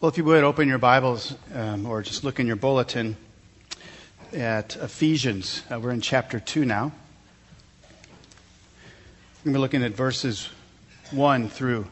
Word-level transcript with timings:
Well, 0.00 0.08
if 0.08 0.16
you 0.16 0.22
would 0.22 0.44
open 0.44 0.68
your 0.68 0.78
Bibles 0.78 1.34
um, 1.52 1.84
or 1.84 2.02
just 2.02 2.22
look 2.22 2.38
in 2.38 2.46
your 2.46 2.54
bulletin 2.54 3.16
at 4.32 4.76
Ephesians. 4.76 5.64
Uh, 5.68 5.80
we're 5.80 5.90
in 5.90 6.00
chapter 6.00 6.38
2 6.38 6.64
now. 6.64 6.92
We're 9.42 9.50
going 9.50 9.54
to 9.54 9.58
be 9.58 9.58
looking 9.58 9.82
at 9.82 9.96
verses 9.96 10.50
1 11.10 11.48
through 11.48 11.88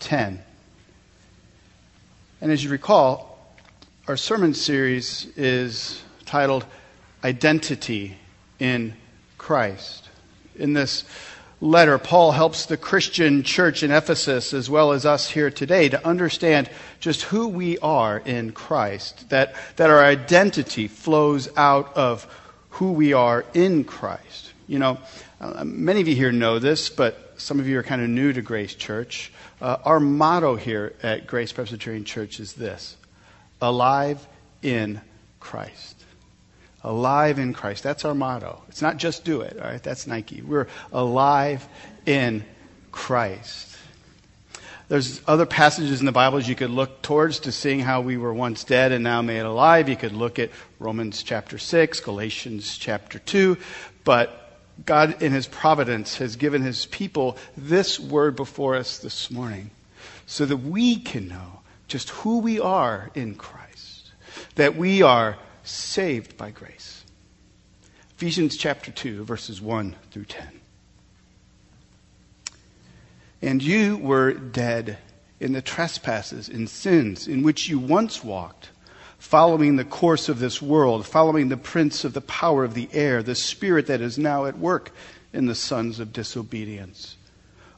10. 0.00 0.42
And 2.42 2.52
as 2.52 2.62
you 2.62 2.68
recall, 2.68 3.38
our 4.06 4.18
sermon 4.18 4.52
series 4.52 5.26
is 5.34 6.02
titled 6.26 6.66
Identity 7.24 8.18
in 8.58 8.92
Christ. 9.38 10.10
In 10.56 10.74
this 10.74 11.04
letter, 11.64 11.98
Paul 11.98 12.32
helps 12.32 12.66
the 12.66 12.76
Christian 12.76 13.42
church 13.42 13.82
in 13.82 13.90
Ephesus, 13.90 14.52
as 14.52 14.68
well 14.68 14.92
as 14.92 15.06
us 15.06 15.30
here 15.30 15.50
today, 15.50 15.88
to 15.88 16.06
understand 16.06 16.68
just 17.00 17.22
who 17.22 17.48
we 17.48 17.78
are 17.78 18.18
in 18.18 18.52
Christ, 18.52 19.30
that, 19.30 19.54
that 19.76 19.90
our 19.90 20.04
identity 20.04 20.88
flows 20.88 21.48
out 21.56 21.96
of 21.96 22.26
who 22.70 22.92
we 22.92 23.14
are 23.14 23.44
in 23.54 23.84
Christ. 23.84 24.52
You 24.66 24.78
know, 24.78 24.98
uh, 25.40 25.64
many 25.64 26.02
of 26.02 26.08
you 26.08 26.14
here 26.14 26.32
know 26.32 26.58
this, 26.58 26.90
but 26.90 27.34
some 27.38 27.58
of 27.58 27.66
you 27.66 27.78
are 27.78 27.82
kind 27.82 28.02
of 28.02 28.10
new 28.10 28.32
to 28.32 28.42
Grace 28.42 28.74
Church. 28.74 29.32
Uh, 29.60 29.78
our 29.84 30.00
motto 30.00 30.56
here 30.56 30.92
at 31.02 31.26
Grace 31.26 31.52
Presbyterian 31.52 32.04
Church 32.04 32.40
is 32.40 32.52
this 32.52 32.96
Alive 33.62 34.26
in 34.62 35.00
Christ 35.40 35.93
alive 36.84 37.38
in 37.38 37.54
Christ. 37.54 37.82
That's 37.82 38.04
our 38.04 38.14
motto. 38.14 38.62
It's 38.68 38.82
not 38.82 38.98
just 38.98 39.24
do 39.24 39.40
it, 39.40 39.58
all 39.60 39.66
right? 39.66 39.82
That's 39.82 40.06
Nike. 40.06 40.42
We're 40.42 40.68
alive 40.92 41.66
in 42.06 42.44
Christ. 42.92 43.76
There's 44.88 45.22
other 45.26 45.46
passages 45.46 46.00
in 46.00 46.06
the 46.06 46.12
Bible 46.12 46.40
you 46.40 46.54
could 46.54 46.70
look 46.70 47.00
towards 47.00 47.40
to 47.40 47.52
seeing 47.52 47.80
how 47.80 48.02
we 48.02 48.18
were 48.18 48.34
once 48.34 48.64
dead 48.64 48.92
and 48.92 49.02
now 49.02 49.22
made 49.22 49.40
alive. 49.40 49.88
You 49.88 49.96
could 49.96 50.12
look 50.12 50.38
at 50.38 50.50
Romans 50.78 51.22
chapter 51.22 51.56
6, 51.56 52.00
Galatians 52.00 52.76
chapter 52.76 53.18
2, 53.18 53.56
but 54.04 54.58
God 54.84 55.22
in 55.22 55.32
his 55.32 55.46
providence 55.46 56.18
has 56.18 56.36
given 56.36 56.60
his 56.60 56.84
people 56.86 57.38
this 57.56 57.98
word 57.98 58.36
before 58.36 58.74
us 58.74 58.98
this 58.98 59.30
morning 59.30 59.70
so 60.26 60.44
that 60.44 60.58
we 60.58 60.96
can 60.96 61.28
know 61.28 61.60
just 61.88 62.10
who 62.10 62.40
we 62.40 62.60
are 62.60 63.10
in 63.14 63.36
Christ. 63.36 64.10
That 64.56 64.76
we 64.76 65.00
are 65.00 65.38
saved 65.64 66.36
by 66.36 66.50
grace. 66.50 67.04
Ephesians 68.16 68.56
chapter 68.56 68.92
2, 68.92 69.24
verses 69.24 69.60
1 69.60 69.96
through 70.10 70.26
10. 70.26 70.60
And 73.42 73.62
you 73.62 73.96
were 73.96 74.32
dead 74.32 74.98
in 75.40 75.52
the 75.52 75.60
trespasses 75.60 76.48
and 76.48 76.68
sins 76.70 77.26
in 77.26 77.42
which 77.42 77.68
you 77.68 77.78
once 77.78 78.22
walked, 78.22 78.70
following 79.18 79.76
the 79.76 79.84
course 79.84 80.28
of 80.28 80.38
this 80.38 80.62
world, 80.62 81.06
following 81.06 81.48
the 81.48 81.56
prince 81.56 82.04
of 82.04 82.14
the 82.14 82.20
power 82.20 82.64
of 82.64 82.74
the 82.74 82.88
air, 82.92 83.22
the 83.22 83.34
spirit 83.34 83.86
that 83.88 84.00
is 84.00 84.16
now 84.16 84.46
at 84.46 84.58
work 84.58 84.90
in 85.32 85.46
the 85.46 85.54
sons 85.54 85.98
of 85.98 86.12
disobedience, 86.12 87.16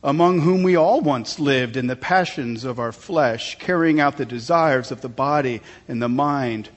among 0.03 0.41
whom 0.41 0.62
we 0.62 0.77
all 0.77 1.00
once 1.00 1.39
lived 1.39 1.77
in 1.77 1.87
the 1.87 1.97
passions 1.97 2.65
of 2.65 2.78
our 2.78 2.93
flesh, 2.93 3.59
carrying 3.59 3.98
out 3.98 4.19
the 4.19 4.27
desires 4.27 4.93
of 4.93 5.00
the 5.00 5.09
body 5.09 5.62
and 5.89 6.03
the 6.03 6.09
mind 6.09 6.69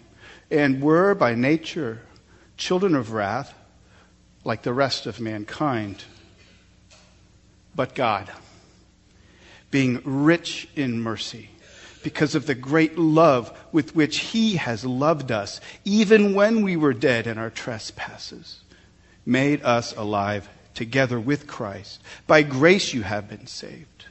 and 0.51 0.81
were 0.81 1.13
by 1.13 1.35
nature 1.35 2.01
children 2.57 2.95
of 2.95 3.11
wrath 3.11 3.53
like 4.43 4.63
the 4.63 4.73
rest 4.73 5.05
of 5.05 5.19
mankind. 5.19 6.03
But 7.75 7.95
God, 7.95 8.29
being 9.71 10.01
rich 10.03 10.67
in 10.75 11.01
mercy, 11.01 11.49
because 12.03 12.35
of 12.35 12.45
the 12.45 12.55
great 12.55 12.97
love 12.97 13.57
with 13.71 13.95
which 13.95 14.17
He 14.19 14.55
has 14.55 14.85
loved 14.85 15.31
us, 15.31 15.59
even 15.85 16.33
when 16.33 16.63
we 16.63 16.75
were 16.75 16.93
dead 16.93 17.27
in 17.27 17.37
our 17.37 17.49
trespasses, 17.49 18.61
made 19.25 19.61
us 19.63 19.95
alive 19.95 20.49
together 20.73 21.19
with 21.19 21.45
Christ. 21.45 22.01
By 22.25 22.41
grace 22.43 22.93
you 22.93 23.03
have 23.03 23.29
been 23.29 23.47
saved, 23.47 24.05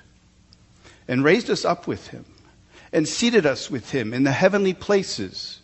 and 1.08 1.24
raised 1.24 1.50
us 1.50 1.64
up 1.64 1.86
with 1.86 2.08
Him, 2.08 2.24
and 2.92 3.08
seated 3.08 3.46
us 3.46 3.70
with 3.70 3.90
Him 3.90 4.12
in 4.12 4.22
the 4.22 4.32
heavenly 4.32 4.74
places 4.74 5.57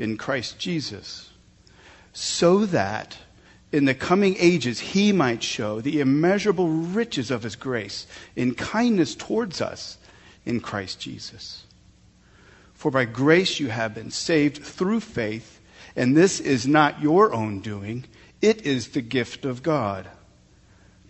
in 0.00 0.16
Christ 0.16 0.58
Jesus, 0.58 1.28
so 2.12 2.64
that 2.66 3.18
in 3.70 3.84
the 3.84 3.94
coming 3.94 4.34
ages 4.38 4.80
he 4.80 5.12
might 5.12 5.42
show 5.42 5.80
the 5.80 6.00
immeasurable 6.00 6.68
riches 6.68 7.30
of 7.30 7.42
his 7.42 7.54
grace 7.54 8.06
in 8.34 8.54
kindness 8.54 9.14
towards 9.14 9.60
us 9.60 9.98
in 10.46 10.58
Christ 10.58 11.00
Jesus. 11.00 11.64
For 12.72 12.90
by 12.90 13.04
grace 13.04 13.60
you 13.60 13.68
have 13.68 13.94
been 13.94 14.10
saved 14.10 14.64
through 14.64 15.00
faith, 15.00 15.60
and 15.94 16.16
this 16.16 16.40
is 16.40 16.66
not 16.66 17.02
your 17.02 17.34
own 17.34 17.60
doing, 17.60 18.06
it 18.40 18.62
is 18.62 18.88
the 18.88 19.02
gift 19.02 19.44
of 19.44 19.62
God, 19.62 20.08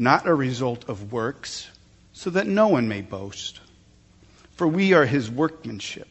not 0.01 0.27
a 0.27 0.35
result 0.35 0.89
of 0.89 1.13
works, 1.13 1.71
so 2.13 2.29
that 2.31 2.49
no 2.49 2.67
one 2.67 2.89
may 2.89 3.03
boast. 3.03 3.61
For 4.51 4.67
we 4.67 4.93
are 4.95 5.07
his 5.07 5.31
workmanship 5.31 6.10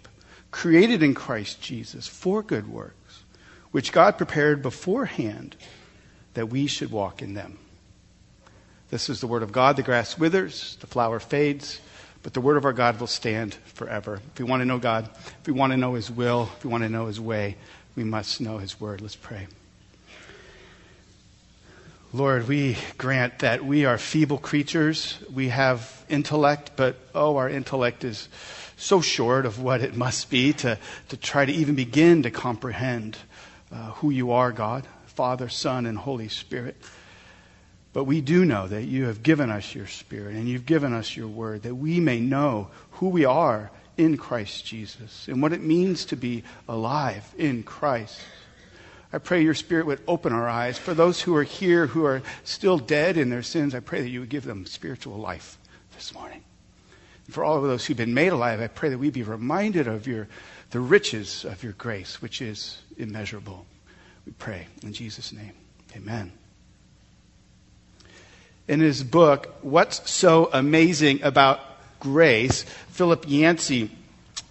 created 0.52 1.04
in 1.04 1.14
Christ 1.14 1.62
Jesus 1.62 2.08
for 2.08 2.42
good 2.42 2.68
works, 2.68 3.24
which 3.72 3.92
God 3.92 4.18
prepared 4.18 4.62
beforehand 4.62 5.56
that 6.34 6.48
we 6.50 6.68
should 6.68 6.92
walk 6.92 7.22
in 7.22 7.34
them. 7.34 7.58
This 8.90 9.10
is 9.10 9.22
the 9.22 9.28
word 9.28 9.44
of 9.44 9.52
God. 9.52 9.76
The 9.76 9.84
grass 9.84 10.18
withers, 10.18 10.78
the 10.80 10.88
flower 10.88 11.20
fades, 11.20 11.80
but 12.24 12.34
the 12.34 12.42
word 12.42 12.58
of 12.58 12.66
our 12.66 12.74
God 12.74 13.00
will 13.00 13.08
stand 13.08 13.54
forever. 13.66 14.20
If 14.34 14.40
we 14.40 14.46
want 14.46 14.62
to 14.62 14.66
know 14.66 14.80
God, 14.80 15.10
if 15.42 15.48
we 15.48 15.54
want 15.54 15.72
to 15.72 15.78
know 15.78 15.94
His 15.94 16.10
will, 16.10 16.50
if 16.58 16.64
we 16.64 16.72
want 16.72 16.84
to 16.84 16.90
know 16.90 17.06
His 17.06 17.20
way, 17.20 17.56
we 17.96 18.04
must 18.04 18.42
know 18.42 18.58
His 18.58 18.80
word. 18.82 19.02
Let's 19.02 19.16
pray. 19.16 19.48
Lord, 22.12 22.48
we 22.48 22.76
grant 22.98 23.40
that 23.40 23.64
we 23.64 23.86
are 23.86 24.00
feeble 24.00 24.40
creatures. 24.40 25.20
We 25.32 25.50
have 25.50 26.04
intellect, 26.10 26.72
but 26.76 26.96
oh, 27.14 27.38
our 27.38 27.48
intellect 27.48 28.04
is 28.04 28.28
so 28.80 29.02
short 29.02 29.46
of 29.46 29.62
what 29.62 29.82
it 29.82 29.96
must 29.96 30.30
be 30.30 30.54
to, 30.54 30.78
to 31.10 31.18
try 31.18 31.46
to 31.46 31.52
even 31.52 31.76
begin 31.76 32.24
to 32.24 32.32
comprehend 32.32 33.18
uh, 33.72 33.92
who 33.92 34.10
you 34.10 34.32
are, 34.32 34.52
God, 34.52 34.88
Father, 35.06 35.50
Son, 35.50 35.86
and 35.86 35.98
Holy 35.98 36.30
Spirit. 36.30 36.78
But 37.92 38.06
we 38.06 38.22
do 38.22 38.46
know 38.46 38.68
that 38.68 38.84
you 38.84 39.06
have 39.06 39.22
given 39.22 39.52
us 39.52 39.76
your 39.76 39.88
Spirit 39.88 40.36
and 40.36 40.48
you've 40.48 40.66
given 40.66 40.94
us 40.94 41.18
your 41.18 41.28
word 41.28 41.64
that 41.64 41.76
we 41.76 42.00
may 42.00 42.20
know 42.20 42.70
who 42.92 43.10
we 43.10 43.26
are 43.26 43.70
in 43.98 44.16
Christ 44.16 44.66
Jesus 44.66 45.28
and 45.28 45.42
what 45.42 45.52
it 45.52 45.62
means 45.62 46.06
to 46.06 46.16
be 46.16 46.44
alive 46.68 47.34
in 47.38 47.64
Christ. 47.64 48.22
I 49.12 49.18
pray 49.18 49.42
your 49.44 49.56
Spirit 49.56 49.88
would 49.88 50.02
open 50.08 50.32
our 50.32 50.48
eyes. 50.48 50.78
For 50.78 50.94
those 50.94 51.22
who 51.22 51.36
are 51.36 51.44
here 51.44 51.88
who 51.88 52.06
are 52.06 52.22
still 52.44 52.78
dead 52.78 53.18
in 53.18 53.30
their 53.30 53.44
sins, 53.44 53.76
I 53.76 53.82
pray 53.82 54.02
that 54.02 54.10
you 54.10 54.22
would 54.22 54.30
give 54.30 54.46
them 54.46 54.66
spiritual 54.66 55.18
life 55.18 55.58
this 55.96 56.14
morning 56.14 56.44
for 57.30 57.44
all 57.44 57.58
of 57.58 57.64
those 57.64 57.86
who've 57.86 57.98
been 57.98 58.14
made 58.14 58.32
alive, 58.32 58.62
I 58.62 58.68
pray 58.68 58.90
that 58.90 58.98
we 58.98 59.10
be 59.10 59.24
reminded 59.24 59.88
of 59.88 60.08
your, 60.08 60.28
the 60.72 60.80
riches 60.80 61.46
of 61.46 61.64
your 61.64 61.74
grace, 61.74 62.22
which 62.22 62.42
is 62.42 62.82
immeasurable. 62.98 63.66
We 64.26 64.34
pray 64.34 64.68
in 64.84 64.94
Jesus' 64.94 65.32
name. 65.32 65.54
Amen. 65.96 66.32
In 68.68 68.80
his 68.80 69.04
book, 69.04 69.56
What's 69.62 70.10
So 70.10 70.50
Amazing 70.54 71.24
About 71.24 71.60
Grace, 72.00 72.64
Philip 72.90 73.26
Yancey 73.28 73.90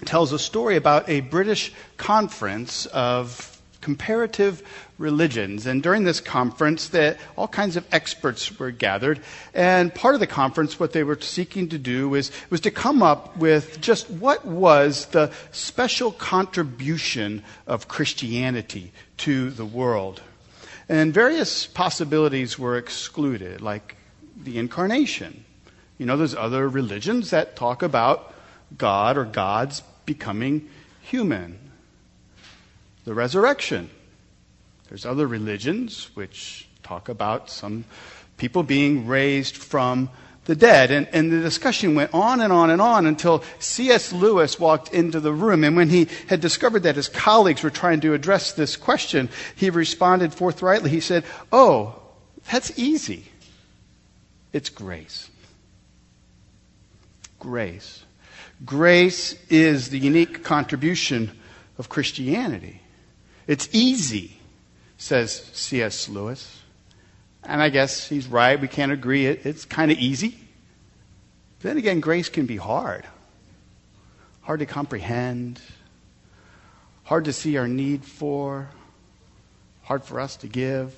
tells 0.04 0.32
a 0.32 0.38
story 0.38 0.76
about 0.76 1.08
a 1.08 1.20
British 1.20 1.72
conference 1.96 2.86
of 2.86 3.60
comparative 3.80 4.62
religions. 4.98 5.66
And 5.66 5.82
during 5.82 6.04
this 6.04 6.20
conference, 6.20 6.88
that 6.88 7.18
all 7.36 7.48
kinds 7.48 7.76
of 7.76 7.86
experts 7.92 8.58
were 8.58 8.70
gathered. 8.70 9.20
And 9.54 9.94
part 9.94 10.14
of 10.14 10.20
the 10.20 10.26
conference, 10.26 10.78
what 10.78 10.92
they 10.92 11.04
were 11.04 11.20
seeking 11.20 11.68
to 11.70 11.78
do 11.78 12.08
was, 12.08 12.30
was 12.50 12.60
to 12.62 12.70
come 12.70 13.02
up 13.02 13.36
with 13.36 13.80
just 13.80 14.10
what 14.10 14.44
was 14.44 15.06
the 15.06 15.32
special 15.52 16.12
contribution 16.12 17.44
of 17.66 17.88
Christianity 17.88 18.92
to 19.18 19.50
the 19.50 19.64
world. 19.64 20.20
And 20.88 21.14
various 21.14 21.66
possibilities 21.66 22.58
were 22.58 22.76
excluded, 22.76 23.60
like 23.60 23.96
the 24.36 24.58
incarnation. 24.58 25.44
You 25.98 26.06
know, 26.06 26.16
there's 26.16 26.34
other 26.34 26.68
religions 26.68 27.30
that 27.30 27.56
talk 27.56 27.82
about 27.82 28.34
God 28.76 29.16
or 29.16 29.24
gods 29.24 29.82
becoming 30.06 30.68
human 31.02 31.58
the 33.08 33.14
resurrection. 33.14 33.88
There's 34.88 35.06
other 35.06 35.26
religions 35.26 36.10
which 36.14 36.68
talk 36.82 37.08
about 37.08 37.50
some 37.50 37.84
people 38.38 38.62
being 38.62 39.06
raised 39.06 39.56
from 39.56 40.08
the 40.46 40.56
dead. 40.56 40.90
And, 40.90 41.06
and 41.12 41.30
the 41.30 41.40
discussion 41.40 41.94
went 41.94 42.14
on 42.14 42.40
and 42.40 42.52
on 42.52 42.70
and 42.70 42.80
on 42.80 43.06
until 43.06 43.44
C.S. 43.58 44.12
Lewis 44.12 44.58
walked 44.58 44.94
into 44.94 45.20
the 45.20 45.32
room. 45.32 45.62
And 45.62 45.76
when 45.76 45.90
he 45.90 46.08
had 46.26 46.40
discovered 46.40 46.84
that 46.84 46.96
his 46.96 47.08
colleagues 47.08 47.62
were 47.62 47.70
trying 47.70 48.00
to 48.00 48.14
address 48.14 48.52
this 48.52 48.76
question, 48.76 49.28
he 49.54 49.68
responded 49.68 50.32
forthrightly. 50.32 50.88
He 50.88 51.00
said, 51.00 51.24
Oh, 51.52 52.00
that's 52.50 52.76
easy. 52.78 53.26
It's 54.54 54.70
grace. 54.70 55.28
Grace. 57.38 58.04
Grace 58.64 59.34
is 59.50 59.90
the 59.90 59.98
unique 59.98 60.42
contribution 60.42 61.30
of 61.76 61.90
Christianity. 61.90 62.80
It's 63.46 63.68
easy, 63.72 64.37
says 64.98 65.48
C.S. 65.54 66.08
Lewis. 66.08 66.60
And 67.44 67.62
I 67.62 67.70
guess 67.70 68.06
he's 68.06 68.26
right. 68.26 68.60
We 68.60 68.68
can't 68.68 68.92
agree. 68.92 69.26
It, 69.26 69.46
it's 69.46 69.64
kind 69.64 69.90
of 69.90 69.98
easy. 69.98 70.38
Then 71.60 71.78
again, 71.78 72.00
grace 72.00 72.28
can 72.28 72.44
be 72.44 72.56
hard. 72.56 73.06
Hard 74.42 74.60
to 74.60 74.66
comprehend, 74.66 75.60
hard 77.04 77.26
to 77.26 77.32
see 77.32 77.56
our 77.58 77.68
need 77.68 78.04
for, 78.04 78.68
hard 79.82 80.04
for 80.04 80.20
us 80.20 80.36
to 80.36 80.46
give. 80.46 80.94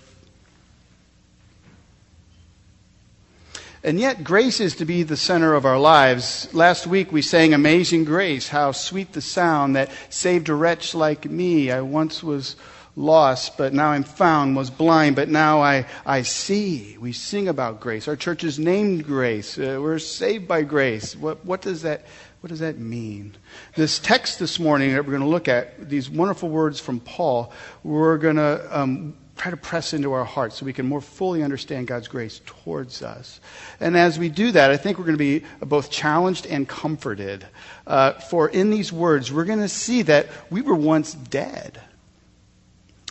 And 3.83 3.99
yet, 3.99 4.23
grace 4.23 4.61
is 4.61 4.77
to 4.77 4.85
be 4.85 5.03
the 5.03 5.17
center 5.17 5.55
of 5.55 5.65
our 5.65 5.79
lives. 5.79 6.53
Last 6.53 6.87
week 6.87 7.11
we 7.11 7.23
sang 7.23 7.55
Amazing 7.55 8.05
Grace, 8.05 8.49
how 8.49 8.73
sweet 8.73 9.15
the 9.15 9.23
sound 9.23 9.75
that 9.75 9.91
saved 10.11 10.51
a 10.51 10.55
wretch 10.55 10.95
like 10.95 11.25
me. 11.25 11.71
I 11.71 11.81
once 11.81 12.23
was 12.23 12.57
lost, 12.97 13.57
but 13.57 13.73
now 13.73 13.91
I'm 13.91 14.03
found, 14.03 14.57
was 14.57 14.71
blind, 14.71 15.17
but 15.17 15.29
now 15.29 15.61
I, 15.63 15.87
I 16.05 16.23
see. 16.23 16.97
We 16.99 17.13
sing 17.13 17.49
about 17.49 17.81
grace. 17.81 18.09
Our 18.09 18.17
church 18.17 18.45
is 18.45 18.59
named 18.59 19.07
grace. 19.07 19.59
Uh, 19.59 19.79
we're 19.81 19.99
saved 19.99 20.49
by 20.49 20.63
grace. 20.63 21.17
What, 21.17 21.45
what, 21.45 21.63
does 21.63 21.83
that, 21.83 22.07
what 22.41 22.49
does 22.49 22.61
that 22.61 22.79
mean? 22.79 23.37
This 23.77 23.99
text 23.99 24.39
this 24.39 24.59
morning 24.59 24.93
that 24.93 25.05
we're 25.05 25.13
going 25.13 25.23
to 25.23 25.29
look 25.29 25.49
at, 25.49 25.89
these 25.89 26.11
wonderful 26.11 26.49
words 26.49 26.81
from 26.81 27.01
Paul, 27.01 27.53
we're 27.85 28.19
going 28.19 28.37
to 28.37 28.79
um, 28.79 29.15
try 29.37 29.51
to 29.51 29.57
press 29.57 29.95
into 29.95 30.13
our 30.13 30.25
hearts 30.25 30.57
so 30.57 30.67
we 30.67 30.73
can 30.73 30.87
more 30.87 31.01
fully 31.01 31.43
understand 31.43 31.87
God's 31.87 32.09
grace 32.09 32.43
towards 32.45 33.03
us. 33.03 33.41
And 33.81 33.97
as 33.97 34.19
we 34.19 34.29
do 34.29 34.53
that, 34.53 34.71
I 34.71 34.77
think 34.77 34.99
we're 34.99 35.07
going 35.07 35.17
to 35.17 35.41
be 35.41 35.47
both 35.61 35.91
challenged 35.91 36.47
and 36.47 36.69
comforted. 36.69 37.47
Uh, 37.87 38.13
for 38.13 38.51
in 38.51 38.71
these 38.71 38.93
words, 38.93 39.33
we're 39.33 39.47
going 39.47 39.61
to 39.61 39.69
see 39.69 40.03
that 40.03 40.29
we 40.51 40.61
were 40.61 40.75
once 40.75 41.15
dead. 41.15 41.81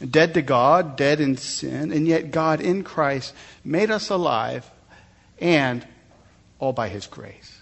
Dead 0.07 0.34
to 0.36 0.42
God, 0.42 0.96
dead 0.96 1.19
in 1.19 1.36
sin, 1.38 1.92
and 1.92 2.07
yet 2.07 2.31
God 2.31 2.62
in 2.62 2.84
Christ 2.84 3.34
made 3.66 3.92
us 3.92 4.10
alive 4.10 4.69
and 5.40 5.86
all 6.57 6.74
by 6.74 6.88
His 6.90 7.07
grace. 7.07 7.60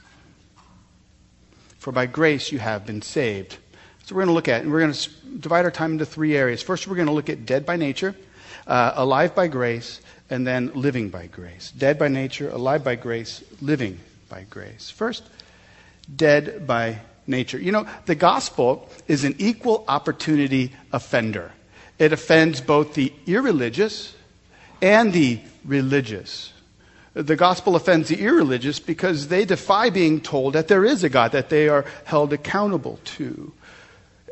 For 1.79 1.91
by 1.91 2.05
grace 2.05 2.51
you 2.51 2.59
have 2.59 2.85
been 2.85 3.01
saved. 3.01 3.57
So 4.05 4.15
we're 4.15 4.21
going 4.21 4.29
to 4.29 4.33
look 4.33 4.47
at, 4.47 4.61
and 4.61 4.71
we're 4.71 4.81
going 4.81 4.93
to 4.93 5.09
divide 5.39 5.65
our 5.65 5.71
time 5.71 5.93
into 5.93 6.05
three 6.05 6.35
areas. 6.35 6.61
First, 6.61 6.87
we're 6.87 6.95
going 6.95 7.07
to 7.07 7.13
look 7.13 7.29
at 7.29 7.45
dead 7.45 7.65
by 7.65 7.75
nature 7.75 8.15
uh, 8.67 8.93
alive 8.95 9.33
by 9.33 9.47
grace, 9.47 10.01
and 10.29 10.45
then 10.45 10.71
living 10.73 11.09
by 11.09 11.27
grace. 11.27 11.71
Dead 11.71 11.97
by 11.97 12.09
nature, 12.09 12.49
alive 12.49 12.83
by 12.83 12.95
grace, 12.95 13.43
living 13.61 13.99
by 14.29 14.45
grace. 14.49 14.89
First, 14.89 15.23
dead 16.13 16.67
by 16.67 16.99
nature. 17.25 17.57
You 17.57 17.71
know, 17.71 17.87
the 18.05 18.15
gospel 18.15 18.89
is 19.07 19.23
an 19.23 19.35
equal 19.39 19.85
opportunity 19.87 20.73
offender. 20.91 21.51
It 21.99 22.13
offends 22.13 22.61
both 22.61 22.93
the 22.93 23.11
irreligious 23.25 24.15
and 24.81 25.11
the 25.13 25.39
religious. 25.65 26.53
The 27.13 27.35
gospel 27.35 27.75
offends 27.75 28.09
the 28.09 28.21
irreligious 28.21 28.79
because 28.79 29.27
they 29.27 29.43
defy 29.43 29.89
being 29.89 30.21
told 30.21 30.53
that 30.53 30.67
there 30.67 30.85
is 30.85 31.03
a 31.03 31.09
God 31.09 31.31
that 31.31 31.49
they 31.49 31.67
are 31.67 31.85
held 32.05 32.31
accountable 32.31 32.99
to. 33.17 33.51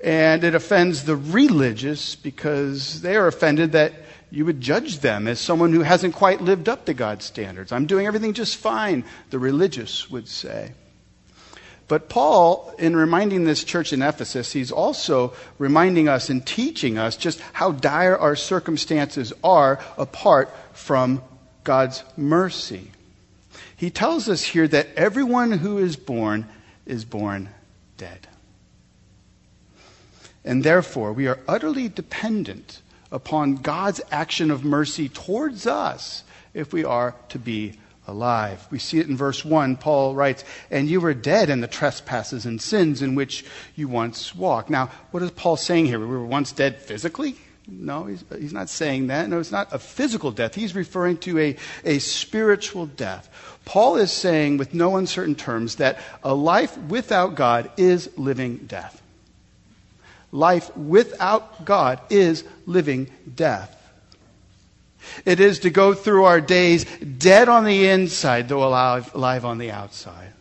And 0.03 0.43
it 0.43 0.53
offends 0.53 1.03
the 1.03 1.15
religious 1.15 2.15
because 2.15 3.01
they 3.01 3.15
are 3.15 3.25
offended 3.25 3.71
that 3.71 3.93
you 4.29 4.45
would 4.45 4.61
judge 4.61 4.99
them 4.99 5.27
as 5.27 5.39
someone 5.39 5.73
who 5.73 5.81
hasn't 5.81 6.13
quite 6.13 6.41
lived 6.41 6.69
up 6.69 6.85
to 6.85 6.93
God's 6.93 7.25
standards. 7.25 7.71
I'm 7.71 7.87
doing 7.87 8.05
everything 8.05 8.33
just 8.33 8.57
fine, 8.57 9.03
the 9.31 9.39
religious 9.39 10.11
would 10.11 10.27
say. 10.27 10.73
But 11.87 12.09
Paul, 12.09 12.73
in 12.79 12.95
reminding 12.95 13.43
this 13.43 13.63
church 13.63 13.93
in 13.93 14.01
Ephesus, 14.01 14.51
he's 14.51 14.71
also 14.71 15.33
reminding 15.59 16.09
us 16.09 16.29
and 16.29 16.45
teaching 16.45 16.97
us 16.97 17.15
just 17.15 17.39
how 17.53 17.71
dire 17.71 18.17
our 18.17 18.35
circumstances 18.35 19.31
are 19.43 19.79
apart 19.97 20.49
from 20.73 21.21
God's 21.63 22.03
mercy. 22.17 22.91
He 23.77 23.91
tells 23.91 24.29
us 24.29 24.43
here 24.43 24.67
that 24.67 24.87
everyone 24.95 25.51
who 25.51 25.77
is 25.77 25.95
born 25.95 26.47
is 26.85 27.05
born 27.05 27.49
dead. 27.97 28.27
And 30.43 30.63
therefore, 30.63 31.13
we 31.13 31.27
are 31.27 31.39
utterly 31.47 31.89
dependent 31.89 32.81
upon 33.11 33.55
God's 33.55 34.01
action 34.11 34.49
of 34.49 34.63
mercy 34.63 35.09
towards 35.09 35.67
us 35.67 36.23
if 36.53 36.73
we 36.73 36.83
are 36.83 37.15
to 37.29 37.39
be 37.39 37.77
alive. 38.07 38.67
We 38.71 38.79
see 38.79 38.99
it 38.99 39.07
in 39.07 39.17
verse 39.17 39.43
1. 39.43 39.77
Paul 39.77 40.15
writes, 40.15 40.43
And 40.69 40.89
you 40.89 41.01
were 41.01 41.13
dead 41.13 41.49
in 41.49 41.61
the 41.61 41.67
trespasses 41.67 42.45
and 42.45 42.61
sins 42.61 43.01
in 43.01 43.15
which 43.15 43.45
you 43.75 43.87
once 43.87 44.35
walked. 44.35 44.69
Now, 44.69 44.91
what 45.11 45.23
is 45.23 45.31
Paul 45.31 45.57
saying 45.57 45.85
here? 45.87 45.99
We 45.99 46.05
were 46.05 46.25
once 46.25 46.51
dead 46.51 46.81
physically? 46.81 47.35
No, 47.67 48.05
he's, 48.05 48.23
he's 48.37 48.53
not 48.53 48.69
saying 48.69 49.07
that. 49.07 49.27
No, 49.27 49.39
it's 49.39 49.51
not 49.51 49.73
a 49.73 49.79
physical 49.79 50.31
death. 50.31 50.53
He's 50.53 50.75
referring 50.75 51.17
to 51.19 51.39
a, 51.39 51.55
a 51.83 51.99
spiritual 51.99 52.85
death. 52.85 53.29
Paul 53.65 53.97
is 53.97 54.11
saying, 54.11 54.57
with 54.57 54.73
no 54.73 54.97
uncertain 54.97 55.35
terms, 55.35 55.77
that 55.77 55.99
a 56.23 56.35
life 56.35 56.77
without 56.77 57.35
God 57.35 57.71
is 57.77 58.09
living 58.17 58.57
death. 58.57 59.01
Life 60.31 60.75
without 60.77 61.65
God 61.65 62.01
is 62.09 62.43
living 62.67 63.09
death. 63.35 63.71
It 65.25 65.39
is 65.39 65.59
to 65.59 65.69
go 65.69 65.93
through 65.93 66.25
our 66.25 66.41
days 66.41 66.85
dead 66.85 67.49
on 67.49 67.65
the 67.65 67.87
inside, 67.87 68.49
though 68.49 68.63
alive, 68.63 69.13
alive 69.15 69.45
on 69.45 69.57
the 69.57 69.71
outside. 69.71 70.31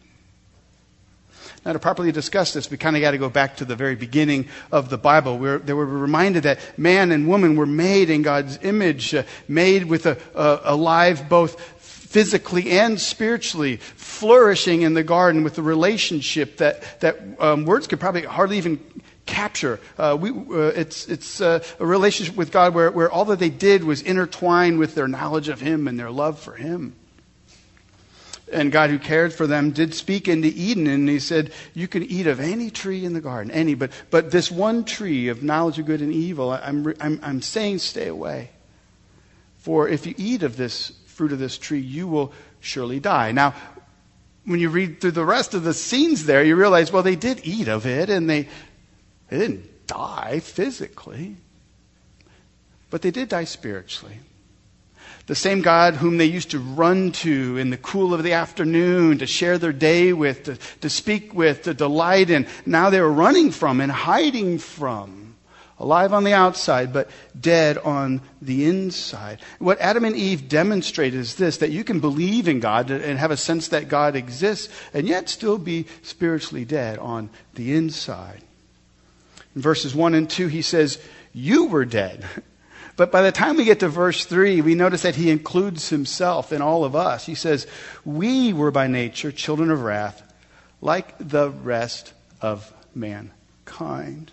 Now, 1.65 1.73
to 1.73 1.79
properly 1.79 2.13
discuss 2.13 2.53
this, 2.53 2.71
we 2.71 2.77
kind 2.77 2.95
of 2.95 3.01
got 3.01 3.13
to 3.13 3.19
go 3.19 3.31
back 3.31 3.57
to 3.57 3.65
the 3.65 3.75
very 3.75 3.95
beginning 3.95 4.49
of 4.71 4.91
the 4.91 4.99
Bible. 4.99 5.39
We're, 5.39 5.59
they 5.59 5.73
were 5.73 5.87
reminded 5.87 6.43
that 6.43 6.59
man 6.79 7.11
and 7.11 7.27
woman 7.27 7.57
were 7.57 7.65
made 7.65 8.11
in 8.11 8.21
God's 8.21 8.59
image, 8.63 9.15
uh, 9.15 9.23
made 9.49 9.87
with 9.87 10.05
a, 10.05 10.19
a, 10.35 10.61
alive 10.65 11.27
both 11.31 11.59
physically 11.81 12.71
and 12.71 13.01
spiritually, 13.01 13.77
flourishing 13.77 14.83
in 14.83 14.93
the 14.93 15.03
garden 15.03 15.43
with 15.43 15.57
a 15.57 15.63
relationship 15.63 16.59
that, 16.59 17.01
that 17.01 17.19
um, 17.41 17.65
words 17.65 17.87
could 17.87 17.99
probably 17.99 18.23
hardly 18.23 18.59
even 18.59 18.79
capture. 19.27 19.81
Uh, 19.99 20.17
we, 20.21 20.31
uh, 20.31 20.73
it's 20.75 21.07
it's 21.07 21.41
uh, 21.41 21.63
a 21.79 21.87
relationship 21.87 22.37
with 22.37 22.53
God 22.53 22.75
where, 22.75 22.91
where 22.91 23.11
all 23.11 23.25
that 23.27 23.39
they 23.39 23.51
did 23.51 23.85
was 23.85 24.03
intertwine 24.03 24.79
with 24.79 24.95
their 24.95 25.09
knowledge 25.09 25.49
of 25.49 25.61
Him 25.61 25.89
and 25.89 25.99
their 25.99 26.11
love 26.11 26.39
for 26.39 26.55
Him. 26.55 26.95
And 28.53 28.71
God, 28.71 28.91
who 28.91 28.99
cared 28.99 29.33
for 29.33 29.47
them, 29.47 29.71
did 29.71 29.95
speak 29.95 30.29
into 30.29 30.49
Eden, 30.49 30.87
and 30.87 31.09
He 31.09 31.19
said, 31.19 31.53
"You 31.73 31.89
can 31.89 32.03
eat 32.03 32.27
of 32.27 32.41
any 32.41 32.71
tree 32.71 33.05
in 33.05 33.15
the 33.15 33.21
garden, 33.21 33.51
any, 33.51 33.75
but 33.75 33.91
but 34.11 34.31
this 34.31 34.51
one 34.51 34.85
tree 34.85 35.29
of 35.29 35.43
knowledge 35.43 35.79
of 35.79 35.87
good 35.87 36.03
and 36.03 36.13
evil, 36.13 36.53
I'm 36.53 36.95
I'm, 37.01 37.21
I'm 37.23 37.43
saying, 37.43 37.79
stay 37.79 38.09
away. 38.09 38.51
For 39.59 39.89
if 39.89 40.07
you 40.07 40.15
eat 40.19 40.43
of 40.43 40.57
this 40.57 40.93
fruit 41.07 41.33
of 41.33 41.39
this 41.39 41.57
tree, 41.57 41.81
you 41.81 42.07
will 42.07 42.33
surely 42.61 43.01
die." 43.01 43.33
Now, 43.33 43.55
when 44.45 44.61
you 44.61 44.69
read 44.69 45.01
through 45.01 45.13
the 45.13 45.25
rest 45.25 45.55
of 45.55 45.65
the 45.65 45.73
scenes 45.73 46.27
there, 46.27 46.45
you 46.45 46.55
realize, 46.55 46.93
well, 46.93 47.03
they 47.03 47.17
did 47.17 47.41
eat 47.45 47.69
of 47.69 47.87
it, 47.87 48.11
and 48.11 48.29
they 48.29 48.49
they 49.29 49.39
didn't 49.39 49.87
die 49.87 50.41
physically, 50.41 51.37
but 52.91 53.03
they 53.03 53.11
did 53.11 53.29
die 53.29 53.45
spiritually. 53.45 54.19
The 55.27 55.35
same 55.35 55.63
God 55.63 55.95
whom 55.95 56.19
they 56.19 56.27
used 56.27 56.51
to 56.51 56.59
run 56.59 57.11
to 57.13 57.57
in 57.57 57.71
the 57.71 57.79
cool 57.79 58.13
of 58.13 58.23
the 58.23 58.35
afternoon 58.35 59.19
to 59.19 59.27
share 59.27 59.57
their 59.57 59.73
day 59.73 60.13
with, 60.13 60.45
to, 60.45 60.59
to 60.83 60.91
speak 60.91 61.33
with, 61.33 61.63
to 61.63 61.73
delight 61.73 62.29
in, 62.29 62.47
now 62.67 62.91
they 62.91 63.01
were 63.01 63.11
running 63.11 63.51
from 63.51 63.81
and 63.81 63.91
hiding 63.91 64.59
from. 64.59 65.25
Alive 65.79 66.13
on 66.13 66.23
the 66.23 66.35
outside, 66.35 66.93
but 66.93 67.11
dead 67.39 67.79
on 67.79 68.21
the 68.41 68.67
inside. 68.67 69.41
What 69.59 69.81
Adam 69.81 70.05
and 70.05 70.15
Eve 70.15 70.49
demonstrate 70.49 71.15
is 71.15 71.35
this 71.35 71.57
that 71.57 71.73
you 71.73 71.83
can 71.83 71.99
believe 71.99 72.47
in 72.47 72.61
God 72.61 72.91
and 72.93 73.19
have 73.19 73.33
a 73.33 73.37
sense 73.37 73.69
that 73.69 73.89
God 73.89 74.15
exists, 74.15 74.73
and 74.93 75.09
yet 75.09 75.29
still 75.29 75.59
be 75.59 75.87
spiritually 76.03 76.65
dead 76.65 76.99
on 76.99 77.29
the 77.55 77.75
inside. 77.75 78.44
In 79.55 79.63
verses 79.63 79.95
1 79.95 80.15
and 80.15 80.29
2, 80.29 80.49
he 80.49 80.63
says, 80.63 80.99
You 81.33 81.67
were 81.67 81.85
dead. 81.85 82.25
But 82.97 83.11
by 83.11 83.23
the 83.23 83.33
time 83.33 83.57
we 83.57 83.65
get 83.65 83.81
to 83.81 83.89
verse 83.89 84.25
3, 84.25 84.61
we 84.61 84.77
notice 84.77 85.03
that 85.03 85.17
he 85.17 85.31
includes 85.31 85.89
himself 85.89 86.53
in 86.53 86.63
all 86.63 86.85
of 86.85 86.95
us. 86.95 87.27
He 87.27 87.35
says, 87.35 87.67
We 88.05 88.53
were 88.53 88.71
by 88.71 88.87
nature 88.87 89.33
children 89.33 89.73
of 89.73 89.83
wrath, 89.83 90.23
like 90.81 91.17
the 91.19 91.51
rest 91.51 92.13
of 92.41 92.73
mankind. 92.95 94.31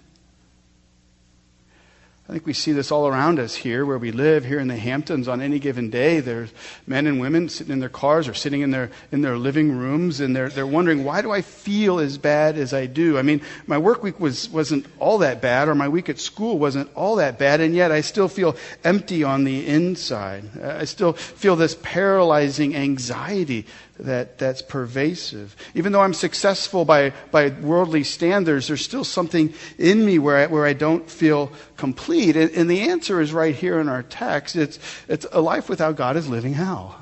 I 2.31 2.35
think 2.35 2.45
we 2.45 2.53
see 2.53 2.71
this 2.71 2.93
all 2.93 3.09
around 3.09 3.39
us 3.39 3.55
here 3.55 3.85
where 3.85 3.97
we 3.97 4.13
live, 4.13 4.45
here 4.45 4.61
in 4.61 4.69
the 4.69 4.77
Hamptons 4.77 5.27
on 5.27 5.41
any 5.41 5.59
given 5.59 5.89
day. 5.89 6.21
There's 6.21 6.49
men 6.87 7.05
and 7.05 7.19
women 7.19 7.49
sitting 7.49 7.73
in 7.73 7.81
their 7.81 7.89
cars 7.89 8.29
or 8.29 8.33
sitting 8.33 8.61
in 8.61 8.71
their, 8.71 8.89
in 9.11 9.19
their 9.19 9.37
living 9.37 9.77
rooms 9.77 10.21
and 10.21 10.33
they're, 10.33 10.47
they're 10.47 10.65
wondering, 10.65 11.03
why 11.03 11.21
do 11.21 11.29
I 11.29 11.41
feel 11.41 11.99
as 11.99 12.17
bad 12.17 12.57
as 12.57 12.73
I 12.73 12.85
do? 12.85 13.17
I 13.17 13.21
mean, 13.21 13.41
my 13.67 13.77
work 13.77 14.01
week 14.01 14.17
was, 14.17 14.49
wasn't 14.49 14.85
all 14.97 15.17
that 15.17 15.41
bad 15.41 15.67
or 15.67 15.75
my 15.75 15.89
week 15.89 16.07
at 16.07 16.19
school 16.19 16.57
wasn't 16.57 16.89
all 16.95 17.17
that 17.17 17.37
bad 17.37 17.59
and 17.59 17.75
yet 17.75 17.91
I 17.91 17.99
still 17.99 18.29
feel 18.29 18.55
empty 18.81 19.25
on 19.25 19.43
the 19.43 19.67
inside. 19.67 20.45
I 20.63 20.85
still 20.85 21.11
feel 21.11 21.57
this 21.57 21.75
paralyzing 21.81 22.77
anxiety 22.77 23.65
that, 24.01 24.37
that's 24.37 24.61
pervasive. 24.61 25.55
Even 25.75 25.91
though 25.91 26.01
I'm 26.01 26.13
successful 26.13 26.85
by, 26.85 27.13
by 27.31 27.49
worldly 27.49 28.03
standards, 28.03 28.67
there's 28.67 28.83
still 28.83 29.03
something 29.03 29.53
in 29.77 30.05
me 30.05 30.19
where 30.19 30.37
I, 30.37 30.47
where 30.47 30.65
I 30.65 30.73
don't 30.73 31.09
feel 31.09 31.51
complete. 31.77 32.35
And, 32.35 32.51
and 32.51 32.69
the 32.69 32.89
answer 32.89 33.21
is 33.21 33.33
right 33.33 33.55
here 33.55 33.79
in 33.79 33.87
our 33.87 34.03
text. 34.03 34.55
It's, 34.55 34.79
it's 35.07 35.25
a 35.31 35.41
life 35.41 35.69
without 35.69 35.95
God 35.95 36.17
is 36.17 36.27
living 36.27 36.53
hell. 36.53 36.97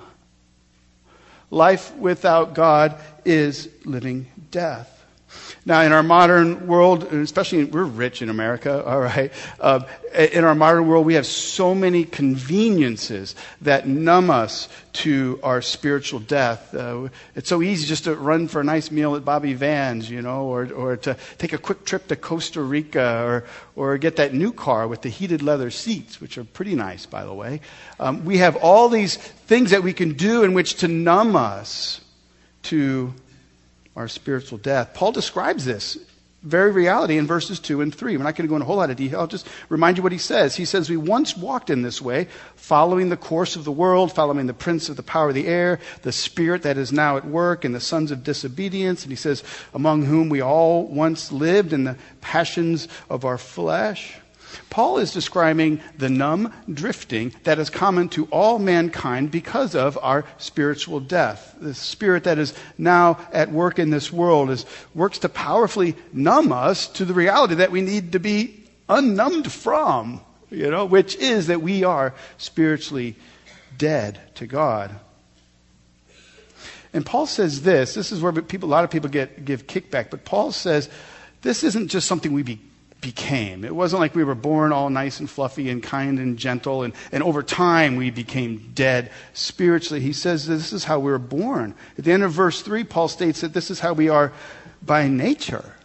Life 1.51 1.95
without 1.95 2.53
God 2.53 2.99
is 3.25 3.69
living 3.85 4.27
death. 4.51 4.98
Now, 5.65 5.81
in 5.81 5.91
our 5.91 6.03
modern 6.03 6.67
world, 6.67 7.03
especially 7.03 7.65
we're 7.65 7.83
rich 7.83 8.21
in 8.21 8.29
America, 8.29 8.83
all 8.89 8.99
right. 8.99 9.31
Uh, 9.59 9.81
in 10.13 10.43
our 10.43 10.55
modern 10.55 10.87
world, 10.87 11.05
we 11.05 11.15
have 11.15 11.25
so 11.25 11.75
many 11.75 12.05
conveniences 12.05 13.35
that 13.61 13.87
numb 13.87 14.29
us 14.29 14.69
to 14.93 15.39
our 15.43 15.61
spiritual 15.61 16.19
death. 16.19 16.73
Uh, 16.73 17.09
it's 17.35 17.49
so 17.49 17.61
easy 17.61 17.87
just 17.87 18.05
to 18.05 18.15
run 18.15 18.47
for 18.47 18.61
a 18.61 18.63
nice 18.63 18.89
meal 18.89 19.15
at 19.15 19.25
Bobby 19.25 19.53
Van's, 19.53 20.09
you 20.09 20.21
know, 20.21 20.45
or, 20.45 20.71
or 20.71 20.97
to 20.97 21.15
take 21.37 21.53
a 21.53 21.57
quick 21.57 21.85
trip 21.85 22.07
to 22.07 22.15
Costa 22.15 22.61
Rica, 22.61 23.23
or, 23.25 23.45
or 23.75 23.97
get 23.97 24.15
that 24.15 24.33
new 24.33 24.51
car 24.51 24.87
with 24.87 25.01
the 25.01 25.09
heated 25.09 25.41
leather 25.41 25.69
seats, 25.69 26.19
which 26.21 26.37
are 26.37 26.43
pretty 26.43 26.75
nice, 26.75 27.05
by 27.05 27.23
the 27.25 27.33
way. 27.33 27.61
Um, 27.99 28.25
we 28.25 28.37
have 28.37 28.55
all 28.55 28.89
these 28.89 29.17
things 29.17 29.71
that 29.71 29.83
we 29.83 29.93
can 29.93 30.13
do 30.13 30.43
in 30.43 30.53
which 30.53 30.75
to 30.75 30.87
numb 30.87 31.35
us 31.35 32.01
to 32.63 33.13
our 33.99 34.07
spiritual 34.07 34.57
death. 34.57 34.93
Paul 34.93 35.11
describes 35.11 35.65
this 35.65 35.97
very 36.41 36.71
reality 36.71 37.17
in 37.17 37.27
verses 37.27 37.59
2 37.59 37.81
and 37.81 37.93
3. 37.93 38.15
We're 38.15 38.23
not 38.23 38.37
going 38.37 38.47
to 38.47 38.49
go 38.49 38.55
into 38.55 38.63
a 38.63 38.67
whole 38.67 38.77
lot 38.77 38.89
of 38.89 38.95
detail. 38.95 39.19
I'll 39.19 39.27
just 39.27 39.45
remind 39.67 39.97
you 39.97 40.03
what 40.03 40.13
he 40.13 40.17
says. 40.17 40.55
He 40.55 40.63
says, 40.63 40.89
We 40.89 40.95
once 40.95 41.35
walked 41.35 41.69
in 41.69 41.81
this 41.81 42.01
way, 42.01 42.29
following 42.55 43.09
the 43.09 43.17
course 43.17 43.57
of 43.57 43.65
the 43.65 43.73
world, 43.73 44.13
following 44.13 44.47
the 44.47 44.53
prince 44.53 44.87
of 44.87 44.95
the 44.95 45.03
power 45.03 45.27
of 45.27 45.35
the 45.35 45.47
air, 45.47 45.81
the 46.03 46.13
spirit 46.13 46.61
that 46.61 46.77
is 46.77 46.93
now 46.93 47.17
at 47.17 47.25
work, 47.25 47.65
and 47.65 47.75
the 47.75 47.81
sons 47.81 48.09
of 48.09 48.23
disobedience. 48.23 49.03
And 49.03 49.11
he 49.11 49.17
says, 49.17 49.43
Among 49.73 50.03
whom 50.03 50.29
we 50.29 50.39
all 50.39 50.87
once 50.87 51.33
lived 51.33 51.73
in 51.73 51.83
the 51.83 51.97
passions 52.21 52.87
of 53.09 53.25
our 53.25 53.37
flesh. 53.37 54.15
Paul 54.69 54.99
is 54.99 55.13
describing 55.13 55.81
the 55.97 56.09
numb 56.09 56.53
drifting 56.71 57.33
that 57.43 57.59
is 57.59 57.69
common 57.69 58.09
to 58.09 58.25
all 58.25 58.59
mankind 58.59 59.31
because 59.31 59.75
of 59.75 59.97
our 60.01 60.25
spiritual 60.37 60.99
death. 60.99 61.55
The 61.59 61.73
spirit 61.73 62.23
that 62.25 62.37
is 62.37 62.53
now 62.77 63.19
at 63.31 63.51
work 63.51 63.79
in 63.79 63.89
this 63.89 64.11
world 64.11 64.49
is, 64.49 64.65
works 64.93 65.19
to 65.19 65.29
powerfully 65.29 65.95
numb 66.13 66.51
us 66.51 66.87
to 66.89 67.05
the 67.05 67.13
reality 67.13 67.55
that 67.55 67.71
we 67.71 67.81
need 67.81 68.13
to 68.13 68.19
be 68.19 68.63
unnumbed 68.87 69.51
from, 69.51 70.21
you 70.49 70.69
know, 70.69 70.85
which 70.85 71.15
is 71.15 71.47
that 71.47 71.61
we 71.61 71.83
are 71.83 72.13
spiritually 72.37 73.15
dead 73.77 74.19
to 74.35 74.47
God. 74.47 74.91
And 76.93 77.05
Paul 77.05 77.27
says 77.27 77.61
this, 77.61 77.93
this 77.93 78.11
is 78.11 78.21
where 78.21 78.31
people, 78.31 78.67
a 78.67 78.71
lot 78.71 78.83
of 78.83 78.89
people 78.89 79.09
get, 79.09 79.45
give 79.45 79.67
kickback, 79.67 80.09
but 80.09 80.25
Paul 80.25 80.51
says 80.51 80.89
this 81.41 81.63
isn't 81.63 81.89
just 81.89 82.07
something 82.07 82.33
we 82.33 82.43
be, 82.43 82.59
became. 83.01 83.63
It 83.63 83.73
wasn't 83.73 84.01
like 84.01 84.15
we 84.15 84.23
were 84.23 84.35
born 84.35 84.71
all 84.71 84.89
nice 84.89 85.19
and 85.19 85.29
fluffy 85.29 85.69
and 85.69 85.81
kind 85.81 86.19
and 86.19 86.37
gentle, 86.37 86.83
and, 86.83 86.93
and 87.11 87.23
over 87.23 87.43
time 87.43 87.95
we 87.95 88.11
became 88.11 88.71
dead 88.73 89.11
spiritually. 89.33 90.01
He 90.01 90.13
says 90.13 90.47
this 90.47 90.73
is 90.73 90.83
how 90.83 90.99
we 90.99 91.11
were 91.11 91.19
born. 91.19 91.75
At 91.97 92.05
the 92.05 92.11
end 92.11 92.23
of 92.23 92.31
verse 92.31 92.61
3, 92.61 92.83
Paul 92.83 93.07
states 93.07 93.41
that 93.41 93.53
this 93.53 93.71
is 93.71 93.79
how 93.79 93.93
we 93.93 94.09
are 94.09 94.33
by 94.81 95.07
nature. 95.07 95.75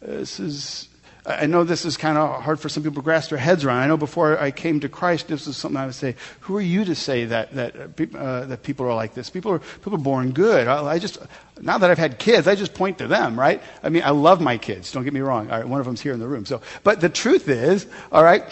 This 0.00 0.38
is 0.40 0.88
I 1.24 1.46
know 1.46 1.62
this 1.62 1.84
is 1.84 1.96
kind 1.96 2.18
of 2.18 2.42
hard 2.42 2.58
for 2.58 2.68
some 2.68 2.82
people 2.82 3.00
to 3.00 3.04
grasp 3.04 3.30
their 3.30 3.38
heads 3.38 3.64
around. 3.64 3.78
I 3.78 3.86
know 3.86 3.96
before 3.96 4.36
I 4.40 4.50
came 4.50 4.80
to 4.80 4.88
Christ, 4.88 5.28
this 5.28 5.46
is 5.46 5.56
something 5.56 5.80
I 5.80 5.86
would 5.86 5.94
say, 5.94 6.16
who 6.40 6.56
are 6.56 6.62
you 6.62 6.84
to 6.84 6.96
say 6.96 7.26
that, 7.26 7.54
that, 7.54 7.76
uh, 8.16 8.46
that 8.46 8.64
people 8.64 8.86
are 8.86 8.94
like 8.94 9.14
this? 9.14 9.30
People 9.30 9.52
are, 9.52 9.60
people 9.60 9.94
are 9.94 9.98
born 9.98 10.32
good. 10.32 10.66
I, 10.66 10.84
I, 10.84 10.98
just, 10.98 11.18
now 11.60 11.78
that 11.78 11.92
I've 11.92 11.98
had 11.98 12.18
kids, 12.18 12.48
I 12.48 12.56
just 12.56 12.74
point 12.74 12.98
to 12.98 13.06
them, 13.06 13.38
right? 13.38 13.62
I 13.84 13.88
mean, 13.88 14.02
I 14.02 14.10
love 14.10 14.40
my 14.40 14.58
kids. 14.58 14.90
Don't 14.90 15.04
get 15.04 15.12
me 15.12 15.20
wrong. 15.20 15.48
All 15.48 15.58
right, 15.58 15.68
one 15.68 15.78
of 15.78 15.86
them's 15.86 16.00
here 16.00 16.12
in 16.12 16.18
the 16.18 16.26
room. 16.26 16.44
So, 16.44 16.60
but 16.82 17.00
the 17.00 17.08
truth 17.08 17.48
is, 17.48 17.86
all 18.10 18.24
right, 18.24 18.42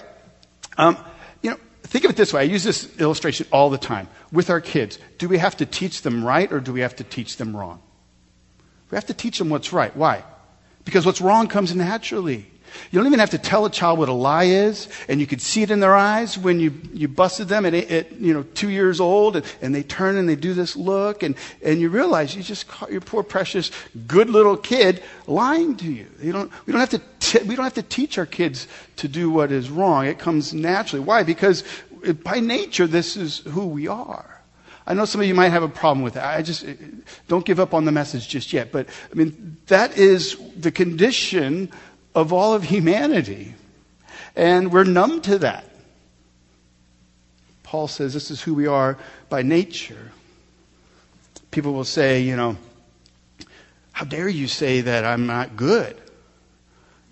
um, 0.78 0.96
you 1.42 1.50
know, 1.50 1.56
think 1.82 2.04
of 2.04 2.12
it 2.12 2.16
this 2.16 2.32
way. 2.32 2.42
I 2.42 2.44
use 2.44 2.62
this 2.62 3.00
illustration 3.00 3.48
all 3.50 3.70
the 3.70 3.78
time. 3.78 4.06
With 4.30 4.48
our 4.48 4.60
kids, 4.60 5.00
do 5.18 5.28
we 5.28 5.38
have 5.38 5.56
to 5.56 5.66
teach 5.66 6.02
them 6.02 6.24
right 6.24 6.50
or 6.52 6.60
do 6.60 6.72
we 6.72 6.80
have 6.80 6.94
to 6.96 7.04
teach 7.04 7.36
them 7.36 7.56
wrong? 7.56 7.82
We 8.92 8.94
have 8.94 9.06
to 9.06 9.14
teach 9.14 9.38
them 9.38 9.48
what's 9.48 9.72
right. 9.72 9.94
Why? 9.96 10.22
Because 10.84 11.04
what's 11.04 11.20
wrong 11.20 11.48
comes 11.48 11.74
naturally. 11.74 12.46
You 12.90 12.98
don't 12.98 13.06
even 13.06 13.18
have 13.18 13.30
to 13.30 13.38
tell 13.38 13.64
a 13.64 13.70
child 13.70 13.98
what 13.98 14.08
a 14.08 14.12
lie 14.12 14.44
is, 14.44 14.88
and 15.08 15.20
you 15.20 15.26
could 15.26 15.40
see 15.40 15.62
it 15.62 15.70
in 15.70 15.80
their 15.80 15.94
eyes 15.94 16.36
when 16.36 16.60
you, 16.60 16.72
you 16.92 17.08
busted 17.08 17.48
them 17.48 17.66
at, 17.66 17.74
at 17.74 18.12
you 18.12 18.32
know 18.32 18.42
two 18.54 18.70
years 18.70 19.00
old, 19.00 19.36
and, 19.36 19.56
and, 19.62 19.74
they 19.74 19.82
turn 19.82 20.16
and 20.16 20.28
they 20.28 20.36
do 20.36 20.54
this 20.54 20.76
look, 20.76 21.22
and, 21.22 21.36
and 21.62 21.80
you 21.80 21.88
realize 21.88 22.34
you 22.34 22.42
just 22.42 22.68
caught 22.68 22.90
your 22.90 23.00
poor 23.00 23.22
precious 23.22 23.70
good 24.06 24.30
little 24.30 24.56
kid 24.56 25.02
lying 25.26 25.76
to 25.76 25.90
you. 25.90 26.06
you 26.20 26.32
don't, 26.32 26.50
we, 26.66 26.72
don't 26.72 26.80
have 26.80 26.90
to 26.90 27.02
t- 27.20 27.42
we 27.44 27.54
don't 27.56 27.64
have 27.64 27.74
to 27.74 27.82
teach 27.82 28.18
our 28.18 28.26
kids 28.26 28.66
to 28.96 29.08
do 29.08 29.30
what 29.30 29.52
is 29.52 29.70
wrong. 29.70 30.06
It 30.06 30.18
comes 30.18 30.52
naturally. 30.52 31.04
Why? 31.04 31.22
Because 31.22 31.64
by 32.22 32.40
nature, 32.40 32.86
this 32.86 33.16
is 33.16 33.38
who 33.38 33.66
we 33.66 33.88
are. 33.88 34.40
I 34.86 34.94
know 34.94 35.04
some 35.04 35.20
of 35.20 35.26
you 35.28 35.34
might 35.34 35.50
have 35.50 35.62
a 35.62 35.68
problem 35.68 36.02
with 36.02 36.14
that. 36.14 36.36
I 36.36 36.42
just 36.42 36.66
don't 37.28 37.44
give 37.44 37.60
up 37.60 37.74
on 37.74 37.84
the 37.84 37.92
message 37.92 38.28
just 38.28 38.52
yet. 38.52 38.72
But 38.72 38.88
I 39.10 39.14
mean, 39.14 39.56
that 39.66 39.96
is 39.96 40.36
the 40.56 40.72
condition 40.72 41.70
of 42.14 42.32
all 42.32 42.54
of 42.54 42.64
humanity. 42.64 43.54
And 44.36 44.72
we're 44.72 44.84
numb 44.84 45.20
to 45.22 45.38
that. 45.38 45.64
Paul 47.62 47.88
says 47.88 48.14
this 48.14 48.30
is 48.30 48.40
who 48.40 48.54
we 48.54 48.66
are 48.66 48.98
by 49.28 49.42
nature. 49.42 50.10
People 51.50 51.72
will 51.72 51.84
say, 51.84 52.22
you 52.22 52.36
know, 52.36 52.56
how 53.92 54.04
dare 54.04 54.28
you 54.28 54.46
say 54.48 54.80
that 54.82 55.04
I'm 55.04 55.26
not 55.26 55.56
good? 55.56 55.96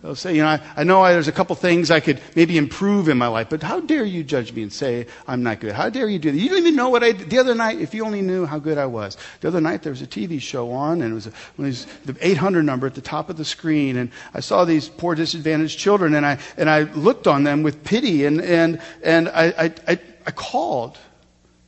They'll 0.08 0.14
say, 0.14 0.34
you 0.34 0.40
know, 0.40 0.48
I, 0.48 0.60
I 0.74 0.84
know 0.84 1.02
I, 1.02 1.12
there's 1.12 1.28
a 1.28 1.32
couple 1.32 1.54
things 1.54 1.90
I 1.90 2.00
could 2.00 2.18
maybe 2.34 2.56
improve 2.56 3.10
in 3.10 3.18
my 3.18 3.26
life, 3.26 3.50
but 3.50 3.62
how 3.62 3.78
dare 3.78 4.06
you 4.06 4.24
judge 4.24 4.54
me 4.54 4.62
and 4.62 4.72
say 4.72 5.06
I'm 5.26 5.42
not 5.42 5.60
good? 5.60 5.72
How 5.72 5.90
dare 5.90 6.08
you 6.08 6.18
do 6.18 6.32
that? 6.32 6.38
You 6.38 6.48
don't 6.48 6.60
even 6.60 6.76
know 6.76 6.88
what 6.88 7.04
I 7.04 7.12
did. 7.12 7.28
The 7.28 7.36
other 7.36 7.54
night, 7.54 7.78
if 7.78 7.92
you 7.92 8.06
only 8.06 8.22
knew 8.22 8.46
how 8.46 8.58
good 8.58 8.78
I 8.78 8.86
was. 8.86 9.18
The 9.42 9.48
other 9.48 9.60
night, 9.60 9.82
there 9.82 9.92
was 9.92 10.00
a 10.00 10.06
TV 10.06 10.40
show 10.40 10.70
on, 10.70 11.02
and 11.02 11.12
it 11.12 11.14
was, 11.14 11.26
a, 11.26 11.28
it 11.58 11.58
was 11.58 11.84
the 12.06 12.16
800 12.22 12.62
number 12.62 12.86
at 12.86 12.94
the 12.94 13.02
top 13.02 13.28
of 13.28 13.36
the 13.36 13.44
screen, 13.44 13.98
and 13.98 14.10
I 14.32 14.40
saw 14.40 14.64
these 14.64 14.88
poor 14.88 15.14
disadvantaged 15.14 15.78
children, 15.78 16.14
and 16.14 16.24
I, 16.24 16.38
and 16.56 16.70
I 16.70 16.84
looked 16.84 17.26
on 17.26 17.44
them 17.44 17.62
with 17.62 17.84
pity, 17.84 18.24
and, 18.24 18.40
and, 18.40 18.80
and 19.02 19.28
I, 19.28 19.44
I, 19.58 19.74
I, 19.88 20.00
I 20.26 20.30
called. 20.30 20.96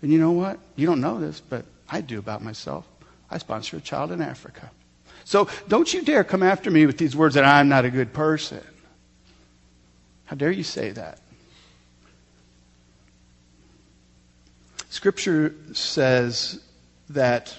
And 0.00 0.10
you 0.10 0.18
know 0.18 0.32
what? 0.32 0.58
You 0.76 0.86
don't 0.86 1.02
know 1.02 1.20
this, 1.20 1.40
but 1.40 1.66
I 1.90 2.00
do 2.00 2.18
about 2.18 2.42
myself. 2.42 2.86
I 3.30 3.36
sponsor 3.36 3.76
a 3.76 3.80
child 3.82 4.12
in 4.12 4.22
Africa. 4.22 4.70
So 5.24 5.48
don't 5.68 5.92
you 5.92 6.02
dare 6.02 6.24
come 6.24 6.42
after 6.42 6.70
me 6.70 6.86
with 6.86 6.98
these 6.98 7.14
words 7.14 7.34
that 7.34 7.44
I'm 7.44 7.68
not 7.68 7.84
a 7.84 7.90
good 7.90 8.12
person. 8.12 8.60
How 10.24 10.36
dare 10.36 10.50
you 10.50 10.62
say 10.62 10.90
that? 10.90 11.20
Scripture 14.88 15.54
says 15.72 16.60
that 17.10 17.54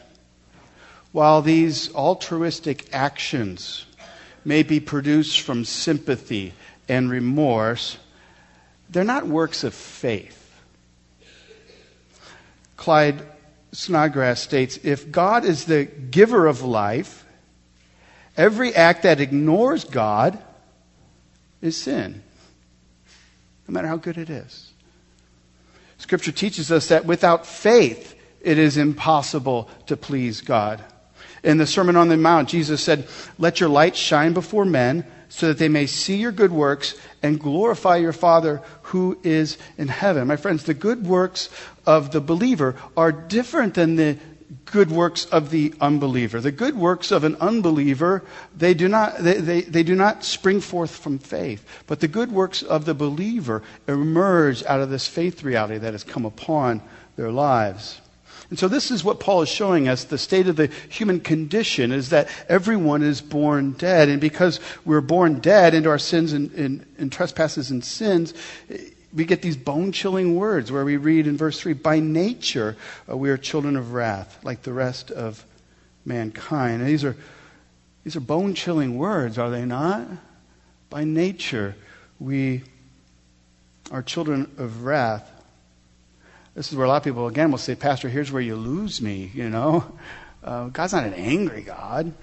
while 1.11 1.41
these 1.41 1.93
altruistic 1.93 2.87
actions 2.93 3.85
may 4.45 4.63
be 4.63 4.79
produced 4.79 5.41
from 5.41 5.65
sympathy 5.65 6.53
and 6.87 7.09
remorse, 7.09 7.97
they're 8.89 9.03
not 9.03 9.27
works 9.27 9.63
of 9.63 9.73
faith. 9.73 10.37
Klyne 12.77 13.25
Snodgrass 13.71 14.41
states 14.41 14.79
if 14.83 15.11
God 15.11 15.45
is 15.45 15.65
the 15.65 15.85
giver 15.85 16.47
of 16.47 16.61
life, 16.61 17.20
Every 18.41 18.73
act 18.73 19.03
that 19.03 19.19
ignores 19.21 19.83
God 19.83 20.39
is 21.61 21.77
sin, 21.77 22.23
no 23.67 23.71
matter 23.71 23.87
how 23.87 23.97
good 23.97 24.17
it 24.17 24.31
is. 24.31 24.71
Scripture 25.99 26.31
teaches 26.31 26.71
us 26.71 26.87
that 26.87 27.05
without 27.05 27.45
faith, 27.45 28.15
it 28.41 28.57
is 28.57 28.77
impossible 28.77 29.69
to 29.85 29.95
please 29.95 30.41
God. 30.41 30.83
In 31.43 31.59
the 31.59 31.67
Sermon 31.67 31.95
on 31.95 32.07
the 32.07 32.17
Mount, 32.17 32.49
Jesus 32.49 32.81
said, 32.83 33.07
Let 33.37 33.59
your 33.59 33.69
light 33.69 33.95
shine 33.95 34.33
before 34.33 34.65
men 34.65 35.05
so 35.29 35.49
that 35.49 35.59
they 35.59 35.69
may 35.69 35.85
see 35.85 36.15
your 36.15 36.31
good 36.31 36.51
works 36.51 36.95
and 37.21 37.39
glorify 37.39 37.97
your 37.97 38.11
Father 38.11 38.63
who 38.81 39.19
is 39.21 39.59
in 39.77 39.87
heaven. 39.87 40.27
My 40.27 40.35
friends, 40.35 40.63
the 40.63 40.73
good 40.73 41.05
works 41.05 41.49
of 41.85 42.11
the 42.11 42.21
believer 42.21 42.75
are 42.97 43.11
different 43.11 43.75
than 43.75 43.97
the 43.97 44.17
good 44.71 44.89
works 44.89 45.25
of 45.25 45.49
the 45.49 45.73
unbeliever. 45.81 46.39
The 46.39 46.51
good 46.51 46.75
works 46.75 47.11
of 47.11 47.23
an 47.23 47.35
unbeliever, 47.35 48.23
they 48.55 48.73
do 48.73 48.87
not, 48.87 49.17
they, 49.17 49.35
they, 49.35 49.61
they, 49.61 49.83
do 49.83 49.95
not 49.95 50.23
spring 50.23 50.61
forth 50.61 50.91
from 50.91 51.19
faith. 51.19 51.65
But 51.87 51.99
the 51.99 52.07
good 52.07 52.31
works 52.31 52.63
of 52.63 52.85
the 52.85 52.93
believer 52.93 53.61
emerge 53.87 54.63
out 54.63 54.79
of 54.79 54.89
this 54.89 55.07
faith 55.07 55.43
reality 55.43 55.77
that 55.77 55.93
has 55.93 56.03
come 56.03 56.25
upon 56.25 56.81
their 57.17 57.31
lives. 57.31 57.99
And 58.49 58.59
so 58.59 58.67
this 58.67 58.91
is 58.91 59.01
what 59.01 59.21
Paul 59.21 59.41
is 59.43 59.49
showing 59.49 59.87
us. 59.87 60.03
The 60.03 60.17
state 60.17 60.47
of 60.47 60.57
the 60.57 60.67
human 60.89 61.21
condition 61.21 61.93
is 61.93 62.09
that 62.09 62.27
everyone 62.49 63.01
is 63.01 63.21
born 63.21 63.71
dead. 63.71 64.09
And 64.09 64.19
because 64.19 64.59
we're 64.83 64.99
born 64.99 65.39
dead 65.39 65.73
into 65.73 65.89
our 65.89 65.97
sins 65.97 66.33
and, 66.33 66.51
and, 66.51 66.85
and 66.97 67.11
trespasses 67.11 67.71
and 67.71 67.83
sins, 67.83 68.33
we 69.13 69.25
get 69.25 69.41
these 69.41 69.57
bone 69.57 69.91
chilling 69.91 70.35
words 70.35 70.71
where 70.71 70.85
we 70.85 70.97
read 70.97 71.27
in 71.27 71.37
verse 71.37 71.59
3 71.59 71.73
By 71.73 71.99
nature, 71.99 72.77
uh, 73.09 73.17
we 73.17 73.29
are 73.29 73.37
children 73.37 73.75
of 73.75 73.93
wrath, 73.93 74.43
like 74.43 74.63
the 74.63 74.73
rest 74.73 75.11
of 75.11 75.45
mankind. 76.05 76.81
And 76.81 76.89
these 76.89 77.03
are, 77.03 77.15
these 78.03 78.15
are 78.15 78.21
bone 78.21 78.53
chilling 78.53 78.97
words, 78.97 79.37
are 79.37 79.49
they 79.49 79.65
not? 79.65 80.07
By 80.89 81.03
nature, 81.03 81.75
we 82.19 82.63
are 83.91 84.01
children 84.01 84.49
of 84.57 84.83
wrath. 84.83 85.29
This 86.55 86.69
is 86.71 86.77
where 86.77 86.85
a 86.85 86.89
lot 86.89 86.97
of 86.97 87.03
people, 87.03 87.27
again, 87.27 87.51
will 87.51 87.57
say, 87.57 87.75
Pastor, 87.75 88.09
here's 88.09 88.31
where 88.31 88.41
you 88.41 88.55
lose 88.55 89.01
me, 89.01 89.31
you 89.33 89.49
know. 89.49 89.97
Uh, 90.43 90.69
God's 90.69 90.93
not 90.93 91.05
an 91.05 91.13
angry 91.13 91.61
God. 91.61 92.13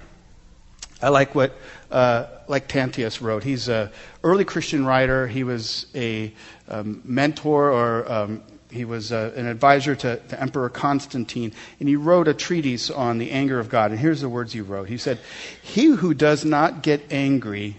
I 1.00 1.10
like 1.10 1.34
what 1.34 1.52
uh, 1.90 2.26
Lactantius 2.48 3.20
wrote. 3.20 3.44
He's 3.44 3.68
an 3.68 3.90
early 4.24 4.44
Christian 4.44 4.84
writer. 4.84 5.26
He 5.26 5.44
was 5.44 5.86
a 5.94 6.32
um, 6.68 7.02
mentor 7.04 7.70
or 7.70 8.10
um, 8.10 8.42
he 8.70 8.84
was 8.84 9.12
uh, 9.12 9.32
an 9.36 9.46
advisor 9.46 9.94
to, 9.94 10.16
to, 10.16 10.40
Emperor 10.40 10.68
Constantine, 10.68 11.52
and 11.80 11.88
he 11.88 11.96
wrote 11.96 12.28
a 12.28 12.34
treatise 12.34 12.90
on 12.90 13.18
the 13.18 13.30
anger 13.30 13.58
of 13.58 13.68
God. 13.68 13.92
And 13.92 14.00
here's 14.00 14.20
the 14.20 14.28
words 14.28 14.52
he 14.52 14.60
wrote. 14.60 14.88
He 14.88 14.98
said, 14.98 15.18
"He 15.62 15.86
who 15.86 16.12
does 16.12 16.44
not 16.44 16.82
get 16.82 17.10
angry 17.10 17.76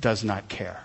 does 0.00 0.24
not 0.24 0.48
care." 0.48 0.82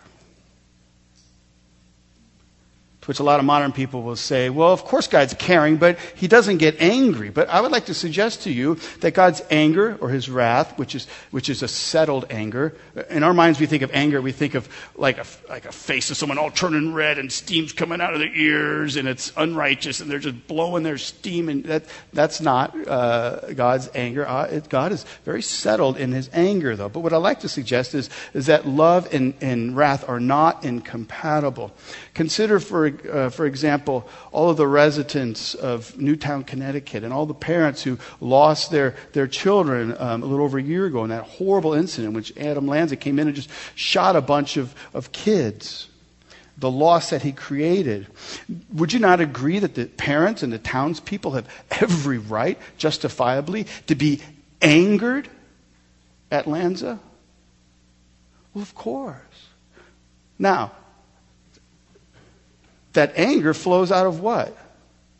To 3.03 3.07
which 3.07 3.19
a 3.19 3.23
lot 3.23 3.41
of 3.41 3.45
modern 3.45 3.73
people 3.73 4.01
will 4.01 4.15
say, 4.15 4.49
well, 4.49 4.71
of 4.71 4.85
course 4.85 5.07
God's 5.07 5.33
caring, 5.33 5.75
but 5.75 5.99
he 6.15 6.29
doesn't 6.29 6.59
get 6.59 6.79
angry. 6.79 7.29
But 7.31 7.49
I 7.49 7.59
would 7.59 7.69
like 7.69 7.87
to 7.87 7.93
suggest 7.93 8.43
to 8.43 8.49
you 8.49 8.75
that 9.01 9.13
God's 9.13 9.41
anger 9.51 9.97
or 9.99 10.07
his 10.07 10.29
wrath, 10.29 10.77
which 10.79 10.95
is, 10.95 11.07
which 11.31 11.49
is 11.49 11.61
a 11.61 11.67
settled 11.67 12.27
anger, 12.29 12.73
in 13.09 13.23
our 13.23 13.33
minds 13.33 13.59
we 13.59 13.65
think 13.65 13.81
of 13.81 13.91
anger, 13.93 14.21
we 14.21 14.31
think 14.31 14.55
of 14.55 14.69
like 14.95 15.17
a, 15.17 15.25
like 15.49 15.65
a 15.65 15.73
face 15.73 16.11
of 16.11 16.15
someone 16.15 16.37
all 16.37 16.49
turning 16.49 16.93
red 16.93 17.19
and 17.19 17.29
steam's 17.29 17.73
coming 17.73 17.99
out 17.99 18.13
of 18.13 18.19
their 18.19 18.33
ears 18.33 18.95
and 18.95 19.05
it's 19.05 19.33
unrighteous 19.35 19.99
and 19.99 20.09
they're 20.09 20.19
just 20.19 20.47
blowing 20.47 20.83
their 20.83 20.97
steam 20.97 21.49
and 21.49 21.65
that, 21.65 21.83
that's 22.13 22.39
not 22.39 22.73
uh, 22.87 23.51
God's 23.53 23.89
anger. 23.95 24.25
Uh, 24.25 24.45
it, 24.45 24.69
God 24.69 24.93
is 24.93 25.03
very 25.25 25.41
settled 25.41 25.97
in 25.97 26.13
his 26.13 26.29
anger 26.31 26.77
though. 26.77 26.87
But 26.87 27.01
what 27.01 27.11
I 27.11 27.17
like 27.17 27.41
to 27.41 27.49
suggest 27.49 27.95
is, 27.95 28.09
is 28.33 28.45
that 28.45 28.65
love 28.65 29.13
and, 29.13 29.33
and 29.41 29.75
wrath 29.75 30.07
are 30.07 30.21
not 30.21 30.63
incompatible. 30.63 31.73
Consider, 32.13 32.61
for, 32.61 32.92
uh, 33.11 33.29
for 33.29 33.45
example, 33.45 34.07
all 34.31 34.49
of 34.49 34.57
the 34.57 34.67
residents 34.67 35.55
of 35.55 35.97
Newtown, 35.97 36.43
Connecticut, 36.43 37.03
and 37.03 37.13
all 37.13 37.25
the 37.25 37.33
parents 37.33 37.83
who 37.83 37.97
lost 38.19 38.71
their, 38.71 38.95
their 39.13 39.27
children 39.27 39.95
um, 39.99 40.23
a 40.23 40.25
little 40.25 40.45
over 40.45 40.57
a 40.57 40.63
year 40.63 40.85
ago 40.85 41.03
in 41.03 41.09
that 41.09 41.23
horrible 41.23 41.73
incident 41.73 42.09
in 42.09 42.13
which 42.13 42.35
Adam 42.37 42.67
Lanza 42.67 42.95
came 42.95 43.19
in 43.19 43.27
and 43.27 43.35
just 43.35 43.49
shot 43.75 44.15
a 44.15 44.21
bunch 44.21 44.57
of, 44.57 44.73
of 44.93 45.11
kids. 45.11 45.87
The 46.57 46.69
loss 46.69 47.09
that 47.09 47.23
he 47.23 47.31
created. 47.31 48.07
Would 48.73 48.93
you 48.93 48.99
not 48.99 49.19
agree 49.19 49.59
that 49.59 49.73
the 49.73 49.85
parents 49.85 50.43
and 50.43 50.53
the 50.53 50.59
townspeople 50.59 51.31
have 51.31 51.49
every 51.71 52.19
right, 52.19 52.59
justifiably, 52.77 53.65
to 53.87 53.95
be 53.95 54.21
angered 54.61 55.27
at 56.31 56.47
Lanza? 56.47 56.99
Well, 58.53 58.61
of 58.61 58.75
course. 58.75 59.17
Now, 60.37 60.73
that 62.93 63.13
anger 63.17 63.53
flows 63.53 63.91
out 63.91 64.07
of 64.07 64.19
what? 64.19 64.55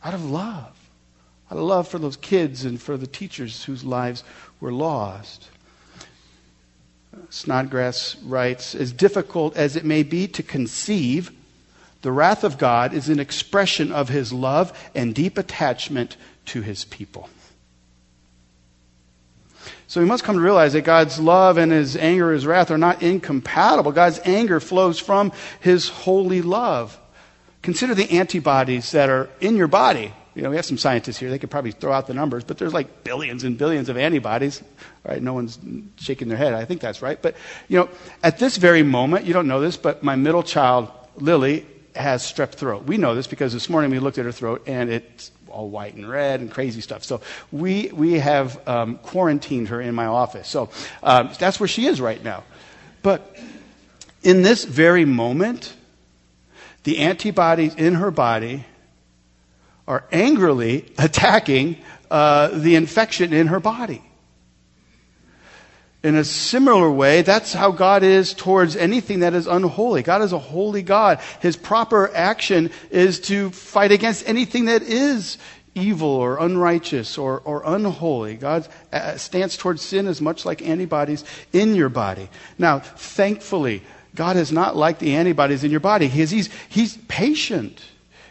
Out 0.03 0.13
of 0.13 0.29
love. 0.29 0.73
Out 1.51 1.57
of 1.57 1.63
love 1.63 1.87
for 1.87 1.99
those 1.99 2.17
kids 2.17 2.65
and 2.65 2.81
for 2.81 2.97
the 2.97 3.07
teachers 3.07 3.63
whose 3.63 3.83
lives 3.83 4.23
were 4.59 4.71
lost. 4.71 5.49
Snodgrass 7.29 8.15
writes 8.23 8.75
As 8.75 8.91
difficult 8.91 9.55
as 9.55 9.75
it 9.75 9.85
may 9.85 10.03
be 10.03 10.27
to 10.29 10.43
conceive, 10.43 11.31
the 12.01 12.11
wrath 12.11 12.43
of 12.43 12.57
God 12.57 12.93
is 12.93 13.09
an 13.09 13.19
expression 13.19 13.91
of 13.91 14.09
his 14.09 14.33
love 14.33 14.77
and 14.93 15.15
deep 15.15 15.37
attachment 15.37 16.17
to 16.47 16.61
his 16.61 16.85
people. 16.85 17.29
So 19.87 20.01
we 20.01 20.07
must 20.07 20.23
come 20.23 20.35
to 20.35 20.41
realize 20.41 20.73
that 20.73 20.81
God's 20.81 21.19
love 21.19 21.57
and 21.57 21.71
his 21.71 21.95
anger, 21.95 22.31
his 22.31 22.45
wrath 22.45 22.71
are 22.71 22.77
not 22.77 23.03
incompatible. 23.03 23.91
God's 23.91 24.19
anger 24.25 24.59
flows 24.59 24.99
from 24.99 25.31
his 25.59 25.87
holy 25.87 26.41
love. 26.41 26.99
Consider 27.63 27.95
the 27.95 28.11
antibodies 28.11 28.91
that 28.91 29.09
are 29.09 29.29
in 29.39 29.55
your 29.55 29.67
body. 29.67 30.13
You 30.35 30.41
know, 30.41 30.49
we 30.49 30.57
have 30.57 30.65
some 30.65 30.77
scientists 30.77 31.17
here. 31.17 31.29
They 31.29 31.39
could 31.39 31.49
probably 31.49 31.71
throw 31.71 31.93
out 31.93 32.07
the 32.07 32.13
numbers, 32.13 32.43
but 32.43 32.57
there's 32.57 32.73
like 32.73 33.03
billions 33.03 33.43
and 33.43 33.57
billions 33.57 33.87
of 33.87 33.97
antibodies. 33.97 34.61
Right? 35.03 35.21
No 35.21 35.33
one's 35.33 35.57
shaking 35.97 36.27
their 36.27 36.37
head. 36.37 36.53
I 36.53 36.65
think 36.65 36.81
that's 36.81 37.01
right. 37.01 37.21
But, 37.21 37.35
you 37.67 37.77
know, 37.79 37.89
at 38.21 38.37
this 38.37 38.57
very 38.57 38.83
moment, 38.83 39.25
you 39.25 39.33
don't 39.33 39.47
know 39.47 39.61
this, 39.61 39.77
but 39.77 40.03
my 40.03 40.15
middle 40.15 40.43
child, 40.43 40.91
Lily, 41.15 41.65
has 41.95 42.23
strep 42.23 42.51
throat. 42.51 42.83
We 42.83 42.97
know 42.97 43.15
this 43.15 43.27
because 43.27 43.53
this 43.53 43.69
morning 43.69 43.91
we 43.91 43.99
looked 43.99 44.17
at 44.17 44.25
her 44.25 44.31
throat 44.31 44.63
and 44.67 44.89
it's 44.89 45.31
all 45.47 45.69
white 45.69 45.93
and 45.93 46.09
red 46.09 46.41
and 46.41 46.51
crazy 46.51 46.81
stuff. 46.81 47.03
So 47.03 47.21
we, 47.51 47.89
we 47.93 48.13
have 48.13 48.67
um, 48.67 48.97
quarantined 48.97 49.69
her 49.69 49.79
in 49.79 49.93
my 49.93 50.07
office. 50.07 50.49
So 50.49 50.69
um, 51.03 51.29
that's 51.39 51.59
where 51.59 51.67
she 51.67 51.85
is 51.85 52.01
right 52.01 52.21
now. 52.23 52.43
But 53.03 53.37
in 54.23 54.41
this 54.41 54.65
very 54.65 55.05
moment, 55.05 55.75
the 56.83 56.99
antibodies 56.99 57.75
in 57.75 57.95
her 57.95 58.11
body 58.11 58.65
are 59.87 60.05
angrily 60.11 60.85
attacking 60.97 61.77
uh, 62.09 62.47
the 62.49 62.75
infection 62.75 63.33
in 63.33 63.47
her 63.47 63.59
body. 63.59 64.01
In 66.03 66.15
a 66.15 66.25
similar 66.25 66.91
way, 66.91 67.21
that's 67.21 67.53
how 67.53 67.71
God 67.71 68.03
is 68.03 68.33
towards 68.33 68.75
anything 68.75 69.21
that 69.21 69.33
is 69.33 69.47
unholy. 69.47 70.03
God 70.03 70.21
is 70.21 70.33
a 70.33 70.39
holy 70.39 70.81
God. 70.81 71.21
His 71.39 71.55
proper 71.55 72.13
action 72.13 72.71
is 72.91 73.21
to 73.21 73.51
fight 73.51 73.93
against 73.93 74.27
anything 74.27 74.65
that 74.65 74.81
is 74.81 75.37
evil 75.75 76.09
or 76.09 76.39
unrighteous 76.39 77.17
or, 77.17 77.39
or 77.45 77.63
unholy. 77.65 78.35
God 78.35 78.67
uh, 78.91 79.15
stands 79.15 79.55
towards 79.55 79.81
sin 79.81 80.07
as 80.07 80.21
much 80.21 80.45
like 80.45 80.61
antibodies 80.61 81.23
in 81.53 81.73
your 81.73 81.89
body. 81.89 82.29
Now, 82.57 82.79
thankfully, 82.79 83.81
God 84.15 84.37
is 84.37 84.51
not 84.51 84.75
like 84.75 84.99
the 84.99 85.15
antibodies 85.15 85.63
in 85.63 85.71
your 85.71 85.79
body. 85.79 86.07
He's, 86.07 86.31
he's, 86.31 86.49
he's 86.69 86.97
patient. 87.07 87.81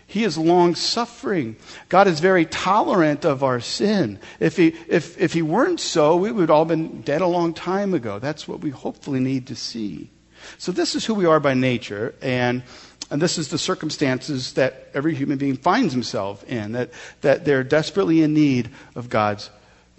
He 0.06 0.24
is 0.24 0.36
long 0.36 0.74
suffering. 0.74 1.56
God 1.88 2.06
is 2.06 2.20
very 2.20 2.44
tolerant 2.44 3.24
of 3.24 3.42
our 3.42 3.60
sin. 3.60 4.18
If 4.40 4.58
he, 4.58 4.74
if, 4.88 5.18
if 5.18 5.32
he 5.32 5.40
weren't 5.42 5.80
so, 5.80 6.16
we 6.16 6.30
would 6.30 6.50
all 6.50 6.66
been 6.66 7.00
dead 7.00 7.22
a 7.22 7.26
long 7.26 7.54
time 7.54 7.94
ago. 7.94 8.18
That's 8.18 8.46
what 8.46 8.60
we 8.60 8.70
hopefully 8.70 9.20
need 9.20 9.46
to 9.46 9.56
see. 9.56 10.10
So 10.58 10.70
this 10.70 10.94
is 10.94 11.06
who 11.06 11.14
we 11.14 11.24
are 11.24 11.40
by 11.40 11.54
nature, 11.54 12.14
and, 12.20 12.62
and 13.10 13.22
this 13.22 13.38
is 13.38 13.48
the 13.48 13.58
circumstances 13.58 14.52
that 14.54 14.88
every 14.92 15.14
human 15.14 15.38
being 15.38 15.56
finds 15.56 15.92
himself 15.92 16.44
in, 16.44 16.72
that, 16.72 16.90
that 17.22 17.44
they're 17.44 17.64
desperately 17.64 18.22
in 18.22 18.34
need 18.34 18.70
of 18.94 19.08
God's 19.08 19.50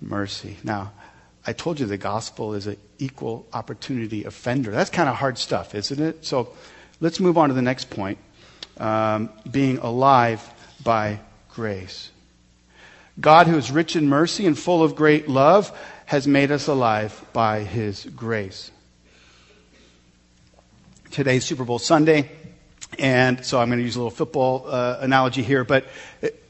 mercy. 0.01 0.57
Now, 0.63 0.91
I 1.45 1.53
told 1.53 1.79
you 1.79 1.85
the 1.85 1.97
gospel 1.97 2.53
is 2.53 2.67
an 2.67 2.77
equal 2.99 3.45
opportunity 3.51 4.23
offender. 4.23 4.71
That's 4.71 4.89
kind 4.89 5.09
of 5.09 5.15
hard 5.15 5.37
stuff, 5.37 5.75
isn't 5.75 6.01
it? 6.01 6.25
So 6.25 6.53
let's 7.01 7.19
move 7.19 7.37
on 7.37 7.49
to 7.49 7.55
the 7.55 7.61
next 7.61 7.89
point 7.89 8.17
um, 8.77 9.29
being 9.49 9.77
alive 9.79 10.41
by 10.83 11.19
grace. 11.49 12.11
God, 13.19 13.47
who 13.47 13.57
is 13.57 13.71
rich 13.71 13.95
in 13.95 14.07
mercy 14.07 14.47
and 14.47 14.57
full 14.57 14.81
of 14.81 14.95
great 14.95 15.27
love, 15.27 15.77
has 16.05 16.27
made 16.27 16.51
us 16.51 16.67
alive 16.67 17.23
by 17.33 17.59
his 17.61 18.05
grace. 18.05 18.71
Today's 21.11 21.45
Super 21.45 21.63
Bowl 21.63 21.77
Sunday, 21.77 22.31
and 22.97 23.45
so 23.45 23.59
I'm 23.59 23.67
going 23.67 23.79
to 23.79 23.85
use 23.85 23.95
a 23.95 23.99
little 23.99 24.09
football 24.09 24.65
uh, 24.67 24.97
analogy 25.01 25.43
here, 25.43 25.63
but 25.63 25.85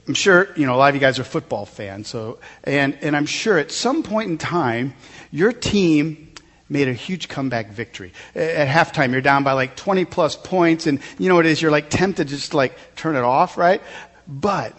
I'm 0.08 0.14
sure, 0.14 0.50
you 0.56 0.66
know, 0.66 0.76
a 0.76 0.78
lot 0.78 0.90
of 0.90 0.96
you 0.96 1.02
guys 1.02 1.18
are 1.20 1.24
football 1.24 1.66
fans. 1.66 2.10
So, 2.10 2.40
and, 2.64 2.98
and 3.02 3.16
I'm 3.16 3.26
sure 3.26 3.58
at 3.58 3.72
some 3.72 4.04
point 4.04 4.30
in 4.30 4.38
time, 4.38 4.94
your 5.32 5.54
team 5.54 6.34
made 6.70 6.88
a 6.88 6.94
huge 6.94 7.30
comeback 7.30 7.70
victory. 7.70 8.12
At 8.36 8.68
halftime, 8.68 9.12
you're 9.12 9.22
down 9.22 9.44
by 9.44 9.54
like 9.54 9.76
20 9.76 10.06
plus 10.06 10.36
points, 10.36 10.88
and 10.88 11.00
you 11.18 11.30
know 11.30 11.36
what 11.36 11.46
it 11.46 11.52
is? 11.52 11.62
You're 11.62 11.72
like 11.72 11.90
tempted 11.90 12.28
to 12.28 12.36
just 12.36 12.54
like 12.54 12.78
turn 12.96 13.16
it 13.16 13.22
off, 13.22 13.58
right? 13.58 13.82
But, 14.28 14.74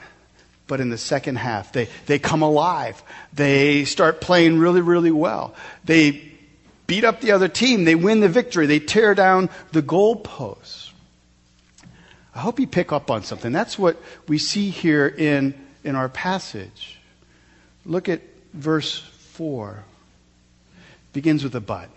but 0.66 0.80
in 0.80 0.90
the 0.90 0.98
second 0.98 1.36
half, 1.36 1.72
they, 1.72 1.88
they 2.06 2.18
come 2.18 2.42
alive. 2.42 3.02
They 3.32 3.84
start 3.86 4.20
playing 4.20 4.58
really, 4.58 4.80
really 4.82 5.10
well. 5.10 5.54
They 5.84 6.32
beat 6.86 7.04
up 7.04 7.20
the 7.20 7.32
other 7.32 7.48
team. 7.48 7.84
They 7.84 7.94
win 7.94 8.20
the 8.20 8.28
victory. 8.28 8.66
They 8.66 8.80
tear 8.80 9.14
down 9.14 9.48
the 9.72 9.82
goalposts. 9.82 10.83
I 12.34 12.40
hope 12.40 12.58
you 12.58 12.66
pick 12.66 12.90
up 12.90 13.10
on 13.10 13.22
something. 13.22 13.52
That's 13.52 13.78
what 13.78 13.96
we 14.26 14.38
see 14.38 14.70
here 14.70 15.06
in, 15.06 15.54
in 15.84 15.94
our 15.94 16.08
passage. 16.08 16.98
Look 17.86 18.08
at 18.08 18.22
verse 18.52 18.98
4. 18.98 19.84
It 20.76 21.12
begins 21.12 21.44
with 21.44 21.54
a 21.54 21.60
but. 21.60 21.90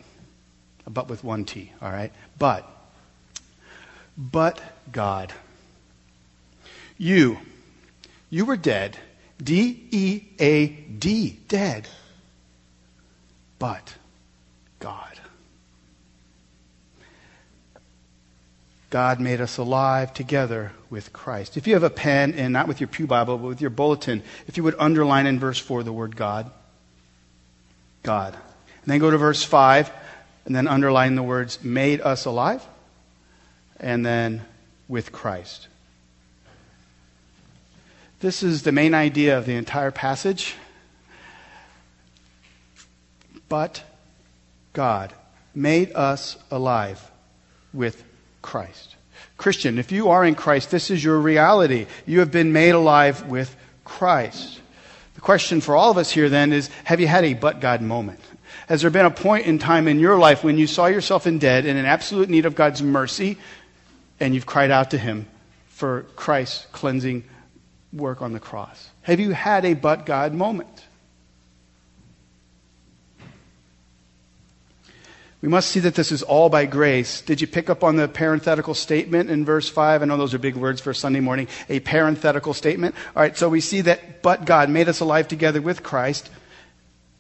A 0.86 0.90
but 0.90 1.10
with 1.10 1.24
one 1.24 1.44
T, 1.46 1.72
all 1.82 1.92
right? 1.92 2.12
But. 2.38 2.70
But 4.16 4.62
God. 4.92 5.34
You. 6.98 7.40
You 8.30 8.46
were 8.46 8.58
dead. 8.58 8.98
D 9.42 9.88
E 9.92 10.24
A 10.40 10.68
D. 10.68 11.40
Dead. 11.48 11.88
But 13.60 13.96
God. 14.80 15.20
God 18.90 19.20
made 19.20 19.42
us 19.42 19.58
alive 19.58 20.14
together 20.14 20.72
with 20.90 21.12
Christ. 21.12 21.58
If 21.58 21.68
you 21.68 21.74
have 21.74 21.84
a 21.84 21.90
pen, 21.90 22.34
and 22.34 22.54
not 22.54 22.68
with 22.68 22.80
your 22.80 22.88
Pew 22.88 23.06
Bible, 23.06 23.38
but 23.38 23.48
with 23.48 23.62
your 23.62 23.70
bulletin, 23.70 24.24
if 24.48 24.56
you 24.56 24.64
would 24.64 24.76
underline 24.80 25.28
in 25.28 25.40
verse 25.40 25.60
4 25.60 25.84
the 25.84 25.92
word 25.92 26.16
God. 26.16 26.50
God. 28.04 28.34
And 28.34 28.86
then 28.86 29.00
go 29.00 29.12
to 29.12 29.18
verse 29.18 29.44
5, 29.44 29.92
and 30.46 30.56
then 30.56 30.68
underline 30.68 31.16
the 31.16 31.24
words 31.24 31.62
made 31.64 32.00
us 32.00 32.24
alive, 32.24 32.66
and 33.80 34.06
then 34.06 34.46
with 34.88 35.12
Christ. 35.12 35.68
This 38.22 38.42
is 38.42 38.64
the 38.64 38.72
main 38.72 38.94
idea 38.94 39.38
of 39.38 39.46
the 39.46 39.56
entire 39.56 39.92
passage. 39.92 40.56
But 43.50 43.84
God 44.74 45.14
made 45.54 45.92
us 45.94 46.38
alive 46.50 47.12
with 47.74 48.04
Christ. 48.42 48.96
Christian, 49.38 49.78
if 49.78 49.92
you 49.92 50.10
are 50.10 50.26
in 50.26 50.36
Christ, 50.36 50.72
this 50.72 50.90
is 50.90 51.04
your 51.04 51.20
reality. 51.20 51.86
You 52.06 52.20
have 52.20 52.32
been 52.32 52.54
made 52.54 52.72
alive 52.72 53.28
with 53.28 53.56
Christ. 53.84 54.62
The 55.16 55.22
question 55.22 55.62
for 55.62 55.76
all 55.76 55.92
of 55.92 55.98
us 55.98 56.12
here 56.12 56.30
then 56.30 56.54
is 56.54 56.70
have 56.84 57.00
you 57.00 57.08
had 57.08 57.24
a 57.24 57.34
but 57.34 57.60
God 57.60 57.82
moment? 57.82 58.20
Has 58.68 58.82
there 58.82 58.92
been 58.92 59.06
a 59.06 59.12
point 59.12 59.46
in 59.46 59.60
time 59.60 59.88
in 59.88 60.00
your 60.00 60.18
life 60.18 60.44
when 60.44 60.58
you 60.58 60.68
saw 60.68 60.88
yourself 60.88 61.26
in 61.26 61.40
dead 61.40 61.66
and 61.66 61.78
in 61.78 61.86
absolute 61.86 62.30
need 62.30 62.46
of 62.46 62.56
God's 62.56 62.82
mercy 62.82 63.38
and 64.20 64.34
you've 64.34 64.46
cried 64.46 64.72
out 64.72 64.92
to 64.92 64.98
Him 64.98 65.26
for 65.70 66.04
Christ's 66.16 66.66
cleansing 66.72 67.24
work 67.94 68.22
on 68.22 68.34
the 68.34 68.40
cross? 68.40 68.90
Have 69.04 69.20
you 69.20 69.32
had 69.32 69.64
a 69.64 69.74
but 69.74 70.06
God 70.06 70.34
moment? 70.34 70.77
We 75.42 75.50
must 75.50 75.70
see 75.70 75.82
that 75.82 75.94
this 75.94 76.12
is 76.12 76.24
all 76.24 76.50
by 76.50 76.66
grace. 76.66 77.22
Did 77.22 77.42
you 77.42 77.48
pick 77.48 77.70
up 77.70 77.84
on 77.84 77.96
the 77.96 78.08
parenthetical 78.08 78.74
statement 78.74 79.30
in 79.30 79.46
verse 79.46 79.70
5? 79.70 80.02
I 80.02 80.06
know 80.06 80.18
those 80.18 80.34
are 80.34 80.40
big 80.40 80.56
words 80.56 80.82
for 80.82 80.94
Sunday 80.96 81.20
morning. 81.20 81.48
A 81.70 81.80
parenthetical 81.80 82.56
statement. 82.56 82.96
All 83.16 83.22
right, 83.22 83.38
so 83.38 83.48
we 83.48 83.62
see 83.62 83.82
that, 83.82 84.24
but 84.24 84.46
God 84.46 84.70
made 84.70 84.90
us 84.90 85.00
alive 85.00 85.28
together 85.28 85.62
with 85.62 85.84
Christ. 85.84 86.32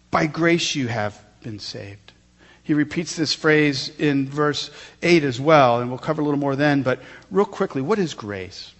By 0.10 0.25
grace 0.25 0.73
you 0.73 0.88
have 0.88 1.19
been 1.43 1.60
saved. 1.60 2.13
He 2.63 2.73
repeats 2.73 3.15
this 3.15 3.34
phrase 3.34 3.91
in 3.99 4.27
verse 4.27 4.71
8 5.03 5.23
as 5.23 5.39
well, 5.39 5.80
and 5.80 5.89
we'll 5.89 5.99
cover 5.99 6.21
a 6.21 6.25
little 6.25 6.39
more 6.39 6.56
then. 6.56 6.82
But 6.82 6.99
real 7.30 7.45
quickly, 7.45 7.84
what 7.84 7.99
is 7.99 8.15
grace? 8.15 8.73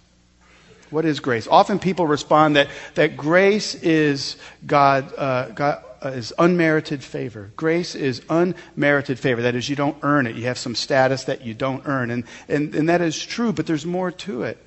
What 0.90 1.04
is 1.04 1.20
grace? 1.20 1.46
Often 1.46 1.78
people 1.78 2.06
respond 2.06 2.56
that, 2.56 2.68
that 2.96 3.16
grace 3.16 3.74
is 3.76 4.36
God, 4.66 5.12
uh, 5.16 5.50
God 5.50 5.84
Uh, 6.00 6.10
is 6.10 6.32
unmerited 6.38 7.02
favor. 7.02 7.50
Grace 7.56 7.96
is 7.96 8.22
unmerited 8.30 9.18
favor. 9.18 9.42
That 9.42 9.56
is, 9.56 9.68
you 9.68 9.74
don't 9.74 9.96
earn 10.02 10.28
it. 10.28 10.36
You 10.36 10.44
have 10.44 10.58
some 10.58 10.76
status 10.76 11.24
that 11.24 11.42
you 11.42 11.54
don't 11.54 11.82
earn. 11.86 12.12
And, 12.12 12.22
and, 12.48 12.72
and 12.72 12.88
that 12.88 13.00
is 13.00 13.20
true, 13.20 13.52
but 13.52 13.66
there's 13.66 13.84
more 13.84 14.12
to 14.12 14.44
it. 14.44 14.58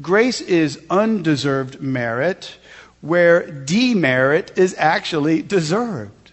Grace 0.00 0.40
is 0.40 0.80
undeserved 0.88 1.80
merit, 1.80 2.56
where 3.00 3.50
demerit 3.50 4.56
is 4.56 4.76
actually 4.78 5.42
deserved. 5.42 6.30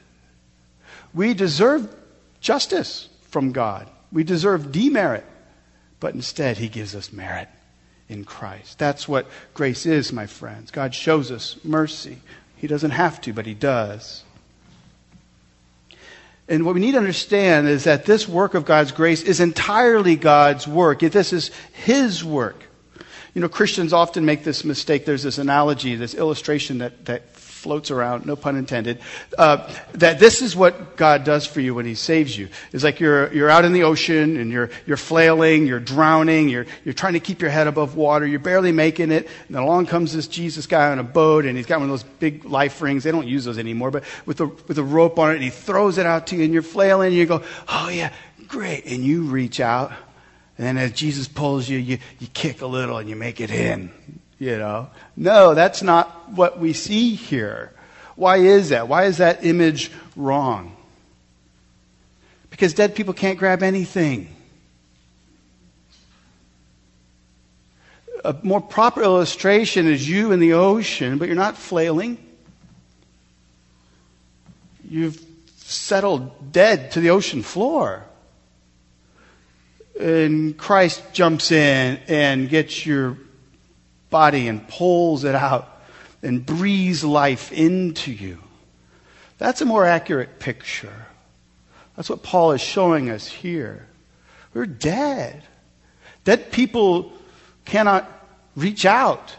We 1.16 1.34
deserve 1.34 1.92
justice 2.40 3.10
from 3.30 3.54
God. 3.54 3.90
We 4.12 4.24
deserve 4.24 4.72
demerit, 4.72 5.26
but 6.00 6.14
instead, 6.14 6.58
He 6.58 6.68
gives 6.68 6.94
us 6.94 7.12
merit 7.12 7.50
in 8.08 8.24
Christ. 8.24 8.78
That's 8.78 9.08
what 9.08 9.26
grace 9.56 9.88
is, 9.88 10.14
my 10.14 10.28
friends. 10.28 10.70
God 10.70 10.94
shows 10.94 11.32
us 11.32 11.58
mercy. 11.64 12.20
He 12.56 12.68
doesn't 12.68 12.92
have 12.92 13.20
to, 13.22 13.34
but 13.34 13.48
He 13.48 13.56
does. 13.56 14.24
And 16.48 16.66
what 16.66 16.76
we 16.76 16.82
need 16.82 16.92
to 16.92 16.98
understand 16.98 17.68
is 17.68 17.86
that 17.86 18.06
this 18.06 18.28
work 18.28 18.54
of 18.54 18.66
God's 18.66 18.92
grace 18.92 19.22
is 19.22 19.40
entirely 19.40 20.16
God's 20.16 20.68
work. 20.68 21.00
This 21.00 21.32
is 21.32 21.52
His 21.72 22.24
work. 22.24 22.64
You 23.34 23.42
know, 23.42 23.50
Christians 23.50 23.94
often 23.94 24.26
make 24.26 24.44
this 24.44 24.64
mistake. 24.64 25.06
There's 25.06 25.24
this 25.24 25.38
analogy, 25.38 25.96
this 25.96 26.14
illustration 26.14 26.80
that, 26.80 27.06
that 27.06 27.36
floats 27.64 27.90
around, 27.90 28.26
no 28.26 28.36
pun 28.36 28.58
intended, 28.58 29.00
uh, 29.38 29.74
that 29.94 30.20
this 30.20 30.42
is 30.42 30.54
what 30.54 30.98
God 30.98 31.24
does 31.24 31.46
for 31.48 31.62
you 31.62 31.74
when 31.74 31.86
He 31.86 31.96
saves 31.96 32.38
you. 32.38 32.50
It's 32.74 32.84
like 32.84 33.00
you're, 33.00 33.34
you're 33.34 33.50
out 33.50 33.64
in 33.64 33.72
the 33.72 33.84
ocean 33.84 34.36
and 34.36 34.52
you're, 34.52 34.70
you're 34.86 34.98
flailing, 34.98 35.66
you're 35.66 35.80
drowning, 35.80 36.50
you're, 36.50 36.66
you're 36.84 36.94
trying 36.94 37.14
to 37.14 37.22
keep 37.22 37.42
your 37.42 37.50
head 37.50 37.68
above 37.68 37.96
water, 37.96 38.28
you're 38.28 38.40
barely 38.40 38.74
making 38.74 39.12
it, 39.12 39.28
and 39.48 39.56
then 39.56 39.64
along 39.64 39.86
comes 39.86 40.12
this 40.14 40.28
Jesus 40.28 40.68
guy 40.68 40.92
on 40.92 41.00
a 41.00 41.04
boat 41.04 41.46
and 41.46 41.56
he's 41.56 41.66
got 41.66 41.80
one 41.80 41.90
of 41.90 41.94
those 41.94 42.04
big 42.04 42.44
life 42.44 42.82
rings. 42.82 43.06
They 43.06 43.12
don't 43.12 43.28
use 43.28 43.46
those 43.46 43.58
anymore, 43.58 43.92
but 43.92 44.04
with 44.26 44.42
a, 44.42 44.48
with 44.48 44.78
a 44.78 44.84
rope 44.84 45.18
on 45.18 45.32
it 45.32 45.36
and 45.36 45.44
he 45.44 45.50
throws 45.50 45.98
it 45.98 46.06
out 46.06 46.28
to 46.28 46.36
you 46.36 46.44
and 46.44 46.54
you're 46.54 46.62
flailing 46.62 47.08
and 47.08 47.16
you 47.16 47.26
go, 47.26 47.44
oh 47.70 47.90
yeah, 47.90 48.12
great. 48.48 48.86
And 48.86 49.04
you 49.04 49.24
reach 49.24 49.62
out 49.62 49.94
and 50.58 50.68
then 50.68 50.78
as 50.78 50.92
Jesus 50.92 51.28
pulls 51.30 51.68
you, 51.68 51.80
you, 51.80 51.98
you 52.20 52.28
kick 52.28 52.62
a 52.62 52.68
little 52.68 52.98
and 52.98 53.10
you 53.10 53.16
make 53.16 53.40
it 53.40 53.52
in 53.52 53.90
you 54.44 54.58
know. 54.58 54.90
No, 55.16 55.54
that's 55.54 55.82
not 55.82 56.32
what 56.32 56.60
we 56.60 56.74
see 56.74 57.16
here. 57.16 57.72
Why 58.16 58.38
is 58.38 58.70
that? 58.70 58.88
Why 58.88 59.06
is 59.06 59.18
that 59.18 59.46
image 59.46 59.92
wrong? 60.16 60.76
Because 62.50 62.74
dead 62.74 62.94
people 62.94 63.14
can't 63.14 63.40
grab 63.40 63.64
anything. 63.64 64.36
A 68.24 68.36
more 68.44 68.62
proper 68.62 69.02
illustration 69.02 69.88
is 69.88 70.08
you 70.08 70.32
in 70.32 70.40
the 70.40 70.54
ocean, 70.54 71.18
but 71.18 71.28
you're 71.28 71.36
not 71.36 71.58
flailing. 71.58 72.18
You've 74.88 75.22
settled 75.56 76.52
dead 76.52 76.92
to 76.92 77.00
the 77.00 77.10
ocean 77.10 77.42
floor. 77.42 78.06
And 80.00 80.58
Christ 80.58 81.02
jumps 81.14 81.52
in 81.52 82.00
and 82.08 82.50
gets 82.50 82.86
your 82.86 83.18
body 84.14 84.48
and 84.48 84.66
pulls 84.68 85.24
it 85.24 85.34
out 85.34 85.68
and 86.22 86.46
breathes 86.46 87.04
life 87.04 87.52
into 87.52 88.14
you. 88.14 88.38
That's 89.40 89.60
a 89.60 89.66
more 89.66 89.86
accurate 89.86 90.40
picture. 90.40 91.08
That's 91.98 92.10
what 92.10 92.22
Paul 92.22 92.52
is 92.52 92.62
showing 92.62 93.10
us 93.10 93.28
here. 93.28 93.88
We're 94.54 94.68
dead. 94.68 95.44
Dead 96.24 96.52
people 96.52 97.12
cannot 97.66 98.10
reach 98.56 98.86
out. 98.86 99.36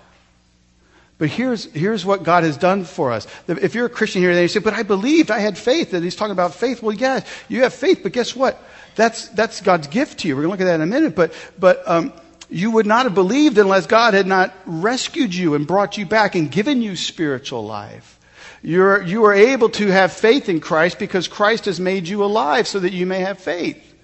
But 1.19 1.29
here's, 1.29 1.73
here's 1.73 2.05
what 2.05 2.25
God 2.25 2.43
has 2.43 2.57
done 2.57 2.85
for 2.85 3.13
us. 3.13 3.29
If 3.47 3.77
you're 3.77 3.87
a 3.87 3.89
Christian 3.91 4.23
here, 4.23 4.35
then 4.35 4.43
you 4.43 4.49
say, 4.49 4.59
but 4.59 4.75
I 4.75 4.83
believed, 4.83 5.31
I 5.31 5.39
had 5.39 5.57
faith. 5.57 5.95
And 5.95 6.03
he's 6.03 6.17
talking 6.17 6.33
about 6.33 6.55
faith. 6.55 6.83
Well, 6.83 6.95
yes, 6.95 7.25
you 7.49 7.63
have 7.63 7.73
faith, 7.73 8.01
but 8.03 8.13
guess 8.13 8.35
what? 8.35 8.61
That's, 8.97 9.29
that's 9.29 9.61
God's 9.61 9.87
gift 9.87 10.19
to 10.21 10.29
you. 10.29 10.35
We're 10.35 10.43
going 10.43 10.59
to 10.59 10.65
look 10.65 10.69
at 10.69 10.77
that 10.77 10.83
in 10.83 10.89
a 10.89 10.93
minute. 10.93 11.15
But, 11.15 11.33
but 11.59 11.89
um, 11.89 12.13
you 12.51 12.71
would 12.73 12.87
not 12.87 13.07
have 13.07 13.15
believed 13.15 13.59
unless 13.59 13.87
God 13.87 14.15
had 14.15 14.27
not 14.27 14.55
rescued 14.67 15.35
you 15.35 15.55
and 15.55 15.67
brought 15.67 15.99
you 15.99 16.07
back 16.07 16.35
and 16.35 16.51
given 16.51 16.83
you 16.83 16.97
spiritual 16.97 17.65
life. 17.65 18.19
You're, 18.63 19.03
you 19.03 19.25
are 19.25 19.35
able 19.35 19.69
to 19.71 19.89
have 19.89 20.13
faith 20.13 20.49
in 20.49 20.61
Christ 20.61 20.99
because 20.99 21.29
Christ 21.29 21.67
has 21.67 21.79
made 21.79 22.09
you 22.09 22.25
alive 22.25 22.67
so 22.67 22.81
that 22.81 22.93
you 22.93 23.05
may 23.05 23.21
have 23.21 23.39
faith. 23.39 23.95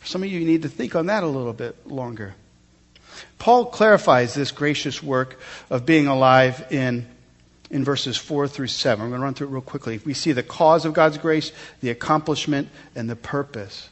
For 0.00 0.06
some 0.06 0.22
of 0.22 0.28
you, 0.28 0.38
you 0.38 0.46
need 0.46 0.62
to 0.62 0.68
think 0.68 0.94
on 0.94 1.06
that 1.06 1.22
a 1.22 1.26
little 1.26 1.54
bit 1.54 1.86
longer. 1.86 2.34
Paul 3.38 3.66
clarifies 3.66 4.34
this 4.34 4.50
gracious 4.50 5.02
work 5.02 5.38
of 5.70 5.86
being 5.86 6.06
alive 6.06 6.66
in, 6.70 7.06
in 7.70 7.84
verses 7.84 8.16
4 8.16 8.48
through 8.48 8.66
7. 8.66 9.02
I'm 9.02 9.10
going 9.10 9.20
to 9.20 9.24
run 9.24 9.34
through 9.34 9.48
it 9.48 9.50
real 9.50 9.62
quickly. 9.62 10.00
We 10.04 10.14
see 10.14 10.32
the 10.32 10.42
cause 10.42 10.84
of 10.84 10.92
God's 10.92 11.18
grace, 11.18 11.52
the 11.80 11.90
accomplishment, 11.90 12.68
and 12.94 13.08
the 13.08 13.16
purpose. 13.16 13.88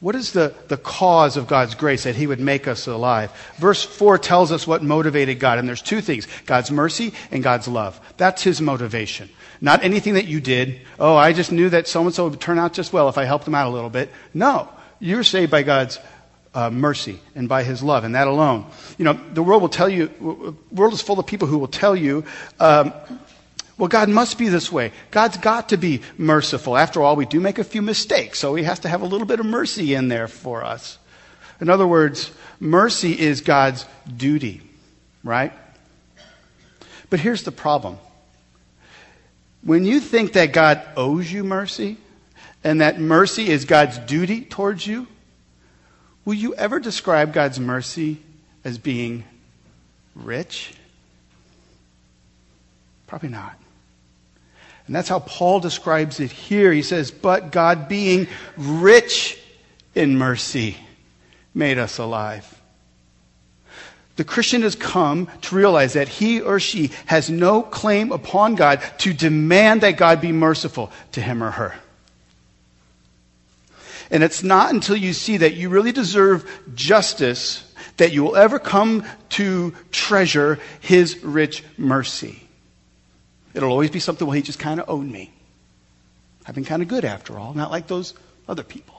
What 0.00 0.14
is 0.14 0.32
the, 0.32 0.54
the 0.68 0.76
cause 0.76 1.36
of 1.36 1.46
God's 1.46 1.74
grace 1.74 2.04
that 2.04 2.16
He 2.16 2.26
would 2.26 2.40
make 2.40 2.68
us 2.68 2.86
alive? 2.86 3.32
Verse 3.56 3.82
4 3.82 4.18
tells 4.18 4.52
us 4.52 4.66
what 4.66 4.82
motivated 4.82 5.40
God, 5.40 5.58
and 5.58 5.66
there's 5.66 5.82
two 5.82 6.00
things 6.00 6.26
God's 6.44 6.70
mercy 6.70 7.14
and 7.30 7.42
God's 7.42 7.66
love. 7.66 7.98
That's 8.16 8.42
His 8.42 8.60
motivation. 8.60 9.30
Not 9.60 9.82
anything 9.82 10.14
that 10.14 10.26
you 10.26 10.40
did. 10.40 10.80
Oh, 10.98 11.16
I 11.16 11.32
just 11.32 11.50
knew 11.50 11.70
that 11.70 11.88
so 11.88 12.02
and 12.02 12.14
so 12.14 12.28
would 12.28 12.40
turn 12.40 12.58
out 12.58 12.74
just 12.74 12.92
well 12.92 13.08
if 13.08 13.16
I 13.16 13.24
helped 13.24 13.46
them 13.46 13.54
out 13.54 13.68
a 13.68 13.70
little 13.70 13.90
bit. 13.90 14.10
No. 14.34 14.68
You're 15.00 15.24
saved 15.24 15.50
by 15.50 15.62
God's 15.62 15.98
uh, 16.54 16.70
mercy 16.70 17.18
and 17.34 17.48
by 17.48 17.62
His 17.62 17.82
love, 17.82 18.04
and 18.04 18.14
that 18.14 18.28
alone. 18.28 18.66
You 18.98 19.04
know, 19.06 19.12
the 19.32 19.42
world 19.42 19.62
will 19.62 19.68
tell 19.68 19.88
you, 19.88 20.56
world 20.72 20.92
is 20.92 21.00
full 21.00 21.18
of 21.18 21.26
people 21.26 21.48
who 21.48 21.58
will 21.58 21.68
tell 21.68 21.96
you, 21.96 22.24
um, 22.60 22.92
well, 23.78 23.88
God 23.88 24.08
must 24.08 24.38
be 24.38 24.48
this 24.48 24.72
way. 24.72 24.92
God's 25.10 25.36
got 25.36 25.68
to 25.68 25.76
be 25.76 26.00
merciful. 26.16 26.76
After 26.76 27.02
all, 27.02 27.14
we 27.14 27.26
do 27.26 27.40
make 27.40 27.58
a 27.58 27.64
few 27.64 27.82
mistakes, 27.82 28.38
so 28.38 28.54
He 28.54 28.64
has 28.64 28.80
to 28.80 28.88
have 28.88 29.02
a 29.02 29.06
little 29.06 29.26
bit 29.26 29.38
of 29.38 29.46
mercy 29.46 29.94
in 29.94 30.08
there 30.08 30.28
for 30.28 30.64
us. 30.64 30.98
In 31.60 31.68
other 31.68 31.86
words, 31.86 32.30
mercy 32.58 33.18
is 33.18 33.42
God's 33.42 33.84
duty, 34.16 34.62
right? 35.22 35.52
But 37.10 37.20
here's 37.20 37.42
the 37.42 37.52
problem. 37.52 37.98
When 39.62 39.84
you 39.84 40.00
think 40.00 40.32
that 40.34 40.52
God 40.52 40.80
owes 40.96 41.30
you 41.30 41.44
mercy 41.44 41.98
and 42.64 42.80
that 42.80 42.98
mercy 42.98 43.48
is 43.48 43.64
God's 43.64 43.98
duty 43.98 44.42
towards 44.42 44.86
you, 44.86 45.06
will 46.24 46.34
you 46.34 46.54
ever 46.54 46.80
describe 46.80 47.32
God's 47.34 47.60
mercy 47.60 48.18
as 48.64 48.78
being 48.78 49.24
rich? 50.14 50.74
Probably 53.06 53.28
not. 53.28 53.58
And 54.86 54.94
that's 54.94 55.08
how 55.08 55.18
Paul 55.20 55.60
describes 55.60 56.20
it 56.20 56.30
here. 56.30 56.72
He 56.72 56.82
says, 56.82 57.10
But 57.10 57.50
God 57.50 57.88
being 57.88 58.28
rich 58.56 59.38
in 59.94 60.16
mercy. 60.16 60.76
made 61.54 61.78
us 61.78 61.98
alive. 61.98 62.52
The 64.16 64.24
Christian 64.24 64.62
has 64.62 64.74
come 64.74 65.28
to 65.42 65.54
realize 65.56 65.94
that 65.94 66.08
he 66.08 66.40
or 66.40 66.60
she 66.60 66.90
has 67.06 67.28
no 67.28 67.62
claim 67.62 68.12
upon 68.12 68.54
God 68.54 68.82
to 68.98 69.12
demand 69.12 69.82
that 69.82 69.98
God 69.98 70.20
be 70.20 70.32
merciful 70.32 70.90
to 71.12 71.20
him 71.20 71.42
or 71.42 71.50
her. 71.50 71.74
And 74.10 74.22
it's 74.22 74.42
not 74.42 74.72
until 74.72 74.96
you 74.96 75.12
see 75.12 75.38
that 75.38 75.54
you 75.54 75.68
really 75.68 75.92
deserve 75.92 76.48
justice 76.74 77.62
that 77.96 78.12
you 78.12 78.22
will 78.22 78.36
ever 78.36 78.58
come 78.58 79.04
to 79.30 79.74
treasure 79.90 80.58
his 80.80 81.22
rich 81.24 81.64
mercy. 81.76 82.45
It'll 83.56 83.70
always 83.70 83.90
be 83.90 84.00
something, 84.00 84.26
well, 84.26 84.34
he 84.34 84.42
just 84.42 84.58
kind 84.58 84.78
of 84.78 84.88
owed 84.90 85.06
me. 85.06 85.32
I've 86.46 86.54
been 86.54 86.64
kind 86.64 86.82
of 86.82 86.88
good 86.88 87.04
after 87.04 87.38
all, 87.38 87.54
not 87.54 87.70
like 87.70 87.86
those 87.86 88.12
other 88.46 88.62
people. 88.62 88.94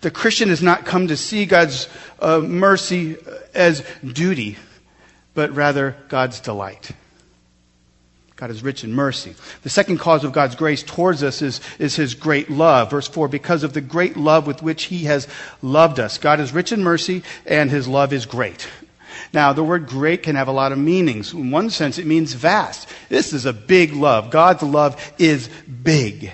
The 0.00 0.10
Christian 0.12 0.48
has 0.48 0.62
not 0.62 0.86
come 0.86 1.08
to 1.08 1.16
see 1.16 1.44
God's 1.44 1.88
uh, 2.20 2.38
mercy 2.38 3.16
as 3.52 3.84
duty, 4.04 4.56
but 5.34 5.50
rather 5.56 5.96
God's 6.08 6.38
delight. 6.38 6.92
God 8.36 8.50
is 8.50 8.62
rich 8.62 8.84
in 8.84 8.94
mercy. 8.94 9.34
The 9.64 9.68
second 9.68 9.98
cause 9.98 10.22
of 10.22 10.32
God's 10.32 10.54
grace 10.54 10.84
towards 10.84 11.24
us 11.24 11.42
is, 11.42 11.60
is 11.80 11.96
His 11.96 12.14
great 12.14 12.48
love. 12.48 12.92
Verse 12.92 13.08
4 13.08 13.26
Because 13.26 13.64
of 13.64 13.72
the 13.72 13.80
great 13.80 14.16
love 14.16 14.46
with 14.46 14.62
which 14.62 14.84
He 14.84 15.04
has 15.04 15.26
loved 15.60 15.98
us. 15.98 16.18
God 16.18 16.38
is 16.38 16.52
rich 16.52 16.70
in 16.70 16.84
mercy, 16.84 17.24
and 17.44 17.68
His 17.68 17.88
love 17.88 18.12
is 18.12 18.24
great. 18.24 18.68
Now, 19.32 19.52
the 19.52 19.62
word 19.62 19.86
great 19.86 20.22
can 20.22 20.36
have 20.36 20.48
a 20.48 20.52
lot 20.52 20.72
of 20.72 20.78
meanings. 20.78 21.32
In 21.32 21.50
one 21.50 21.70
sense, 21.70 21.98
it 21.98 22.06
means 22.06 22.32
vast. 22.32 22.88
This 23.08 23.32
is 23.32 23.46
a 23.46 23.52
big 23.52 23.92
love. 23.92 24.30
God's 24.30 24.62
love 24.62 25.12
is 25.18 25.48
big. 25.82 26.32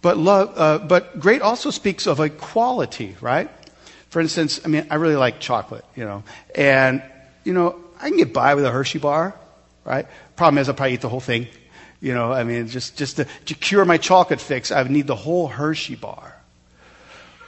But, 0.00 0.16
love, 0.16 0.52
uh, 0.56 0.78
but 0.78 1.20
great 1.20 1.42
also 1.42 1.70
speaks 1.70 2.06
of 2.06 2.18
a 2.18 2.28
quality, 2.28 3.16
right? 3.20 3.48
For 4.10 4.20
instance, 4.20 4.60
I 4.64 4.68
mean, 4.68 4.86
I 4.90 4.96
really 4.96 5.16
like 5.16 5.38
chocolate, 5.38 5.84
you 5.94 6.04
know, 6.04 6.24
and, 6.54 7.02
you 7.44 7.52
know, 7.52 7.80
I 8.00 8.08
can 8.08 8.18
get 8.18 8.34
by 8.34 8.54
with 8.56 8.64
a 8.64 8.70
Hershey 8.70 8.98
bar, 8.98 9.34
right? 9.84 10.06
Problem 10.34 10.58
is, 10.58 10.68
I'll 10.68 10.74
probably 10.74 10.94
eat 10.94 11.00
the 11.00 11.08
whole 11.08 11.20
thing. 11.20 11.46
You 12.00 12.14
know, 12.14 12.32
I 12.32 12.42
mean, 12.42 12.66
just, 12.66 12.96
just 12.96 13.16
to, 13.16 13.26
to 13.46 13.54
cure 13.54 13.84
my 13.84 13.96
chocolate 13.96 14.40
fix, 14.40 14.72
I 14.72 14.82
would 14.82 14.90
need 14.90 15.06
the 15.06 15.14
whole 15.14 15.46
Hershey 15.46 15.94
bar. 15.94 16.36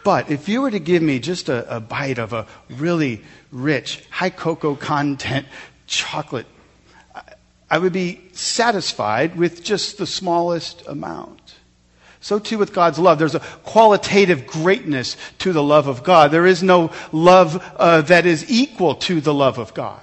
But 0.04 0.30
if 0.30 0.48
you 0.48 0.60
were 0.60 0.70
to 0.70 0.78
give 0.78 1.02
me 1.02 1.18
just 1.18 1.48
a, 1.48 1.76
a 1.76 1.80
bite 1.80 2.18
of 2.18 2.34
a 2.34 2.46
really 2.68 3.22
rich, 3.50 4.04
high 4.10 4.30
cocoa 4.30 4.76
content 4.76 5.46
chocolate, 5.86 6.46
I, 7.14 7.22
I 7.70 7.78
would 7.78 7.94
be 7.94 8.20
satisfied 8.32 9.36
with 9.36 9.64
just 9.64 9.98
the 9.98 10.06
smallest 10.06 10.86
amount. 10.86 11.54
So 12.20 12.38
too 12.38 12.58
with 12.58 12.72
God's 12.72 12.98
love. 12.98 13.18
There's 13.18 13.34
a 13.34 13.40
qualitative 13.40 14.46
greatness 14.46 15.16
to 15.40 15.52
the 15.52 15.62
love 15.62 15.88
of 15.88 16.04
God. 16.04 16.30
There 16.30 16.46
is 16.46 16.62
no 16.62 16.90
love 17.12 17.62
uh, 17.76 18.02
that 18.02 18.24
is 18.24 18.50
equal 18.50 18.94
to 18.96 19.20
the 19.20 19.34
love 19.34 19.58
of 19.58 19.74
God. 19.74 20.00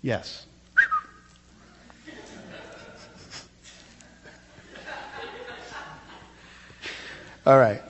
Yes. 0.00 0.46
All 7.48 7.58
right. 7.58 7.80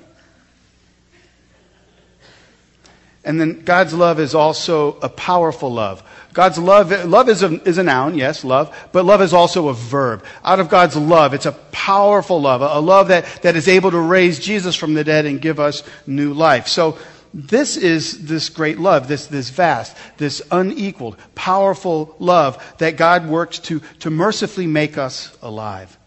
And 3.25 3.40
then 3.40 3.64
God's 3.64 3.92
love 3.92 4.21
is 4.21 4.33
also 4.33 5.01
a 5.01 5.09
powerful 5.09 5.73
love. 5.73 6.05
God's 6.33 6.59
love, 6.59 6.92
love 7.07 7.29
is 7.29 7.42
a, 7.42 7.61
is 7.68 7.77
a 7.77 7.83
noun, 7.83 8.16
yes, 8.16 8.44
love, 8.44 8.88
but 8.92 9.05
love 9.05 9.21
is 9.21 9.35
also 9.35 9.66
a 9.66 9.75
verb. 9.75 10.25
Out 10.44 10.61
of 10.61 10.68
God's 10.68 10.94
love, 10.94 11.35
it's 11.35 11.44
a 11.44 11.53
powerful 11.73 12.40
love, 12.40 12.62
a 12.62 12.79
love 12.79 13.09
that, 13.09 13.25
that 13.42 13.57
is 13.57 13.66
able 13.66 13.90
to 13.90 13.99
raise 13.99 14.38
Jesus 14.38 14.77
from 14.77 14.94
the 14.94 15.03
dead 15.03 15.27
and 15.27 15.40
give 15.40 15.59
us 15.59 15.83
new 16.07 16.33
life. 16.33 16.68
So, 16.68 16.97
this 17.35 17.77
is 17.77 18.27
this 18.27 18.51
great 18.51 18.79
love, 18.79 19.09
this, 19.09 19.27
this 19.27 19.51
vast, 19.51 19.97
this 20.18 20.40
unequaled, 20.53 21.16
powerful 21.35 22.14
love 22.21 22.77
that 22.79 22.97
God 22.97 23.29
works 23.29 23.59
to, 23.61 23.81
to 23.99 24.09
mercifully 24.09 24.68
make 24.68 24.97
us 24.97 25.37
alive. 25.42 25.97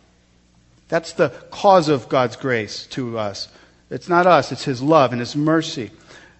That's 0.92 1.14
the 1.14 1.30
cause 1.52 1.88
of 1.88 2.10
God's 2.10 2.36
grace 2.36 2.86
to 2.88 3.18
us. 3.18 3.48
It's 3.90 4.10
not 4.10 4.28
us, 4.28 4.52
it's 4.52 4.66
His 4.66 4.82
love 4.82 5.14
and 5.14 5.22
His 5.22 5.38
mercy. 5.38 5.90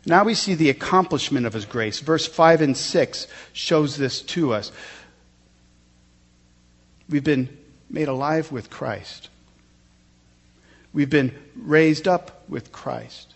Now 0.06 0.26
we 0.26 0.34
see 0.34 0.56
the 0.56 0.70
accomplishment 0.70 1.46
of 1.46 1.54
his 1.54 1.66
grace. 1.66 2.00
Verse 2.00 2.26
5 2.28 2.62
and 2.62 2.76
6 2.76 3.28
shows 3.54 3.96
this 3.96 4.22
to 4.24 4.54
us. 4.54 4.72
We've 7.08 7.24
been 7.24 7.56
made 7.90 8.08
alive 8.08 8.52
with 8.52 8.70
Christ. 8.70 9.30
We've 10.92 11.10
been 11.10 11.34
raised 11.56 12.08
up 12.08 12.44
with 12.50 12.72
Christ. 12.72 13.34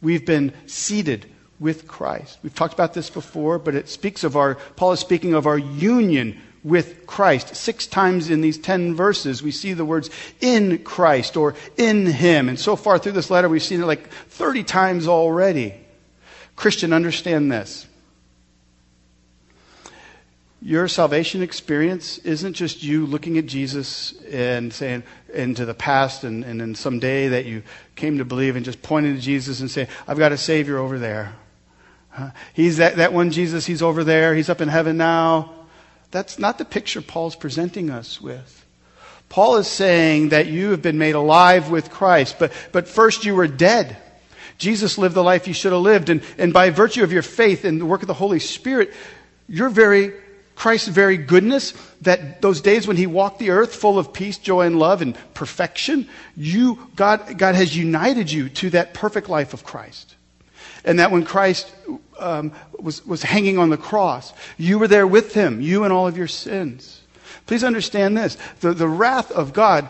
We've 0.00 0.24
been 0.24 0.54
seated 0.66 1.26
with 1.60 1.86
Christ. 1.86 2.38
We've 2.42 2.54
talked 2.54 2.72
about 2.72 2.94
this 2.94 3.10
before, 3.10 3.58
but 3.58 3.74
it 3.74 3.88
speaks 3.90 4.24
of 4.24 4.36
our, 4.36 4.54
Paul 4.76 4.92
is 4.92 5.00
speaking 5.00 5.34
of 5.34 5.46
our 5.46 5.58
union 5.58 6.40
with 6.68 7.06
Christ. 7.06 7.56
Six 7.56 7.86
times 7.86 8.30
in 8.30 8.40
these 8.40 8.58
ten 8.58 8.94
verses, 8.94 9.42
we 9.42 9.50
see 9.50 9.72
the 9.72 9.84
words 9.84 10.10
in 10.40 10.78
Christ 10.78 11.36
or 11.36 11.54
in 11.76 12.06
Him. 12.06 12.48
And 12.48 12.58
so 12.58 12.76
far 12.76 12.98
through 12.98 13.12
this 13.12 13.30
letter, 13.30 13.48
we've 13.48 13.62
seen 13.62 13.82
it 13.82 13.86
like 13.86 14.08
30 14.08 14.64
times 14.64 15.08
already. 15.08 15.74
Christian, 16.56 16.92
understand 16.92 17.50
this. 17.50 17.86
Your 20.60 20.88
salvation 20.88 21.40
experience 21.42 22.18
isn't 22.18 22.54
just 22.54 22.82
you 22.82 23.06
looking 23.06 23.38
at 23.38 23.46
Jesus 23.46 24.12
and 24.24 24.72
saying 24.72 25.04
into 25.32 25.64
the 25.64 25.74
past 25.74 26.24
and, 26.24 26.44
and 26.44 26.60
in 26.60 26.74
some 26.74 26.98
day 26.98 27.28
that 27.28 27.46
you 27.46 27.62
came 27.94 28.18
to 28.18 28.24
believe 28.24 28.56
and 28.56 28.64
just 28.64 28.82
pointing 28.82 29.14
to 29.14 29.20
Jesus 29.20 29.60
and 29.60 29.70
saying, 29.70 29.86
I've 30.08 30.18
got 30.18 30.32
a 30.32 30.36
Savior 30.36 30.78
over 30.78 30.98
there. 30.98 31.34
He's 32.54 32.78
that, 32.78 32.96
that 32.96 33.12
one 33.12 33.30
Jesus, 33.30 33.66
he's 33.66 33.82
over 33.82 34.02
there, 34.02 34.34
he's 34.34 34.48
up 34.48 34.60
in 34.60 34.68
heaven 34.68 34.96
now. 34.96 35.54
That's 36.10 36.38
not 36.38 36.58
the 36.58 36.64
picture 36.64 37.02
Paul's 37.02 37.36
presenting 37.36 37.90
us 37.90 38.20
with. 38.20 38.64
Paul 39.28 39.56
is 39.56 39.68
saying 39.68 40.30
that 40.30 40.46
you 40.46 40.70
have 40.70 40.80
been 40.80 40.98
made 40.98 41.14
alive 41.14 41.70
with 41.70 41.90
Christ, 41.90 42.36
but, 42.38 42.52
but 42.72 42.88
first 42.88 43.24
you 43.24 43.34
were 43.34 43.46
dead. 43.46 43.96
Jesus 44.56 44.98
lived 44.98 45.14
the 45.14 45.22
life 45.22 45.46
you 45.46 45.54
should 45.54 45.72
have 45.72 45.82
lived, 45.82 46.08
and, 46.08 46.22
and 46.38 46.52
by 46.52 46.70
virtue 46.70 47.04
of 47.04 47.12
your 47.12 47.22
faith 47.22 47.64
and 47.64 47.80
the 47.80 47.86
work 47.86 48.02
of 48.02 48.08
the 48.08 48.14
Holy 48.14 48.38
Spirit, 48.38 48.92
your 49.48 49.68
very 49.68 50.12
Christ's 50.58 50.88
very 50.88 51.16
goodness, 51.16 51.72
that 52.00 52.42
those 52.42 52.60
days 52.60 52.88
when 52.88 52.96
he 52.96 53.06
walked 53.06 53.38
the 53.38 53.50
earth 53.50 53.76
full 53.76 53.96
of 53.96 54.12
peace, 54.12 54.38
joy, 54.38 54.66
and 54.66 54.76
love 54.76 55.02
and 55.02 55.16
perfection, 55.32 56.08
you, 56.36 56.88
God, 56.96 57.38
God 57.38 57.54
has 57.54 57.76
united 57.76 58.30
you 58.30 58.48
to 58.48 58.70
that 58.70 58.92
perfect 58.92 59.28
life 59.28 59.54
of 59.54 59.62
Christ. 59.62 60.16
And 60.84 60.98
that 60.98 61.10
when 61.10 61.24
Christ 61.24 61.72
um, 62.18 62.52
was, 62.78 63.04
was 63.06 63.22
hanging 63.22 63.58
on 63.58 63.70
the 63.70 63.76
cross, 63.76 64.32
you 64.56 64.78
were 64.78 64.88
there 64.88 65.06
with 65.06 65.34
him, 65.34 65.60
you 65.60 65.84
and 65.84 65.92
all 65.92 66.06
of 66.06 66.16
your 66.16 66.28
sins. 66.28 67.02
Please 67.46 67.64
understand 67.64 68.16
this. 68.16 68.36
The, 68.60 68.72
the 68.72 68.88
wrath 68.88 69.30
of 69.32 69.52
God 69.52 69.88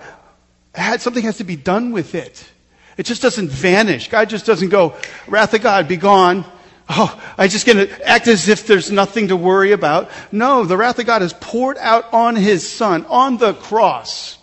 had 0.75 1.01
something 1.01 1.25
has 1.25 1.39
to 1.39 1.45
be 1.45 1.57
done 1.57 1.93
with 1.93 2.15
it. 2.15 2.49
It 2.97 3.07
just 3.07 3.23
doesn't 3.23 3.49
vanish. 3.49 4.09
God 4.09 4.29
just 4.29 4.47
doesn't 4.47 4.71
go, 4.71 4.97
wrath 5.27 5.55
of 5.55 5.63
God, 5.63 5.89
be 5.89 5.97
gone. 5.97 6.45
Oh, 6.89 7.23
I'm 7.37 7.51
just 7.51 7.67
going 7.67 7.87
to 7.87 8.09
act 8.09 8.29
as 8.29 8.49
if 8.49 8.67
there's 8.67 8.91
nothing 8.91 9.29
to 9.29 9.37
worry 9.37 9.73
about. 9.73 10.11
No, 10.33 10.65
the 10.65 10.77
wrath 10.77 10.99
of 10.99 11.07
God 11.07 11.23
is 11.23 11.33
poured 11.35 11.77
out 11.79 12.13
on 12.13 12.35
his 12.35 12.69
son 12.69 13.05
on 13.07 13.37
the 13.37 13.55
cross. 13.55 14.39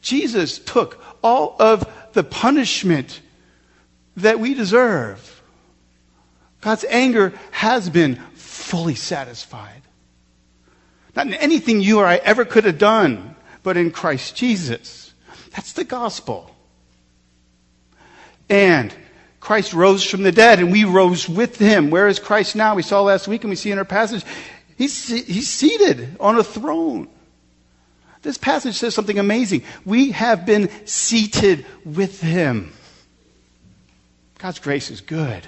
Jesus 0.00 0.58
took 0.58 1.02
all 1.22 1.54
of 1.58 1.86
the 2.12 2.24
punishment 2.24 3.20
that 4.16 4.40
we 4.40 4.54
deserve. 4.54 5.42
God's 6.60 6.84
anger 6.88 7.32
has 7.50 7.88
been 7.88 8.16
fully 8.34 8.94
satisfied. 8.94 9.82
Not 11.16 11.26
in 11.26 11.34
anything 11.34 11.80
you 11.80 11.98
or 12.00 12.06
I 12.06 12.16
ever 12.16 12.44
could 12.44 12.64
have 12.64 12.78
done, 12.78 13.34
but 13.62 13.76
in 13.76 13.90
Christ 13.90 14.36
Jesus. 14.36 15.12
That's 15.52 15.72
the 15.72 15.84
gospel. 15.84 16.54
And 18.48 18.94
Christ 19.40 19.72
rose 19.72 20.04
from 20.04 20.22
the 20.22 20.32
dead 20.32 20.60
and 20.60 20.70
we 20.70 20.84
rose 20.84 21.28
with 21.28 21.58
him. 21.58 21.90
Where 21.90 22.08
is 22.08 22.18
Christ 22.18 22.54
now? 22.54 22.74
We 22.74 22.82
saw 22.82 23.02
last 23.02 23.26
week 23.26 23.42
and 23.42 23.50
we 23.50 23.56
see 23.56 23.70
in 23.70 23.78
our 23.78 23.84
passage, 23.84 24.24
he's, 24.76 25.08
he's 25.08 25.48
seated 25.48 26.16
on 26.20 26.38
a 26.38 26.44
throne. 26.44 27.08
This 28.22 28.36
passage 28.36 28.76
says 28.76 28.94
something 28.94 29.18
amazing. 29.18 29.62
We 29.84 30.10
have 30.12 30.44
been 30.44 30.70
seated 30.86 31.64
with 31.84 32.20
him. 32.20 32.72
God's 34.38 34.58
grace 34.58 34.90
is 34.90 35.00
good. 35.00 35.46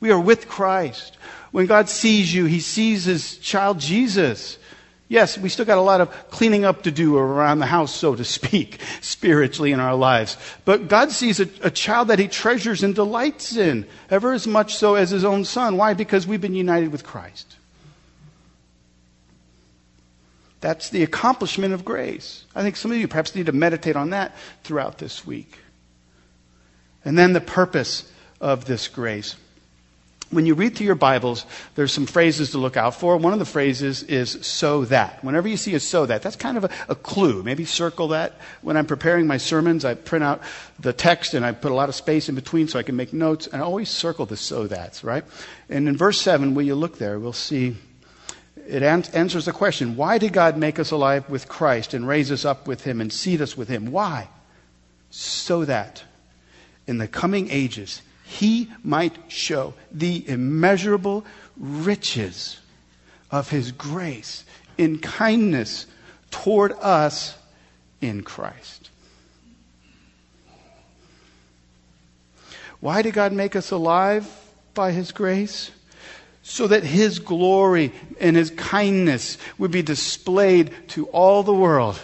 We 0.00 0.10
are 0.10 0.20
with 0.20 0.48
Christ. 0.48 1.16
When 1.52 1.66
God 1.66 1.88
sees 1.88 2.34
you, 2.34 2.44
he 2.46 2.60
sees 2.60 3.04
his 3.04 3.36
child 3.38 3.78
Jesus. 3.78 4.58
Yes, 5.08 5.36
we 5.36 5.50
still 5.50 5.66
got 5.66 5.76
a 5.76 5.82
lot 5.82 6.00
of 6.00 6.08
cleaning 6.30 6.64
up 6.64 6.84
to 6.84 6.90
do 6.90 7.18
around 7.18 7.58
the 7.58 7.66
house, 7.66 7.94
so 7.94 8.14
to 8.14 8.24
speak, 8.24 8.80
spiritually 9.02 9.72
in 9.72 9.80
our 9.80 9.94
lives. 9.94 10.36
But 10.64 10.88
God 10.88 11.12
sees 11.12 11.38
a, 11.38 11.48
a, 11.62 11.70
child 11.70 12.08
that 12.08 12.18
he 12.18 12.28
treasures 12.28 12.82
and 12.82 12.94
delights 12.94 13.54
in, 13.54 13.86
ever 14.10 14.32
as 14.32 14.46
much 14.46 14.74
so 14.74 14.94
as 14.94 15.10
his 15.10 15.24
own 15.24 15.44
son. 15.44 15.76
Why? 15.76 15.92
Because 15.92 16.26
we've 16.26 16.40
been 16.40 16.54
united 16.54 16.90
with 16.90 17.04
Christ. 17.04 17.56
That's 20.62 20.90
the 20.90 21.02
accomplishment 21.02 21.74
of 21.74 21.84
grace. 21.84 22.46
I 22.54 22.62
think 22.62 22.76
some 22.76 22.92
of 22.92 22.96
you 22.96 23.08
perhaps 23.08 23.34
need 23.34 23.46
to 23.46 23.52
meditate 23.52 23.96
on 23.96 24.10
that 24.10 24.32
throughout 24.62 24.96
this 24.96 25.26
week. 25.26 25.58
And 27.04 27.18
then 27.18 27.32
the 27.32 27.40
purpose 27.40 28.10
of 28.40 28.64
this 28.64 28.86
grace. 28.86 29.34
When 30.30 30.46
you 30.46 30.54
read 30.54 30.76
through 30.76 30.86
your 30.86 30.94
Bibles, 30.94 31.46
there's 31.74 31.92
some 31.92 32.06
phrases 32.06 32.52
to 32.52 32.58
look 32.58 32.76
out 32.76 32.94
for. 32.94 33.16
One 33.16 33.32
of 33.32 33.40
the 33.40 33.44
phrases 33.44 34.04
is 34.04 34.46
so 34.46 34.84
that. 34.84 35.22
Whenever 35.24 35.48
you 35.48 35.56
see 35.56 35.74
a 35.74 35.80
so 35.80 36.06
that, 36.06 36.22
that's 36.22 36.36
kind 36.36 36.56
of 36.56 36.64
a, 36.64 36.70
a, 36.88 36.94
clue. 36.94 37.42
Maybe 37.42 37.64
circle 37.64 38.08
that. 38.08 38.34
When 38.62 38.76
I'm 38.76 38.86
preparing 38.86 39.26
my 39.26 39.38
sermons, 39.38 39.84
I 39.84 39.94
print 39.94 40.22
out 40.22 40.42
the 40.78 40.92
text 40.92 41.34
and 41.34 41.44
I 41.44 41.50
put 41.50 41.72
a 41.72 41.74
lot 41.74 41.88
of 41.88 41.96
space 41.96 42.28
in 42.28 42.36
between 42.36 42.68
so 42.68 42.78
I 42.78 42.84
can 42.84 42.94
make 42.94 43.12
notes. 43.12 43.48
And 43.48 43.60
I 43.60 43.64
always 43.64 43.90
circle 43.90 44.26
the 44.26 44.36
so 44.36 44.68
that's, 44.68 45.02
right? 45.02 45.24
And 45.68 45.88
in 45.88 45.96
verse 45.96 46.20
7, 46.20 46.54
when 46.54 46.66
you 46.66 46.76
look 46.76 46.98
there, 46.98 47.18
we'll 47.18 47.32
see 47.32 47.76
it 48.66 48.82
answers 48.82 49.44
the 49.44 49.52
question 49.52 49.96
why 49.96 50.18
did 50.18 50.32
God 50.32 50.56
make 50.56 50.78
us 50.78 50.90
alive 50.90 51.28
with 51.28 51.48
Christ 51.48 51.94
and 51.94 52.06
raise 52.06 52.30
us 52.30 52.44
up 52.44 52.66
with 52.66 52.84
Him 52.84 53.00
and 53.00 53.12
seat 53.12 53.40
us 53.40 53.56
with 53.56 53.68
Him? 53.68 53.92
Why? 53.92 54.28
So 55.10 55.64
that 55.64 56.02
in 56.86 56.98
the 56.98 57.08
coming 57.08 57.50
ages, 57.50 58.02
he 58.24 58.70
might 58.82 59.14
show 59.28 59.74
the 59.92 60.26
immeasurable 60.28 61.24
riches 61.56 62.58
of 63.30 63.50
his 63.50 63.72
grace 63.72 64.44
in 64.78 64.98
kindness 64.98 65.86
toward 66.30 66.72
us 66.80 67.36
in 68.00 68.22
Christ. 68.22 68.88
Why 72.80 73.02
did 73.02 73.14
God 73.14 73.32
make 73.32 73.54
us 73.54 73.70
alive 73.70 74.26
by 74.74 74.92
his 74.92 75.12
grace? 75.12 75.70
So 76.42 76.66
that 76.66 76.82
his 76.82 77.18
glory 77.18 77.92
and 78.20 78.36
his 78.36 78.50
kindness 78.50 79.38
would 79.58 79.70
be 79.70 79.82
displayed 79.82 80.72
to 80.88 81.06
all 81.06 81.42
the 81.42 81.54
world 81.54 82.00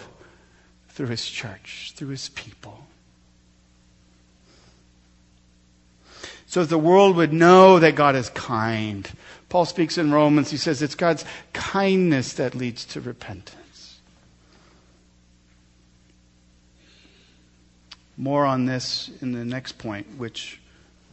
through 0.89 1.07
his 1.07 1.25
church, 1.25 1.93
through 1.95 2.09
his 2.09 2.29
people. 2.29 2.79
so 6.49 6.61
that 6.61 6.69
the 6.69 6.79
world 6.79 7.15
would 7.15 7.31
know 7.31 7.77
that 7.77 7.93
God 7.93 8.15
is 8.15 8.31
kind. 8.31 9.07
Paul 9.49 9.65
speaks 9.65 9.99
in 9.99 10.11
Romans, 10.11 10.49
he 10.49 10.57
says 10.57 10.81
it's 10.81 10.95
God's 10.95 11.23
kindness 11.53 12.33
that 12.33 12.55
leads 12.55 12.85
to 12.85 13.01
repentance. 13.01 13.99
More 18.17 18.45
on 18.45 18.65
this 18.65 19.11
in 19.21 19.31
the 19.31 19.45
next 19.45 19.73
point, 19.73 20.17
which 20.17 20.59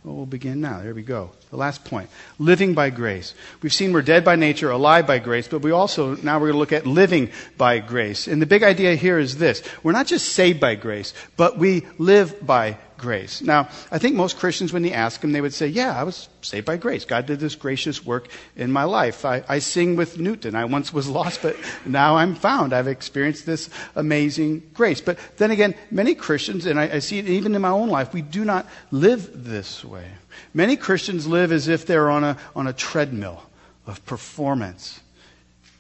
well, 0.07 0.15
we'll 0.15 0.27
begin 0.27 0.61
now. 0.61 0.81
There 0.83 0.95
we 0.95 1.03
go. 1.03 1.33
The 1.51 1.57
last 1.57 1.85
point. 1.85 2.09
Living 2.39 2.75
by 2.75 2.91
grace. 2.91 3.35
We've 3.61 3.73
seen 3.75 3.93
we're 3.93 4.03
dead 4.03 4.25
by 4.25 4.37
nature, 4.37 4.71
alive 4.71 5.05
by 5.05 5.19
grace, 5.19 5.49
but 5.49 5.63
we 5.63 5.73
also, 5.73 6.15
now 6.15 6.39
we're 6.39 6.53
going 6.53 6.53
to 6.53 6.59
look 6.59 6.73
at 6.73 6.87
living 6.87 7.33
by 7.59 7.81
grace. 7.81 8.29
And 8.29 8.41
the 8.41 8.47
big 8.47 8.63
idea 8.63 8.95
here 8.95 9.19
is 9.19 9.39
this. 9.39 9.65
We're 9.83 9.91
not 9.91 10.07
just 10.07 10.29
saved 10.29 10.61
by 10.61 10.77
grace, 10.77 11.13
but 11.37 11.59
we 11.59 11.85
live 11.99 12.47
by 12.47 12.79
grace. 12.99 13.43
Now, 13.43 13.69
I 13.91 13.99
think 13.99 14.17
most 14.17 14.39
Christians, 14.39 14.73
when 14.73 14.83
they 14.83 14.93
ask 14.93 15.21
them, 15.21 15.33
they 15.33 15.41
would 15.41 15.55
say, 15.55 15.67
Yeah, 15.67 15.99
I 15.99 16.03
was 16.03 16.29
saved 16.43 16.67
by 16.67 16.77
grace. 16.77 17.05
God 17.05 17.27
did 17.27 17.41
this 17.41 17.55
gracious 17.55 18.05
work 18.05 18.29
in 18.57 18.71
my 18.73 18.85
life. 18.85 19.25
I, 19.25 19.45
I 19.49 19.59
sing 19.59 19.97
with 19.97 20.19
Newton. 20.19 20.55
I 20.55 20.65
once 20.65 20.93
was 20.93 21.09
lost, 21.09 21.43
but 21.43 21.57
now 21.85 22.17
I'm 22.17 22.35
found. 22.35 22.73
I've 22.73 22.89
experienced 22.89 23.47
this 23.47 23.71
amazing 23.95 24.71
grace. 24.75 25.01
But 25.01 25.19
then 25.37 25.51
again, 25.51 25.75
many 25.91 26.15
Christians, 26.15 26.67
and 26.67 26.79
I, 26.79 26.95
I 26.95 26.99
see 27.01 27.19
it 27.19 27.29
even 27.29 27.55
in 27.55 27.63
my 27.63 27.71
own 27.71 27.89
life, 27.89 28.13
we 28.13 28.23
do 28.23 28.45
not 28.45 28.67
live 28.91 29.45
this 29.45 29.85
way. 29.85 30.09
Many 30.55 30.77
Christians 30.77 31.27
live 31.27 31.53
as 31.53 31.69
if 31.69 31.87
they're 31.87 32.11
on 32.11 32.25
a, 32.25 32.37
on 32.55 32.67
a 32.67 32.73
treadmill 32.73 33.43
of 33.87 34.05
performance 34.05 35.01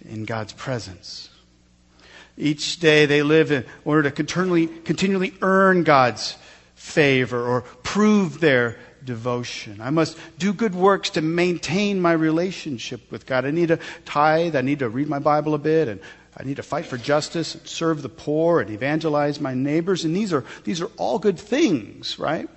in 0.09 0.25
God's 0.25 0.53
presence. 0.53 1.31
Each 2.39 2.79
day 2.79 3.07
they 3.07 3.23
live 3.23 3.51
in 3.51 3.65
order 3.85 4.05
to 4.05 4.11
continually, 4.11 4.67
continually 4.67 5.35
earn 5.41 5.85
God's 5.85 6.37
favor 6.87 7.45
or 7.45 7.63
prove 7.83 8.41
their 8.41 8.79
devotion. 9.05 9.81
I 9.81 9.91
must 9.91 10.17
do 10.39 10.53
good 10.53 10.75
works 10.75 11.11
to 11.11 11.21
maintain 11.21 12.01
my 12.01 12.13
relationship 12.13 13.11
with 13.11 13.27
God. 13.27 13.45
I 13.45 13.51
need 13.51 13.69
to 13.69 13.81
tithe. 14.05 14.55
I 14.55 14.61
need 14.61 14.79
to 14.79 14.89
read 14.89 15.09
my 15.09 15.19
Bible 15.19 15.55
a 15.55 15.59
bit 15.59 15.89
and 15.89 16.01
I 16.37 16.45
need 16.45 16.57
to 16.57 16.63
fight 16.63 16.87
for 16.87 16.97
justice 16.97 17.55
and 17.55 17.67
serve 17.67 18.03
the 18.03 18.09
poor 18.09 18.61
and 18.61 18.71
evangelize 18.71 19.41
my 19.41 19.53
neighbors. 19.53 20.05
And 20.05 20.15
these 20.15 20.33
are, 20.33 20.45
these 20.65 20.81
are 20.81 20.91
all 20.97 21.19
good 21.19 21.39
things, 21.39 22.19
right? 22.19 22.49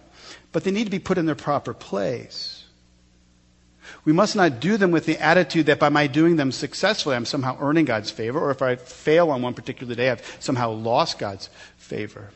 But 0.52 0.64
they 0.64 0.72
need 0.72 0.86
to 0.86 0.92
be 0.92 1.00
put 1.00 1.18
in 1.18 1.26
their 1.26 1.36
proper 1.36 1.74
place. 1.74 2.66
We 4.06 4.14
must 4.14 4.36
not 4.36 4.60
do 4.60 4.78
them 4.78 4.92
with 4.92 5.06
the 5.06 5.18
attitude 5.18 5.66
that 5.66 5.80
by 5.80 5.90
my 5.90 6.08
doing 6.08 6.36
them 6.36 6.52
successfully, 6.52 7.16
I'm 7.16 7.26
somehow 7.26 7.58
earning 7.60 7.86
God's 7.86 8.12
favor, 8.12 8.40
or 8.40 8.52
if 8.52 8.62
I 8.62 8.76
fail 8.76 9.32
on 9.32 9.42
one 9.42 9.56
particular 9.56 9.96
day, 9.96 10.12
I've 10.12 10.38
somehow 10.40 10.72
lost 10.72 11.18
God's 11.18 11.50
favor. 11.78 12.30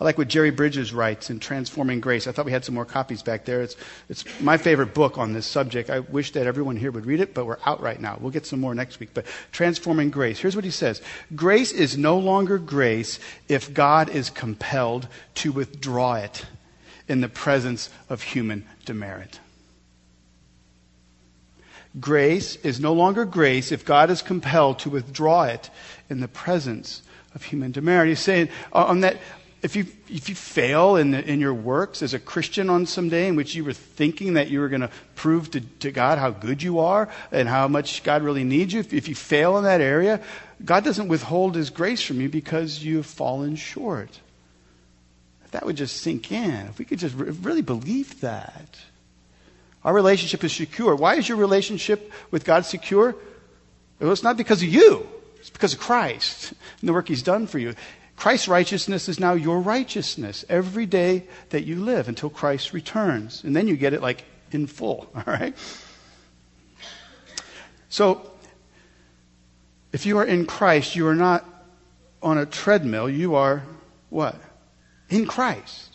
I 0.00 0.04
like 0.04 0.16
what 0.16 0.28
Jerry 0.28 0.50
Bridges 0.50 0.92
writes 0.92 1.28
in 1.28 1.40
Transforming 1.40 2.00
Grace. 2.00 2.28
I 2.28 2.32
thought 2.32 2.46
we 2.46 2.52
had 2.52 2.64
some 2.64 2.76
more 2.76 2.84
copies 2.84 3.20
back 3.22 3.44
there. 3.44 3.62
It's, 3.62 3.74
it's 4.08 4.24
my 4.40 4.56
favorite 4.56 4.94
book 4.94 5.18
on 5.18 5.32
this 5.32 5.44
subject. 5.44 5.90
I 5.90 6.00
wish 6.00 6.30
that 6.32 6.46
everyone 6.46 6.76
here 6.76 6.92
would 6.92 7.04
read 7.04 7.18
it, 7.18 7.34
but 7.34 7.46
we're 7.46 7.58
out 7.66 7.80
right 7.80 8.00
now. 8.00 8.16
We'll 8.20 8.30
get 8.30 8.46
some 8.46 8.60
more 8.60 8.76
next 8.76 9.00
week. 9.00 9.10
But 9.12 9.26
Transforming 9.50 10.10
Grace. 10.10 10.38
Here's 10.38 10.54
what 10.54 10.64
he 10.64 10.70
says 10.70 11.02
Grace 11.34 11.72
is 11.72 11.98
no 11.98 12.16
longer 12.16 12.58
grace 12.58 13.18
if 13.48 13.74
God 13.74 14.08
is 14.08 14.30
compelled 14.30 15.08
to 15.36 15.50
withdraw 15.50 16.14
it 16.14 16.46
in 17.08 17.20
the 17.20 17.28
presence 17.28 17.90
of 18.08 18.22
human 18.22 18.64
demerit. 18.84 19.40
Grace 21.98 22.54
is 22.56 22.78
no 22.78 22.92
longer 22.92 23.24
grace 23.24 23.72
if 23.72 23.84
God 23.84 24.10
is 24.10 24.22
compelled 24.22 24.78
to 24.80 24.90
withdraw 24.90 25.44
it 25.44 25.70
in 26.08 26.20
the 26.20 26.28
presence 26.28 27.02
of 27.34 27.42
human 27.42 27.72
demerit. 27.72 28.08
He's 28.08 28.20
saying 28.20 28.48
uh, 28.72 28.84
on 28.84 29.00
that 29.00 29.16
if 29.60 29.74
you, 29.74 29.86
if 30.08 30.28
you 30.28 30.34
fail 30.34 30.96
in, 30.96 31.10
the, 31.10 31.24
in 31.24 31.40
your 31.40 31.54
works 31.54 32.02
as 32.02 32.14
a 32.14 32.18
Christian 32.18 32.70
on 32.70 32.86
some 32.86 33.08
day 33.08 33.26
in 33.26 33.34
which 33.34 33.54
you 33.54 33.64
were 33.64 33.72
thinking 33.72 34.34
that 34.34 34.48
you 34.48 34.60
were 34.60 34.68
going 34.68 34.82
to 34.82 34.90
prove 35.16 35.50
to, 35.50 35.90
God 35.90 36.18
how 36.18 36.30
good 36.30 36.62
you 36.62 36.78
are 36.78 37.08
and 37.32 37.48
how 37.48 37.66
much 37.66 38.04
God 38.04 38.22
really 38.22 38.44
needs 38.44 38.72
you, 38.72 38.80
if, 38.80 38.92
if 38.92 39.08
you 39.08 39.16
fail 39.16 39.58
in 39.58 39.64
that 39.64 39.80
area, 39.80 40.20
God 40.64 40.84
doesn't 40.84 41.08
withhold 41.08 41.56
His 41.56 41.70
grace 41.70 42.02
from 42.02 42.20
you 42.20 42.28
because 42.28 42.84
you've 42.84 43.06
fallen 43.06 43.56
short. 43.56 44.20
If 45.44 45.50
that 45.52 45.66
would 45.66 45.76
just 45.76 45.96
sink 45.98 46.30
in, 46.30 46.66
if 46.66 46.78
we 46.78 46.84
could 46.84 46.98
just 46.98 47.14
really 47.16 47.62
believe 47.62 48.20
that. 48.20 48.78
Our 49.84 49.94
relationship 49.94 50.44
is 50.44 50.52
secure. 50.52 50.94
Why 50.94 51.16
is 51.16 51.28
your 51.28 51.38
relationship 51.38 52.12
with 52.30 52.44
God 52.44 52.64
secure? 52.64 53.16
Well, 53.98 54.12
it's 54.12 54.22
not 54.22 54.36
because 54.36 54.62
of 54.62 54.68
you. 54.68 55.08
It's 55.40 55.50
because 55.50 55.72
of 55.72 55.80
Christ 55.80 56.52
and 56.80 56.88
the 56.88 56.92
work 56.92 57.08
He's 57.08 57.22
done 57.22 57.46
for 57.46 57.58
you. 57.58 57.74
Christ's 58.18 58.48
righteousness 58.48 59.08
is 59.08 59.20
now 59.20 59.34
your 59.34 59.60
righteousness 59.60 60.44
every 60.48 60.86
day 60.86 61.24
that 61.50 61.64
you 61.64 61.76
live 61.76 62.08
until 62.08 62.28
Christ 62.28 62.72
returns. 62.72 63.44
And 63.44 63.54
then 63.54 63.68
you 63.68 63.76
get 63.76 63.92
it 63.92 64.02
like 64.02 64.24
in 64.50 64.66
full, 64.66 65.08
all 65.14 65.22
right? 65.24 65.54
So, 67.88 68.32
if 69.92 70.04
you 70.04 70.18
are 70.18 70.24
in 70.24 70.46
Christ, 70.46 70.96
you 70.96 71.06
are 71.06 71.14
not 71.14 71.44
on 72.20 72.38
a 72.38 72.44
treadmill. 72.44 73.08
You 73.08 73.36
are 73.36 73.62
what? 74.10 74.34
In 75.08 75.24
Christ. 75.24 75.87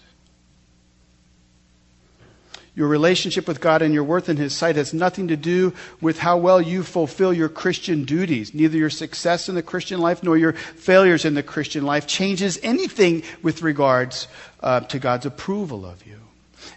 Your 2.75 2.87
relationship 2.87 3.47
with 3.47 3.61
God 3.61 3.83
and 3.83 3.93
your 3.93 4.03
worth 4.03 4.29
in 4.29 4.37
His 4.37 4.53
sight 4.53 4.77
has 4.77 4.93
nothing 4.93 5.27
to 5.27 5.37
do 5.37 5.73
with 6.01 6.17
how 6.17 6.37
well 6.37 6.59
you 6.59 6.81
fulfill 6.81 7.31
your 7.31 7.49
Christian 7.49 8.03
duties. 8.03 8.53
Neither 8.53 8.77
your 8.77 8.89
success 8.89 9.47
in 9.47 9.53
the 9.53 9.61
Christian 9.61 9.99
life 9.99 10.23
nor 10.23 10.37
your 10.37 10.53
failures 10.53 11.23
in 11.23 11.35
the 11.35 11.43
Christian 11.43 11.85
life 11.85 12.07
changes 12.07 12.57
anything 12.63 13.23
with 13.43 13.61
regards 13.61 14.27
uh, 14.61 14.79
to 14.81 14.97
God's 14.97 15.27
approval 15.27 15.85
of 15.85 16.05
you. 16.07 16.19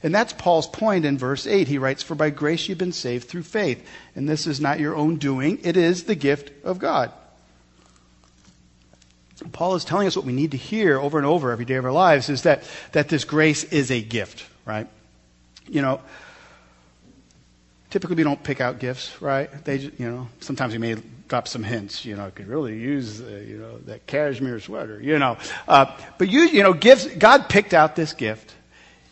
And 0.03 0.15
that's 0.15 0.35
Paul's 0.35 0.67
point 0.67 1.07
in 1.07 1.17
verse 1.17 1.47
8. 1.47 1.67
He 1.67 1.79
writes, 1.79 2.03
For 2.03 2.15
by 2.15 2.29
grace 2.29 2.69
you've 2.69 2.77
been 2.77 2.93
saved 2.93 3.29
through 3.29 3.45
faith. 3.45 3.87
And 4.15 4.29
this 4.29 4.47
is 4.47 4.61
not 4.61 4.81
your 4.81 4.95
own 4.95 5.17
doing, 5.17 5.61
it 5.63 5.79
is 5.79 6.05
the 6.05 6.15
gift 6.15 6.53
of 6.63 6.79
God. 6.79 7.11
Paul 9.53 9.75
is 9.77 9.85
telling 9.85 10.07
us 10.07 10.17
what 10.17 10.25
we 10.25 10.33
need 10.33 10.51
to 10.51 10.57
hear 10.57 10.99
over 10.99 11.19
and 11.19 11.27
over 11.27 11.51
every 11.51 11.65
day 11.65 11.75
of 11.75 11.85
our 11.85 11.93
lives 11.93 12.29
is 12.29 12.43
that, 12.43 12.65
that 12.93 13.09
this 13.09 13.25
grace 13.25 13.65
is 13.65 13.91
a 13.91 14.03
gift, 14.03 14.47
right? 14.65 14.89
You 15.69 15.83
know, 15.83 16.01
typically 17.91 18.17
we 18.17 18.23
don't 18.23 18.43
pick 18.43 18.61
out 18.61 18.79
gifts, 18.79 19.21
right? 19.21 19.51
They, 19.65 19.77
you 19.77 20.11
know, 20.11 20.29
sometimes 20.41 20.73
we 20.73 20.79
may 20.79 20.97
drop 21.29 21.49
some 21.49 21.63
hints. 21.63 22.05
You 22.05 22.17
know, 22.17 22.27
I 22.27 22.31
could 22.31 22.47
really 22.47 22.79
use, 22.79 23.21
uh, 23.21 23.43
you 23.47 23.59
know, 23.59 23.79
that 23.87 24.07
cashmere 24.07 24.61
sweater. 24.61 25.01
You 25.01 25.19
know, 25.19 25.39
uh, 25.67 25.97
but 26.19 26.29
you, 26.29 26.41
you 26.41 26.63
know, 26.63 26.73
gifts. 26.73 27.07
God 27.07 27.49
picked 27.49 27.75
out 27.75 27.97
this 27.97 28.13
gift. 28.13 28.55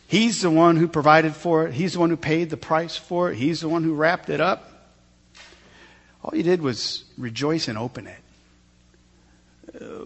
He's 0.06 0.42
the 0.42 0.50
one 0.50 0.76
who 0.76 0.86
provided 0.86 1.34
for 1.34 1.66
it. 1.66 1.72
He's 1.72 1.94
the 1.94 2.00
one 2.00 2.10
who 2.10 2.16
paid 2.16 2.50
the 2.50 2.56
price 2.56 2.96
for 2.96 3.30
it. 3.30 3.36
He's 3.36 3.60
the 3.60 3.68
one 3.68 3.82
who 3.82 3.94
wrapped 3.94 4.28
it 4.30 4.40
up. 4.40 4.70
All 6.22 6.36
you 6.36 6.42
did 6.42 6.62
was 6.62 7.04
rejoice 7.18 7.68
and 7.68 7.76
open 7.76 8.06
it. 8.06 8.18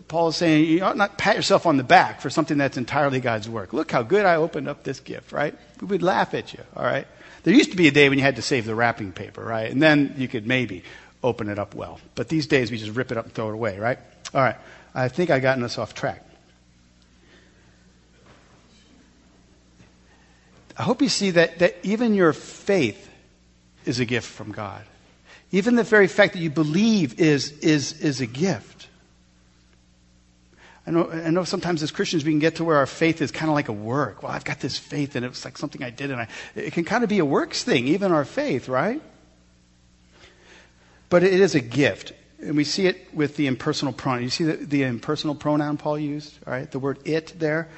Paul 0.08 0.28
is 0.28 0.36
saying 0.36 0.66
you 0.66 0.82
ought 0.82 0.96
not 0.96 1.18
pat 1.18 1.36
yourself 1.36 1.66
on 1.66 1.76
the 1.76 1.84
back 1.84 2.20
for 2.20 2.30
something 2.30 2.58
that's 2.58 2.76
entirely 2.76 3.20
God's 3.20 3.48
work. 3.48 3.72
Look 3.72 3.90
how 3.90 4.02
good 4.02 4.24
I 4.24 4.36
opened 4.36 4.68
up 4.68 4.84
this 4.84 5.00
gift, 5.00 5.32
right? 5.32 5.54
We 5.80 5.88
would 5.88 6.02
laugh 6.02 6.34
at 6.34 6.52
you, 6.52 6.60
all 6.76 6.84
right? 6.84 7.06
There 7.42 7.54
used 7.54 7.70
to 7.72 7.76
be 7.76 7.88
a 7.88 7.90
day 7.90 8.08
when 8.08 8.18
you 8.18 8.24
had 8.24 8.36
to 8.36 8.42
save 8.42 8.64
the 8.64 8.74
wrapping 8.74 9.12
paper, 9.12 9.42
right? 9.42 9.70
And 9.70 9.82
then 9.82 10.14
you 10.16 10.28
could 10.28 10.46
maybe 10.46 10.84
open 11.22 11.48
it 11.48 11.58
up 11.58 11.74
well. 11.74 12.00
But 12.14 12.28
these 12.28 12.46
days, 12.46 12.70
we 12.70 12.78
just 12.78 12.96
rip 12.96 13.10
it 13.10 13.18
up 13.18 13.24
and 13.24 13.34
throw 13.34 13.48
it 13.48 13.54
away, 13.54 13.78
right? 13.78 13.98
All 14.32 14.40
right. 14.40 14.56
I 14.94 15.08
think 15.08 15.30
I've 15.30 15.42
gotten 15.42 15.64
us 15.64 15.78
off 15.78 15.94
track. 15.94 16.24
I 20.76 20.82
hope 20.82 21.02
you 21.02 21.08
see 21.08 21.32
that, 21.32 21.58
that 21.58 21.76
even 21.82 22.14
your 22.14 22.32
faith 22.32 23.10
is 23.84 23.98
a 23.98 24.04
gift 24.04 24.28
from 24.28 24.52
God. 24.52 24.84
Even 25.50 25.74
the 25.74 25.82
very 25.82 26.06
fact 26.06 26.34
that 26.34 26.40
you 26.40 26.50
believe 26.50 27.18
is, 27.18 27.50
is, 27.58 28.00
is 28.00 28.20
a 28.20 28.26
gift. 28.26 28.77
I 30.88 30.90
know, 30.90 31.10
I 31.10 31.28
know 31.28 31.44
sometimes 31.44 31.82
as 31.82 31.90
Christians 31.90 32.24
we 32.24 32.32
can 32.32 32.38
get 32.38 32.56
to 32.56 32.64
where 32.64 32.78
our 32.78 32.86
faith 32.86 33.20
is 33.20 33.30
kind 33.30 33.50
of 33.50 33.54
like 33.54 33.68
a 33.68 33.74
work. 33.74 34.22
Well, 34.22 34.32
I've 34.32 34.44
got 34.44 34.58
this 34.60 34.78
faith 34.78 35.16
and 35.16 35.26
it's 35.26 35.44
like 35.44 35.58
something 35.58 35.82
I 35.82 35.90
did 35.90 36.10
and 36.10 36.22
I, 36.22 36.28
it 36.54 36.72
can 36.72 36.84
kind 36.84 37.04
of 37.04 37.10
be 37.10 37.18
a 37.18 37.26
works 37.26 37.62
thing, 37.62 37.88
even 37.88 38.10
our 38.10 38.24
faith, 38.24 38.70
right? 38.70 39.02
But 41.10 41.24
it 41.24 41.40
is 41.40 41.54
a 41.54 41.60
gift. 41.60 42.14
And 42.40 42.56
we 42.56 42.64
see 42.64 42.86
it 42.86 43.12
with 43.12 43.36
the 43.36 43.48
impersonal 43.48 43.92
pronoun. 43.92 44.22
You 44.22 44.30
see 44.30 44.44
the, 44.44 44.56
the 44.56 44.82
impersonal 44.84 45.34
pronoun 45.34 45.76
Paul 45.76 45.98
used? 45.98 46.34
Right, 46.46 46.70
the 46.70 46.78
word 46.78 47.00
it 47.04 47.38
there. 47.38 47.68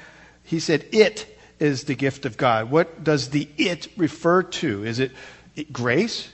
He 0.45 0.61
said 0.61 0.87
it 0.93 1.37
is 1.59 1.85
the 1.85 1.97
gift 1.97 2.27
of 2.27 2.37
God. 2.37 2.71
What 2.71 3.03
does 3.03 3.31
the 3.31 3.49
it 3.57 3.89
refer 3.97 4.45
to? 4.45 4.85
Is 4.85 5.01
it, 5.01 5.11
it 5.57 5.73
grace? 5.73 6.29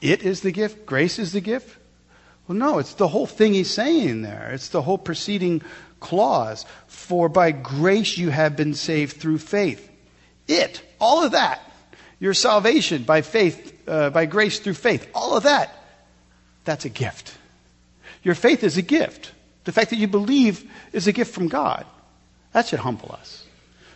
It 0.00 0.22
is 0.22 0.40
the 0.40 0.52
gift? 0.52 0.86
Grace 0.86 1.18
is 1.18 1.32
the 1.32 1.42
gift? 1.42 1.76
Well, 2.48 2.56
no, 2.56 2.78
it's 2.78 2.94
the 2.94 3.08
whole 3.08 3.26
thing 3.26 3.54
he's 3.54 3.70
saying 3.70 4.22
there. 4.22 4.50
It's 4.52 4.68
the 4.68 4.82
whole 4.82 4.98
preceding 4.98 5.62
clause. 6.04 6.66
For 6.86 7.28
by 7.28 7.50
grace 7.50 8.16
you 8.18 8.30
have 8.30 8.56
been 8.56 8.74
saved 8.74 9.16
through 9.16 9.38
faith. 9.38 9.90
It, 10.46 10.82
all 11.00 11.24
of 11.24 11.32
that. 11.32 11.60
Your 12.20 12.34
salvation 12.34 13.02
by 13.02 13.22
faith, 13.22 13.72
uh, 13.88 14.10
by 14.10 14.26
grace 14.26 14.60
through 14.60 14.74
faith, 14.74 15.08
all 15.14 15.36
of 15.36 15.44
that, 15.44 15.74
that's 16.64 16.84
a 16.84 16.88
gift. 16.88 17.36
Your 18.22 18.34
faith 18.34 18.62
is 18.62 18.76
a 18.76 18.82
gift. 18.82 19.32
The 19.64 19.72
fact 19.72 19.90
that 19.90 19.96
you 19.96 20.06
believe 20.06 20.70
is 20.92 21.06
a 21.06 21.12
gift 21.12 21.34
from 21.34 21.48
God. 21.48 21.86
That 22.52 22.66
should 22.66 22.80
humble 22.80 23.12
us, 23.12 23.44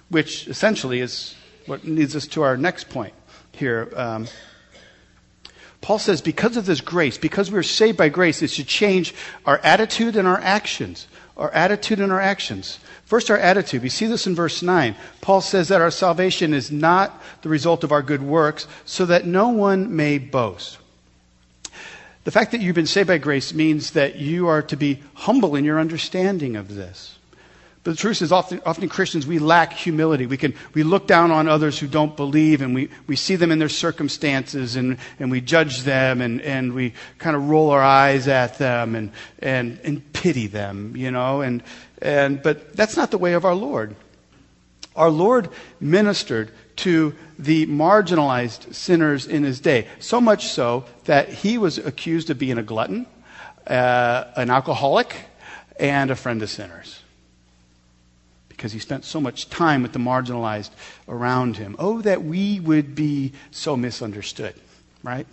which 0.09 0.49
essentially 0.49 1.01
is 1.01 1.37
what 1.67 1.85
leads 1.85 2.17
us 2.17 2.27
to 2.29 2.43
our 2.43 2.57
next 2.57 2.89
point 2.89 3.15
here. 3.53 3.93
Um, 3.95 4.27
Paul 5.81 5.99
says, 5.99 6.21
because 6.21 6.57
of 6.57 6.67
this 6.67 6.81
grace, 6.81 7.19
because 7.19 7.51
we're 7.51 7.63
saved 7.63 7.97
by 7.97 8.09
grace, 8.09 8.43
it 8.43 8.51
should 8.51 8.67
change 8.67 9.15
our 9.47 9.59
attitude 9.59 10.17
and 10.17 10.27
our 10.27 10.41
actions. 10.41 11.07
Our 11.37 11.53
attitude 11.53 12.01
and 12.01 12.11
our 12.11 12.21
actions. 12.21 12.81
First, 13.05 13.31
our 13.31 13.39
attitude. 13.39 13.83
We 13.83 13.89
see 13.89 14.07
this 14.07 14.27
in 14.27 14.35
verse 14.35 14.61
9. 14.61 14.97
Paul 15.21 15.41
says 15.41 15.69
that 15.69 15.81
our 15.81 15.93
salvation 15.93 16.53
is 16.53 16.73
not 16.73 17.23
the 17.43 17.49
result 17.49 17.85
of 17.85 17.93
our 17.93 18.03
good 18.03 18.23
works, 18.23 18.67
so 18.85 19.07
that 19.07 19.25
no 19.25 19.49
one 19.49 19.95
may 19.95 20.19
boast. 20.19 20.79
The 22.25 22.33
fact 22.33 22.51
that 22.51 22.61
you've 22.61 22.75
been 22.75 22.87
saved 22.87 23.07
by 23.07 23.19
grace 23.19 23.55
means 23.55 23.93
that 23.93 24.17
you 24.17 24.49
are 24.49 24.63
to 24.63 24.77
be 24.77 25.03
humble 25.15 25.55
in 25.55 25.65
your 25.65 25.79
understanding 25.79 26.57
of 26.57 26.75
this. 26.75 27.18
The 27.89 27.95
truth 27.95 28.21
is, 28.21 28.33
often, 28.33 28.61
often 28.67 28.87
Christians, 28.91 29.27
we 29.27 29.39
lack 29.39 29.73
humility. 29.73 30.27
We, 30.27 30.37
can, 30.37 30.53
we 30.75 30.83
look 30.83 31.07
down 31.07 31.31
on 31.31 31.49
others 31.49 31.79
who 31.79 31.87
don't 31.87 32.15
believe, 32.15 32.61
and 32.61 32.75
we, 32.75 32.91
we 33.07 33.17
see 33.17 33.35
them 33.35 33.51
in 33.51 33.59
their 33.59 33.71
circumstances, 33.71 34.77
and, 34.77 34.99
and 35.19 35.31
we 35.31 35.41
judge 35.41 35.85
them, 35.85 36.21
and, 36.21 36.43
and 36.43 36.75
we 36.75 36.93
kind 37.17 37.35
of 37.35 37.49
roll 37.49 37.71
our 37.71 37.83
eyes 37.83 38.29
at 38.29 38.59
them 38.59 38.95
and, 38.95 39.11
and, 39.39 39.81
and 39.85 40.13
pity 40.13 40.49
them, 40.49 40.97
you 40.97 41.11
know. 41.11 41.41
And, 41.41 41.63
and, 42.03 42.43
but 42.43 42.77
that's 42.77 42.95
not 42.95 43.11
the 43.11 43.17
way 43.17 43.33
of 43.33 43.47
our 43.47 43.55
Lord. 43.55 43.97
Our 44.95 45.09
Lord 45.09 45.49
ministered 45.81 46.53
to 46.77 47.15
the 47.39 47.65
marginalized 47.69 48.75
sinners 48.75 49.27
in 49.27 49.45
his 49.45 49.61
day. 49.61 49.87
So 49.99 50.21
much 50.21 50.49
so 50.49 50.85
that 51.07 51.31
he 51.31 51.57
was 51.57 51.79
accused 51.79 52.29
of 52.29 52.39
being 52.39 52.59
a 52.59 52.63
glutton, 52.63 53.07
uh, 53.67 54.25
an 54.37 54.51
alcoholic, 54.51 55.17
and 55.81 56.11
a 56.11 56.17
friend 56.17 56.43
of 56.43 56.51
sinners. 56.51 57.01
Because 58.59 58.73
he 58.73 58.81
spent 58.81 59.05
so 59.05 59.21
much 59.21 59.49
time 59.51 59.83
with 59.83 59.93
the 59.93 60.01
marginalized 60.01 60.71
around 61.09 61.59
him. 61.59 61.77
Oh, 61.79 62.03
that 62.03 62.25
we 62.25 62.59
would 62.59 62.97
be 62.97 63.33
so 63.53 63.77
misunderstood, 63.77 64.55
right? 65.05 65.29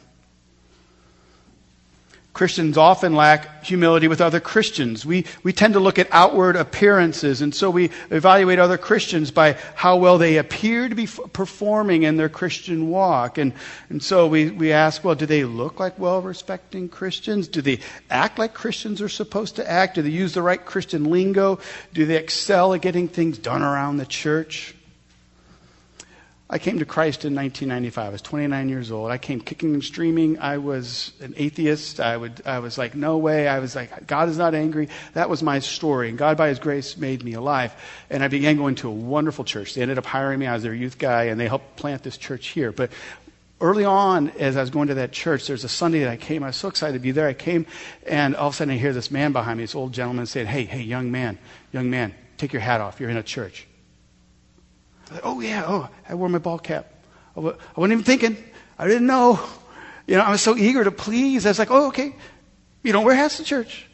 Christians 2.36 2.77
often 2.77 3.15
lack 3.15 3.63
humility 3.63 4.09
with 4.09 4.19
other 4.19 4.41
Christians. 4.41 5.05
We, 5.05 5.25
we 5.43 5.53
tend 5.53 5.75
to 5.75 5.79
look 5.79 5.97
at 5.97 6.09
outward 6.11 6.57
appearances, 6.57 7.39
and 7.39 7.55
so 7.55 7.69
we 7.69 7.91
evaluate 8.11 8.59
other 8.59 8.77
Christians 8.77 9.31
by 9.31 9.53
how 9.73 9.95
well 9.95 10.17
they 10.17 10.36
appear 10.36 10.89
to 10.89 10.95
be 10.95 11.05
f- 11.05 11.21
performing 11.31 12.03
in 12.03 12.17
their 12.17 12.27
Christian 12.27 12.89
walk. 12.89 13.38
And, 13.38 13.53
and 13.89 14.03
so 14.03 14.27
we, 14.27 14.51
we 14.51 14.73
ask, 14.73 15.01
well, 15.01 15.15
do 15.15 15.25
they 15.25 15.45
look 15.45 15.79
like 15.79 15.97
well 15.97 16.21
respecting 16.21 16.89
Christians? 16.89 17.47
Do 17.47 17.61
they 17.61 17.79
act 18.09 18.38
like 18.38 18.53
Christians 18.53 19.01
are 19.01 19.07
supposed 19.07 19.55
to 19.55 19.71
act? 19.71 19.95
Do 19.95 20.01
they 20.01 20.09
use 20.09 20.33
the 20.33 20.41
right 20.41 20.63
Christian 20.63 21.05
lingo? 21.05 21.59
Do 21.93 22.05
they 22.05 22.17
excel 22.17 22.73
at 22.73 22.81
getting 22.81 23.07
things 23.07 23.38
done 23.38 23.61
around 23.61 23.95
the 23.95 24.05
church? 24.05 24.75
I 26.48 26.60
came 26.60 26.78
to 26.78 26.86
Christ 26.86 27.26
in 27.26 27.34
1995. 27.34 28.06
I 28.06 28.10
was 28.12 28.22
29 28.22 28.70
years 28.70 28.91
old. 28.91 29.10
I 29.10 29.18
came 29.18 29.41
kicking 29.41 29.74
and 29.74 29.84
streaming. 29.84 30.38
I 30.38 30.60
was 30.60 31.12
an 31.20 31.34
atheist. 31.38 32.00
I, 32.00 32.16
would, 32.18 32.43
I 32.46 32.60
was 32.60 32.78
like, 32.78 32.93
no 32.93 33.18
way. 33.18 33.48
I 33.48 33.58
was 33.58 33.76
like, 33.76 34.06
God 34.06 34.30
is 34.30 34.38
not 34.38 34.54
angry. 34.54 34.89
That 35.14 35.28
was 35.28 35.41
my 35.41 35.58
story. 35.58 36.10
And 36.10 36.20
God, 36.20 36.38
by 36.38 36.50
His 36.50 36.60
grace, 36.60 36.98
made 36.98 37.24
me 37.24 37.34
alive. 37.34 37.74
And 38.12 38.24
I 38.24 38.28
began 38.28 38.58
going 38.58 38.76
to 38.76 38.89
a 38.89 38.93
wonderful 38.93 39.43
church. 39.43 39.74
They 39.74 39.82
ended 39.82 39.98
up 39.98 40.06
hiring 40.06 40.38
me. 40.38 40.46
I 40.46 40.54
was 40.54 40.62
their 40.62 40.76
youth 40.76 41.00
guy, 41.00 41.26
and 41.26 41.39
they 41.39 41.48
helped 41.48 41.78
plant 41.78 42.04
this 42.04 42.16
church 42.16 42.50
here. 42.50 42.72
But 42.72 42.91
early 43.60 43.86
on, 43.86 44.30
as 44.32 44.56
I 44.56 44.62
was 44.62 44.70
going 44.70 44.89
to 44.89 44.96
that 44.96 45.12
church, 45.12 45.48
there's 45.48 45.64
a 45.64 45.70
Sunday 45.70 46.02
that 46.02 46.10
I 46.10 46.18
came. 46.18 46.43
I 46.43 46.48
was 46.48 46.58
so 46.58 46.68
excited 46.68 46.93
to 46.93 47.00
be 47.00 47.10
there. 47.10 47.28
I 47.28 47.34
came, 47.34 47.66
and 48.06 48.36
all 48.36 48.50
of 48.50 48.54
a 48.54 48.58
sudden 48.58 48.76
I 48.76 48.78
hear 48.78 48.93
this 48.93 49.10
man 49.10 49.32
behind 49.32 49.58
me, 49.58 49.64
this 49.64 49.74
old 49.74 49.93
gentleman 49.93 50.28
saying, 50.28 50.46
hey, 50.46 50.66
hey, 50.66 50.82
young 50.82 51.12
man, 51.12 51.39
young 51.72 51.89
man, 51.89 52.14
take 52.38 52.54
your 52.54 52.62
hat 52.62 52.82
off. 52.82 53.00
You're 53.00 53.10
in 53.10 53.18
a 53.18 53.24
church. 53.24 53.66
Like, 55.12 55.22
oh, 55.24 55.39
yeah, 55.39 55.64
oh, 55.68 55.89
I 56.08 56.16
wore 56.16 56.30
my 56.30 56.39
ball 56.39 56.60
cap. 56.60 56.91
I 57.36 57.39
wasn't 57.39 57.60
even 57.78 58.03
thinking. 58.03 58.38
I 58.78 58.88
didn't 58.88 59.08
know. 59.08 59.39
You 60.08 60.18
know, 60.18 60.24
I 60.24 60.32
was 60.32 60.41
so 60.41 60.56
eager 60.56 60.84
to 60.84 60.91
please. 60.91 61.45
I 61.45 61.49
was 61.49 61.60
like, 61.60 61.72
oh, 61.72 61.88
okay. 61.88 62.16
You 62.84 62.93
don't 62.93 63.06
wear 63.06 63.16
hats 63.16 63.38
to 63.38 63.43
church. 63.43 63.88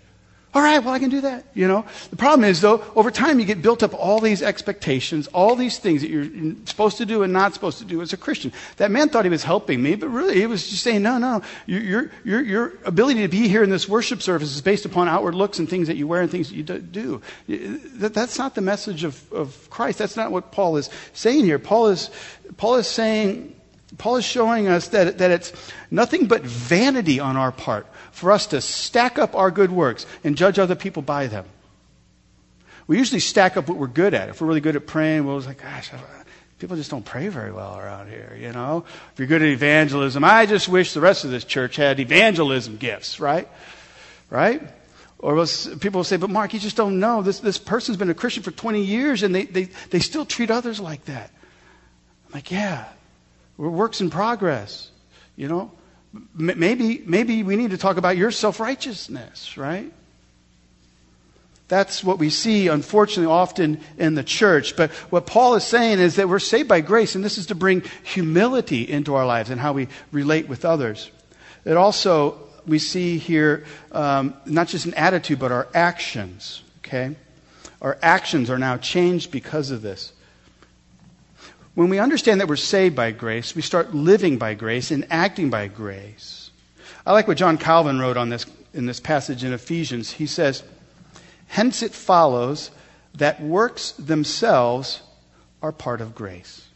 All 0.54 0.62
right, 0.62 0.80
well, 0.84 0.94
I 0.94 1.00
can 1.00 1.10
do 1.10 1.22
that. 1.22 1.46
You 1.54 1.66
know, 1.66 1.86
the 2.10 2.18
problem 2.18 2.44
is 2.44 2.60
though, 2.60 2.84
over 2.94 3.10
time 3.10 3.40
you 3.40 3.46
get 3.46 3.62
built 3.62 3.84
up 3.84 3.94
all 3.94 4.20
these 4.20 4.44
expectations, 4.44 5.28
all 5.28 5.56
these 5.56 5.80
things 5.80 6.02
that 6.02 6.10
you're 6.10 6.28
supposed 6.66 6.98
to 6.98 7.06
do 7.06 7.24
and 7.24 7.32
not 7.32 7.54
supposed 7.54 7.78
to 7.78 7.86
do 7.86 8.02
as 8.02 8.12
a 8.12 8.18
Christian. 8.18 8.52
That 8.76 8.92
man 8.92 9.08
thought 9.08 9.24
he 9.24 9.30
was 9.32 9.46
helping 9.46 9.82
me, 9.82 9.96
but 9.96 10.10
really 10.10 10.36
he 10.36 10.48
was 10.48 10.68
just 10.68 10.84
saying, 10.84 11.04
no, 11.04 11.18
no, 11.18 11.42
your, 11.68 12.12
your, 12.26 12.42
your 12.42 12.74
ability 12.84 13.22
to 13.22 13.30
be 13.30 13.48
here 13.48 13.64
in 13.64 13.70
this 13.70 13.88
worship 13.88 14.22
service 14.22 14.54
is 14.54 14.62
based 14.62 14.84
upon 14.84 15.08
outward 15.08 15.36
looks 15.36 15.58
and 15.58 15.70
things 15.70 15.88
that 15.88 15.96
you 15.96 16.06
wear 16.06 16.22
and 16.22 16.30
things 16.30 16.50
that 16.50 16.56
you 16.56 16.64
do. 16.64 17.22
That, 17.48 18.14
that's 18.14 18.38
not 18.38 18.54
the 18.54 18.62
message 18.62 19.06
of, 19.06 19.32
of 19.32 19.70
Christ. 19.70 20.00
That's 20.00 20.18
not 20.18 20.34
what 20.34 20.52
Paul 20.52 20.76
is 20.76 20.90
saying 21.14 21.46
here. 21.46 21.60
Paul 21.60 21.88
is, 21.88 22.10
Paul 22.58 22.76
is 22.76 22.88
saying, 22.88 23.56
Paul 23.98 24.18
is 24.18 24.26
showing 24.26 24.68
us 24.68 24.90
that, 24.90 25.18
that 25.20 25.32
it's 25.32 25.54
nothing 25.90 26.26
but 26.26 26.42
vanity 26.42 27.22
on 27.22 27.38
our 27.38 27.54
part 27.54 27.88
for 28.12 28.32
us 28.32 28.48
to 28.48 28.62
stack 28.62 29.18
up 29.18 29.36
our 29.36 29.52
good 29.52 29.72
works 29.72 30.06
and 30.24 30.38
judge 30.38 30.60
other 30.60 30.76
people 30.76 31.02
by 31.02 31.28
them. 31.28 31.46
We 32.88 32.98
usually 32.98 33.22
stack 33.22 33.58
up 33.58 33.70
what 33.70 33.78
we're 33.78 33.88
good 33.88 34.14
at. 34.14 34.30
If 34.30 34.42
we're 34.42 34.48
really 34.48 34.62
good 34.62 34.76
at 34.76 34.86
praying, 34.86 35.26
we're 35.26 35.38
like, 35.40 35.62
gosh, 35.62 35.92
people 36.60 36.76
just 36.76 36.92
don't 36.92 37.06
pray 37.06 37.28
very 37.30 37.52
well 37.52 37.78
around 37.78 38.10
here, 38.10 38.38
you 38.40 38.52
know? 38.52 38.86
If 39.14 39.20
you're 39.20 39.28
good 39.28 39.42
at 39.42 39.48
evangelism, 39.48 40.24
I 40.24 40.46
just 40.46 40.68
wish 40.68 40.94
the 40.94 41.02
rest 41.02 41.24
of 41.24 41.32
this 41.32 41.44
church 41.44 41.76
had 41.76 42.00
evangelism 42.00 42.78
gifts, 42.78 43.20
right? 43.20 43.48
Right? 44.30 44.62
Or 45.20 45.46
people 45.80 46.00
will 46.00 46.04
say, 46.04 46.18
but 46.18 46.30
Mark, 46.30 46.54
you 46.54 46.60
just 46.60 46.76
don't 46.76 47.00
know. 47.00 47.22
This, 47.22 47.40
this 47.40 47.58
person's 47.58 47.98
been 47.98 48.10
a 48.10 48.14
Christian 48.14 48.44
for 48.44 48.52
20 48.52 48.84
years 48.84 49.24
and 49.24 49.34
they, 49.34 49.46
they, 49.46 49.70
they 49.90 50.00
still 50.00 50.26
treat 50.26 50.52
others 50.52 50.80
like 50.80 51.06
that. 51.06 51.32
I'm 52.28 52.34
like, 52.34 52.52
yeah, 52.52 52.86
we're 53.58 53.70
works 53.70 54.02
in 54.02 54.10
progress, 54.10 54.90
you 55.36 55.48
know? 55.48 55.72
Maybe, 56.36 57.04
maybe 57.06 57.44
we 57.44 57.56
need 57.56 57.72
to 57.72 57.78
talk 57.78 57.98
about 57.98 58.18
your 58.18 58.32
self 58.32 58.60
righteousness, 58.60 59.58
right? 59.58 59.92
That's 61.72 62.04
what 62.04 62.20
we 62.20 62.30
see, 62.30 62.68
unfortunately, 62.68 63.32
often 63.32 63.80
in 63.98 64.16
the 64.16 64.26
church. 64.26 64.76
But 64.76 64.92
what 65.10 65.26
Paul 65.26 65.56
is 65.56 65.64
saying 65.64 66.00
is 66.00 66.18
that 66.18 66.28
we're 66.28 66.40
saved 66.40 66.68
by 66.68 66.82
grace, 66.82 67.16
and 67.16 67.24
this 67.24 67.38
is 67.38 67.46
to 67.46 67.56
bring 67.56 67.84
humility 68.04 68.82
into 68.82 69.16
our 69.16 69.26
lives 69.26 69.50
and 69.50 69.60
how 69.60 69.72
we 69.72 69.88
relate 70.12 70.50
with 70.50 70.66
others. 70.66 71.10
It 71.64 71.78
also, 71.78 72.40
we 72.68 72.78
see 72.78 73.18
here, 73.18 73.64
um, 73.94 74.34
not 74.46 74.68
just 74.68 74.86
an 74.86 74.94
attitude, 74.96 75.40
but 75.40 75.54
our 75.54 75.70
actions, 75.74 76.62
okay? 76.80 77.16
Our 77.82 77.98
actions 78.02 78.50
are 78.50 78.60
now 78.60 78.76
changed 78.76 79.32
because 79.32 79.72
of 79.72 79.82
this. 79.82 80.12
When 81.74 81.90
we 81.90 82.00
understand 82.00 82.42
that 82.42 82.48
we're 82.48 82.58
saved 82.58 82.96
by 82.96 83.12
grace, 83.12 83.56
we 83.56 83.62
start 83.62 83.96
living 83.96 84.38
by 84.38 84.56
grace 84.56 84.92
and 84.92 85.08
acting 85.10 85.50
by 85.50 85.68
grace. 85.68 86.52
I 87.06 87.14
like 87.14 87.28
what 87.28 87.38
John 87.38 87.58
Calvin 87.58 88.00
wrote 88.00 88.18
on 88.18 88.30
this 88.30 88.46
in 88.74 88.86
this 88.86 89.00
passage 89.00 89.44
in 89.44 89.54
Ephesians. 89.54 90.12
He 90.12 90.26
says, 90.26 90.64
Hence 91.48 91.82
it 91.82 91.94
follows 91.94 92.72
that 93.16 93.42
works 93.42 93.92
themselves 93.94 95.02
are 95.62 95.72
part 95.72 96.02
of 96.02 96.16
grace. 96.16 96.68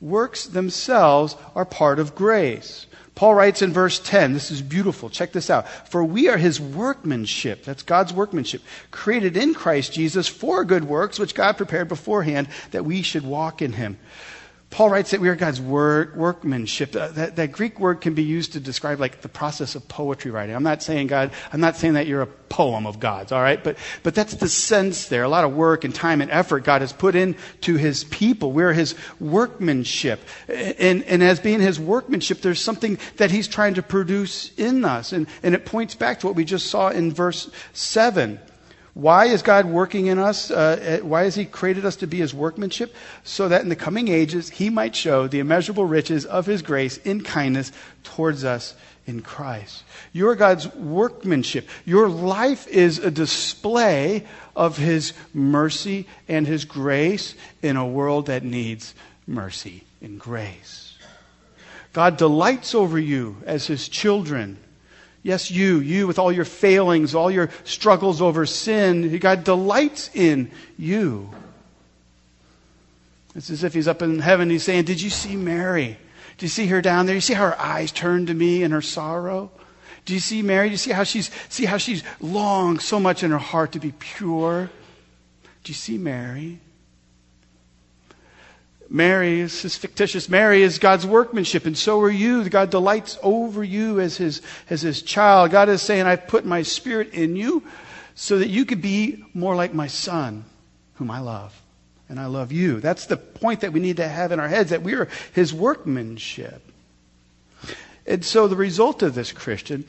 Works 0.00 0.46
themselves 0.46 1.36
are 1.54 1.64
part 1.64 1.98
of 1.98 2.14
grace. 2.14 2.86
Paul 3.14 3.34
writes 3.34 3.62
in 3.62 3.72
verse 3.72 4.00
10, 4.00 4.32
this 4.32 4.50
is 4.50 4.60
beautiful. 4.60 5.08
Check 5.08 5.32
this 5.32 5.48
out. 5.48 5.68
For 5.88 6.02
we 6.02 6.28
are 6.28 6.36
his 6.36 6.60
workmanship, 6.60 7.64
that's 7.64 7.84
God's 7.84 8.12
workmanship, 8.12 8.62
created 8.90 9.36
in 9.36 9.54
Christ 9.54 9.92
Jesus 9.92 10.26
for 10.26 10.64
good 10.64 10.84
works, 10.84 11.18
which 11.18 11.34
God 11.34 11.56
prepared 11.56 11.88
beforehand 11.88 12.48
that 12.72 12.84
we 12.84 13.02
should 13.02 13.24
walk 13.24 13.62
in 13.62 13.72
him. 13.72 13.98
Paul 14.74 14.90
writes 14.90 15.12
that 15.12 15.20
we 15.20 15.28
are 15.28 15.36
God's 15.36 15.60
word, 15.60 16.16
workmanship. 16.16 16.96
Uh, 16.96 17.06
that, 17.10 17.36
that, 17.36 17.52
Greek 17.52 17.78
word 17.78 18.00
can 18.00 18.14
be 18.14 18.24
used 18.24 18.54
to 18.54 18.60
describe 18.60 18.98
like 18.98 19.20
the 19.20 19.28
process 19.28 19.76
of 19.76 19.86
poetry 19.86 20.32
writing. 20.32 20.52
I'm 20.52 20.64
not 20.64 20.82
saying 20.82 21.06
God, 21.06 21.30
I'm 21.52 21.60
not 21.60 21.76
saying 21.76 21.94
that 21.94 22.08
you're 22.08 22.22
a 22.22 22.26
poem 22.26 22.84
of 22.84 22.98
God's, 22.98 23.30
all 23.30 23.40
right? 23.40 23.62
But, 23.62 23.78
but 24.02 24.16
that's 24.16 24.34
the 24.34 24.48
sense 24.48 25.06
there. 25.06 25.22
A 25.22 25.28
lot 25.28 25.44
of 25.44 25.54
work 25.54 25.84
and 25.84 25.94
time 25.94 26.20
and 26.20 26.28
effort 26.28 26.64
God 26.64 26.80
has 26.80 26.92
put 26.92 27.14
into 27.14 27.76
his 27.76 28.02
people. 28.02 28.50
We're 28.50 28.72
his 28.72 28.96
workmanship. 29.20 30.18
And, 30.48 31.04
and 31.04 31.22
as 31.22 31.38
being 31.38 31.60
his 31.60 31.78
workmanship, 31.78 32.40
there's 32.40 32.60
something 32.60 32.98
that 33.18 33.30
he's 33.30 33.46
trying 33.46 33.74
to 33.74 33.82
produce 33.82 34.52
in 34.56 34.84
us. 34.84 35.12
And, 35.12 35.28
and 35.44 35.54
it 35.54 35.66
points 35.66 35.94
back 35.94 36.18
to 36.18 36.26
what 36.26 36.34
we 36.34 36.44
just 36.44 36.66
saw 36.66 36.88
in 36.88 37.12
verse 37.12 37.48
7. 37.74 38.40
Why 38.94 39.26
is 39.26 39.42
God 39.42 39.66
working 39.66 40.06
in 40.06 40.20
us? 40.20 40.52
Uh, 40.52 41.00
why 41.02 41.24
has 41.24 41.34
He 41.34 41.44
created 41.44 41.84
us 41.84 41.96
to 41.96 42.06
be 42.06 42.18
His 42.18 42.32
workmanship? 42.32 42.94
So 43.24 43.48
that 43.48 43.62
in 43.62 43.68
the 43.68 43.76
coming 43.76 44.06
ages 44.06 44.48
He 44.48 44.70
might 44.70 44.94
show 44.94 45.26
the 45.26 45.40
immeasurable 45.40 45.84
riches 45.84 46.24
of 46.24 46.46
His 46.46 46.62
grace 46.62 46.96
in 46.98 47.22
kindness 47.22 47.72
towards 48.04 48.44
us 48.44 48.74
in 49.06 49.20
Christ. 49.20 49.82
You're 50.12 50.36
God's 50.36 50.72
workmanship. 50.74 51.68
Your 51.84 52.08
life 52.08 52.68
is 52.68 53.00
a 53.00 53.10
display 53.10 54.26
of 54.54 54.76
His 54.76 55.12
mercy 55.32 56.06
and 56.28 56.46
His 56.46 56.64
grace 56.64 57.34
in 57.62 57.76
a 57.76 57.86
world 57.86 58.26
that 58.26 58.44
needs 58.44 58.94
mercy 59.26 59.82
and 60.00 60.20
grace. 60.20 60.96
God 61.92 62.16
delights 62.16 62.74
over 62.76 62.98
you 62.98 63.36
as 63.44 63.66
His 63.66 63.88
children. 63.88 64.58
Yes, 65.24 65.50
you, 65.50 65.78
you 65.78 66.06
with 66.06 66.18
all 66.18 66.30
your 66.30 66.44
failings, 66.44 67.14
all 67.14 67.30
your 67.30 67.48
struggles 67.64 68.20
over 68.20 68.44
sin, 68.44 69.18
God 69.18 69.42
delights 69.42 70.10
in 70.12 70.50
you. 70.78 71.30
It's 73.34 73.48
as 73.48 73.64
if 73.64 73.72
He's 73.72 73.88
up 73.88 74.02
in 74.02 74.18
heaven. 74.18 74.50
He's 74.50 74.62
saying, 74.62 74.84
Did 74.84 75.00
you 75.00 75.08
see 75.08 75.34
Mary? 75.34 75.96
Do 76.36 76.44
you 76.44 76.50
see 76.50 76.66
her 76.66 76.82
down 76.82 77.06
there? 77.06 77.14
You 77.14 77.22
see 77.22 77.32
how 77.32 77.46
her 77.46 77.60
eyes 77.60 77.90
turn 77.90 78.26
to 78.26 78.34
me 78.34 78.62
in 78.62 78.70
her 78.72 78.82
sorrow? 78.82 79.50
Do 80.04 80.12
you 80.12 80.20
see 80.20 80.42
Mary? 80.42 80.68
Do 80.68 80.72
you 80.72 80.76
see 80.76 80.92
how 80.92 81.04
she's 81.04 81.30
see 81.48 81.64
how 81.64 81.78
she's 81.78 82.04
longed 82.20 82.82
so 82.82 83.00
much 83.00 83.22
in 83.22 83.30
her 83.30 83.38
heart 83.38 83.72
to 83.72 83.80
be 83.80 83.92
pure? 83.92 84.68
Do 85.62 85.70
you 85.70 85.74
see 85.74 85.96
Mary? 85.96 86.60
Mary 88.90 89.40
is 89.40 89.76
fictitious. 89.76 90.28
Mary 90.28 90.62
is 90.62 90.78
God's 90.78 91.06
workmanship, 91.06 91.66
and 91.66 91.76
so 91.76 92.00
are 92.00 92.10
you. 92.10 92.48
God 92.48 92.70
delights 92.70 93.18
over 93.22 93.64
you 93.64 94.00
as 94.00 94.16
his, 94.16 94.42
as 94.70 94.82
his 94.82 95.02
child. 95.02 95.50
God 95.50 95.68
is 95.68 95.82
saying, 95.82 96.06
I've 96.06 96.28
put 96.28 96.44
my 96.44 96.62
spirit 96.62 97.14
in 97.14 97.36
you 97.36 97.62
so 98.14 98.38
that 98.38 98.48
you 98.48 98.64
could 98.64 98.82
be 98.82 99.24
more 99.34 99.56
like 99.56 99.74
my 99.74 99.86
son, 99.86 100.44
whom 100.94 101.10
I 101.10 101.20
love. 101.20 101.60
And 102.08 102.20
I 102.20 102.26
love 102.26 102.52
you. 102.52 102.80
That's 102.80 103.06
the 103.06 103.16
point 103.16 103.60
that 103.60 103.72
we 103.72 103.80
need 103.80 103.96
to 103.96 104.06
have 104.06 104.30
in 104.30 104.38
our 104.38 104.48
heads 104.48 104.70
that 104.70 104.82
we 104.82 104.94
are 104.94 105.08
his 105.32 105.54
workmanship. 105.54 106.62
And 108.06 108.24
so 108.24 108.46
the 108.46 108.56
result 108.56 109.02
of 109.02 109.14
this, 109.14 109.32
Christian, 109.32 109.86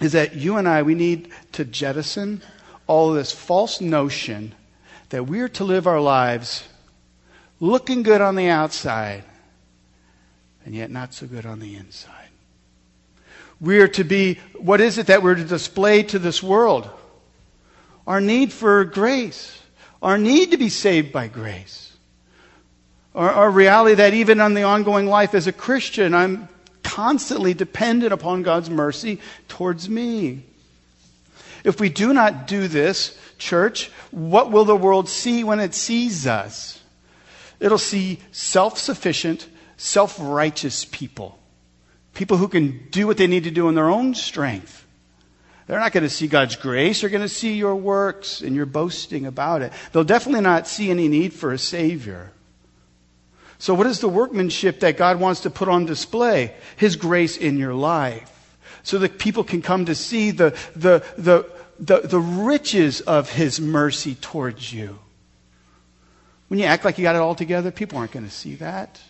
is 0.00 0.12
that 0.12 0.36
you 0.36 0.56
and 0.56 0.68
I, 0.68 0.82
we 0.82 0.94
need 0.94 1.30
to 1.52 1.64
jettison 1.64 2.40
all 2.86 3.12
this 3.12 3.32
false 3.32 3.80
notion 3.80 4.54
that 5.10 5.26
we 5.26 5.40
are 5.40 5.48
to 5.48 5.64
live 5.64 5.86
our 5.86 6.00
lives 6.00 6.62
looking 7.60 8.02
good 8.02 8.20
on 8.20 8.36
the 8.36 8.48
outside, 8.48 9.24
and 10.64 10.74
yet 10.74 10.90
not 10.90 11.14
so 11.14 11.26
good 11.26 11.46
on 11.46 11.58
the 11.60 11.76
inside. 11.76 12.14
We're 13.60 13.88
to 13.88 14.04
be, 14.04 14.38
what 14.56 14.80
is 14.80 14.98
it 14.98 15.08
that 15.08 15.22
we're 15.22 15.34
to 15.34 15.44
display 15.44 16.04
to 16.04 16.18
this 16.18 16.42
world? 16.42 16.88
Our 18.06 18.20
need 18.20 18.52
for 18.52 18.84
grace, 18.84 19.60
our 20.00 20.16
need 20.16 20.52
to 20.52 20.56
be 20.56 20.68
saved 20.68 21.12
by 21.12 21.28
grace, 21.28 21.92
our, 23.14 23.30
our 23.30 23.50
reality 23.50 23.96
that 23.96 24.14
even 24.14 24.40
on 24.40 24.54
the 24.54 24.62
ongoing 24.62 25.06
life 25.06 25.34
as 25.34 25.46
a 25.46 25.52
Christian, 25.52 26.14
I'm 26.14 26.48
constantly 26.82 27.52
dependent 27.52 28.12
upon 28.12 28.42
God's 28.42 28.70
mercy 28.70 29.20
towards 29.48 29.88
me. 29.88 30.44
If 31.64 31.80
we 31.80 31.88
do 31.88 32.12
not 32.12 32.46
do 32.46 32.68
this, 32.68 33.18
church, 33.38 33.90
what 34.10 34.50
will 34.52 34.64
the 34.64 34.76
world 34.76 35.08
see 35.08 35.44
when 35.44 35.60
it 35.60 35.74
sees 35.74 36.26
us? 36.26 36.80
It'll 37.60 37.78
see 37.78 38.18
self 38.30 38.78
sufficient, 38.78 39.48
self 39.76 40.16
righteous 40.20 40.84
people. 40.84 41.38
People 42.14 42.36
who 42.36 42.48
can 42.48 42.88
do 42.90 43.06
what 43.06 43.16
they 43.16 43.26
need 43.26 43.44
to 43.44 43.50
do 43.50 43.68
in 43.68 43.74
their 43.74 43.88
own 43.88 44.14
strength. 44.14 44.86
They're 45.66 45.78
not 45.78 45.92
going 45.92 46.04
to 46.04 46.10
see 46.10 46.28
God's 46.28 46.56
grace. 46.56 47.00
They're 47.00 47.10
going 47.10 47.22
to 47.22 47.28
see 47.28 47.52
your 47.52 47.76
works 47.76 48.40
and 48.40 48.56
your 48.56 48.64
boasting 48.64 49.26
about 49.26 49.60
it. 49.60 49.72
They'll 49.92 50.02
definitely 50.02 50.40
not 50.40 50.66
see 50.66 50.90
any 50.90 51.08
need 51.08 51.34
for 51.34 51.52
a 51.52 51.58
Savior. 51.58 52.32
So, 53.58 53.74
what 53.74 53.86
is 53.86 54.00
the 54.00 54.08
workmanship 54.08 54.80
that 54.80 54.96
God 54.96 55.20
wants 55.20 55.42
to 55.42 55.50
put 55.50 55.68
on 55.68 55.84
display? 55.84 56.54
His 56.76 56.96
grace 56.96 57.36
in 57.36 57.58
your 57.58 57.74
life. 57.74 58.32
So 58.82 58.98
that 58.98 59.18
people 59.18 59.44
can 59.44 59.60
come 59.60 59.84
to 59.86 59.94
see 59.94 60.30
the, 60.30 60.56
the, 60.74 61.04
the, 61.18 61.44
the, 61.78 62.00
the 62.00 62.20
riches 62.20 63.02
of 63.02 63.30
His 63.30 63.60
mercy 63.60 64.14
towards 64.14 64.72
you. 64.72 64.98
When 66.48 66.58
you 66.58 66.66
act 66.66 66.84
like 66.84 66.98
you 66.98 67.02
got 67.02 67.14
it 67.14 67.20
all 67.20 67.34
together, 67.34 67.70
people 67.70 67.98
aren't 67.98 68.12
going 68.12 68.26
to 68.26 68.32
see 68.32 68.56
that. 68.56 69.00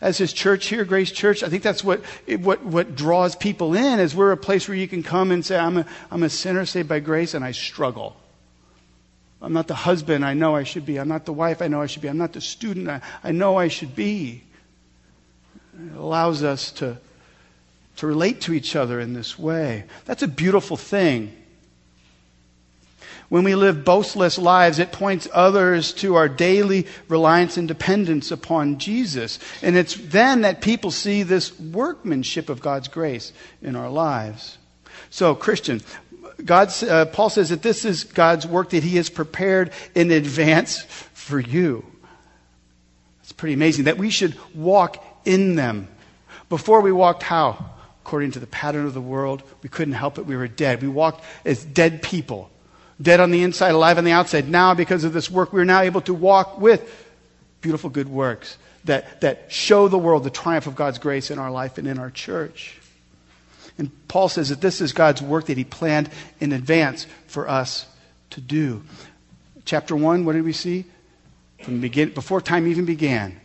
As 0.00 0.18
his 0.18 0.32
church 0.32 0.66
here, 0.66 0.84
Grace 0.84 1.10
Church, 1.10 1.42
I 1.42 1.48
think 1.48 1.62
that's 1.62 1.82
what, 1.82 2.04
what, 2.40 2.64
what 2.64 2.94
draws 2.94 3.34
people 3.36 3.74
in, 3.74 4.00
is 4.00 4.14
we're 4.14 4.32
a 4.32 4.36
place 4.36 4.68
where 4.68 4.76
you 4.76 4.88
can 4.88 5.02
come 5.02 5.30
and 5.30 5.44
say, 5.44 5.56
I'm 5.56 5.78
a, 5.78 5.86
I'm 6.10 6.22
a 6.22 6.28
sinner 6.28 6.66
saved 6.66 6.88
by 6.88 7.00
grace 7.00 7.34
and 7.34 7.44
I 7.44 7.52
struggle. 7.52 8.16
I'm 9.40 9.52
not 9.52 9.68
the 9.68 9.74
husband 9.74 10.24
I 10.24 10.34
know 10.34 10.56
I 10.56 10.64
should 10.64 10.84
be. 10.84 10.98
I'm 10.98 11.08
not 11.08 11.24
the 11.24 11.32
wife 11.32 11.62
I 11.62 11.68
know 11.68 11.80
I 11.80 11.86
should 11.86 12.02
be. 12.02 12.08
I'm 12.08 12.18
not 12.18 12.32
the 12.32 12.40
student 12.40 12.88
I, 12.88 13.00
I 13.22 13.30
know 13.30 13.56
I 13.56 13.68
should 13.68 13.94
be. 13.94 14.42
It 15.74 15.96
allows 15.96 16.42
us 16.42 16.72
to, 16.72 16.98
to 17.96 18.06
relate 18.06 18.40
to 18.42 18.52
each 18.52 18.74
other 18.74 18.98
in 18.98 19.12
this 19.12 19.38
way. 19.38 19.84
That's 20.06 20.24
a 20.24 20.28
beautiful 20.28 20.76
thing. 20.76 21.34
When 23.28 23.44
we 23.44 23.54
live 23.54 23.84
boastless 23.84 24.38
lives, 24.38 24.78
it 24.78 24.90
points 24.90 25.28
others 25.32 25.92
to 25.94 26.14
our 26.14 26.30
daily 26.30 26.86
reliance 27.08 27.58
and 27.58 27.68
dependence 27.68 28.30
upon 28.30 28.78
Jesus. 28.78 29.38
And 29.62 29.76
it's 29.76 29.94
then 29.94 30.42
that 30.42 30.62
people 30.62 30.90
see 30.90 31.22
this 31.22 31.58
workmanship 31.60 32.48
of 32.48 32.60
God's 32.60 32.88
grace 32.88 33.32
in 33.60 33.76
our 33.76 33.90
lives. 33.90 34.56
So, 35.10 35.34
Christian, 35.34 35.82
God's, 36.42 36.82
uh, 36.82 37.06
Paul 37.06 37.28
says 37.28 37.50
that 37.50 37.62
this 37.62 37.84
is 37.84 38.04
God's 38.04 38.46
work 38.46 38.70
that 38.70 38.82
He 38.82 38.96
has 38.96 39.10
prepared 39.10 39.72
in 39.94 40.10
advance 40.10 40.82
for 41.12 41.38
you. 41.38 41.84
It's 43.22 43.32
pretty 43.32 43.54
amazing 43.54 43.84
that 43.84 43.98
we 43.98 44.08
should 44.08 44.36
walk 44.54 45.04
in 45.26 45.54
them. 45.54 45.88
Before 46.48 46.80
we 46.80 46.92
walked 46.92 47.22
how? 47.22 47.72
According 48.04 48.30
to 48.32 48.40
the 48.40 48.46
pattern 48.46 48.86
of 48.86 48.94
the 48.94 49.02
world, 49.02 49.42
we 49.62 49.68
couldn't 49.68 49.92
help 49.92 50.16
it. 50.16 50.24
We 50.24 50.34
were 50.34 50.48
dead. 50.48 50.80
We 50.80 50.88
walked 50.88 51.22
as 51.44 51.62
dead 51.62 52.00
people 52.02 52.50
dead 53.00 53.20
on 53.20 53.30
the 53.30 53.42
inside, 53.42 53.70
alive 53.70 53.98
on 53.98 54.04
the 54.04 54.12
outside. 54.12 54.48
Now, 54.48 54.74
because 54.74 55.04
of 55.04 55.12
this 55.12 55.30
work, 55.30 55.52
we're 55.52 55.64
now 55.64 55.80
able 55.80 56.00
to 56.02 56.14
walk 56.14 56.60
with 56.60 57.06
beautiful 57.60 57.90
good 57.90 58.08
works 58.08 58.58
that, 58.84 59.20
that 59.20 59.52
show 59.52 59.88
the 59.88 59.98
world 59.98 60.24
the 60.24 60.30
triumph 60.30 60.66
of 60.66 60.76
God's 60.76 60.98
grace 60.98 61.30
in 61.30 61.38
our 61.38 61.50
life 61.50 61.78
and 61.78 61.86
in 61.86 61.98
our 61.98 62.10
church. 62.10 62.78
And 63.76 63.90
Paul 64.08 64.28
says 64.28 64.48
that 64.48 64.60
this 64.60 64.80
is 64.80 64.92
God's 64.92 65.22
work 65.22 65.46
that 65.46 65.56
he 65.56 65.64
planned 65.64 66.10
in 66.40 66.52
advance 66.52 67.06
for 67.28 67.48
us 67.48 67.86
to 68.30 68.40
do. 68.40 68.82
Chapter 69.64 69.94
1, 69.94 70.24
what 70.24 70.32
did 70.32 70.44
we 70.44 70.52
see? 70.52 70.84
From 71.62 71.80
begin, 71.80 72.10
before 72.10 72.40
time 72.40 72.66
even 72.66 72.84
began, 72.84 73.40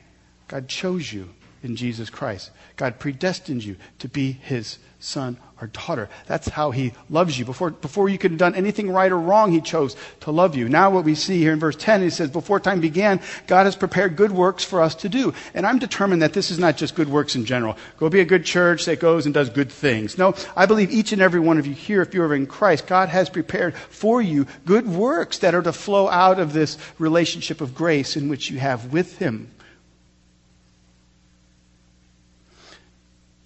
God 0.47 0.68
chose 0.68 1.12
you 1.12 1.30
in 1.62 1.76
Jesus 1.76 2.10
Christ. 2.10 2.51
God 2.76 2.99
predestined 2.99 3.64
you 3.64 3.76
to 3.99 4.08
be 4.08 4.32
his 4.32 4.80
son 4.99 5.38
daughter. 5.68 6.09
That's 6.28 6.47
how 6.47 6.72
he 6.72 6.93
loves 7.09 7.38
you. 7.38 7.45
Before, 7.45 7.72
before 7.72 8.09
you 8.09 8.18
could 8.18 8.32
have 8.32 8.38
done 8.38 8.55
anything 8.55 8.91
right 8.91 9.11
or 9.11 9.20
wrong, 9.20 9.51
he 9.51 9.61
chose 9.61 9.95
to 10.22 10.32
love 10.32 10.55
you. 10.55 10.70
Now, 10.70 10.89
what 10.91 11.03
we 11.03 11.16
see 11.16 11.39
here 11.39 11.53
in 11.53 11.59
verse 11.59 11.76
10, 11.76 12.01
he 12.01 12.09
says, 12.09 12.30
Before 12.30 12.59
time 12.59 12.82
began, 12.82 13.22
God 13.47 13.66
has 13.66 13.76
prepared 13.76 14.16
good 14.16 14.32
works 14.32 14.64
for 14.64 14.82
us 14.82 14.95
to 14.95 15.09
do. 15.09 15.34
And 15.53 15.66
I'm 15.66 15.80
determined 15.80 16.22
that 16.22 16.34
this 16.34 16.51
is 16.51 16.59
not 16.59 16.78
just 16.78 16.95
good 16.95 17.09
works 17.09 17.36
in 17.36 17.45
general. 17.45 17.78
Go 17.97 18.09
be 18.09 18.20
a 18.20 18.26
good 18.26 18.45
church 18.45 18.86
that 18.86 18.99
goes 18.99 19.26
and 19.26 19.34
does 19.34 19.49
good 19.49 19.72
things. 19.72 20.18
No, 20.18 20.36
I 20.55 20.66
believe 20.66 20.91
each 20.91 21.11
and 21.11 21.22
every 21.22 21.39
one 21.39 21.57
of 21.57 21.68
you 21.68 21.74
here, 21.74 22.01
if 22.01 22.14
you're 22.14 22.34
in 22.34 22.47
Christ, 22.47 22.88
God 22.88 23.09
has 23.09 23.30
prepared 23.30 23.76
for 23.76 24.22
you 24.22 24.47
good 24.66 24.88
works 24.88 25.39
that 25.39 25.55
are 25.55 25.61
to 25.61 25.74
flow 25.74 26.07
out 26.09 26.39
of 26.39 26.53
this 26.53 26.78
relationship 26.99 27.61
of 27.61 27.76
grace 27.76 28.16
in 28.16 28.30
which 28.30 28.49
you 28.49 28.59
have 28.59 28.91
with 28.91 29.18
him. 29.18 29.49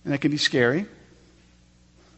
And 0.03 0.13
that 0.13 0.21
can 0.21 0.31
be 0.31 0.37
scary 0.37 0.85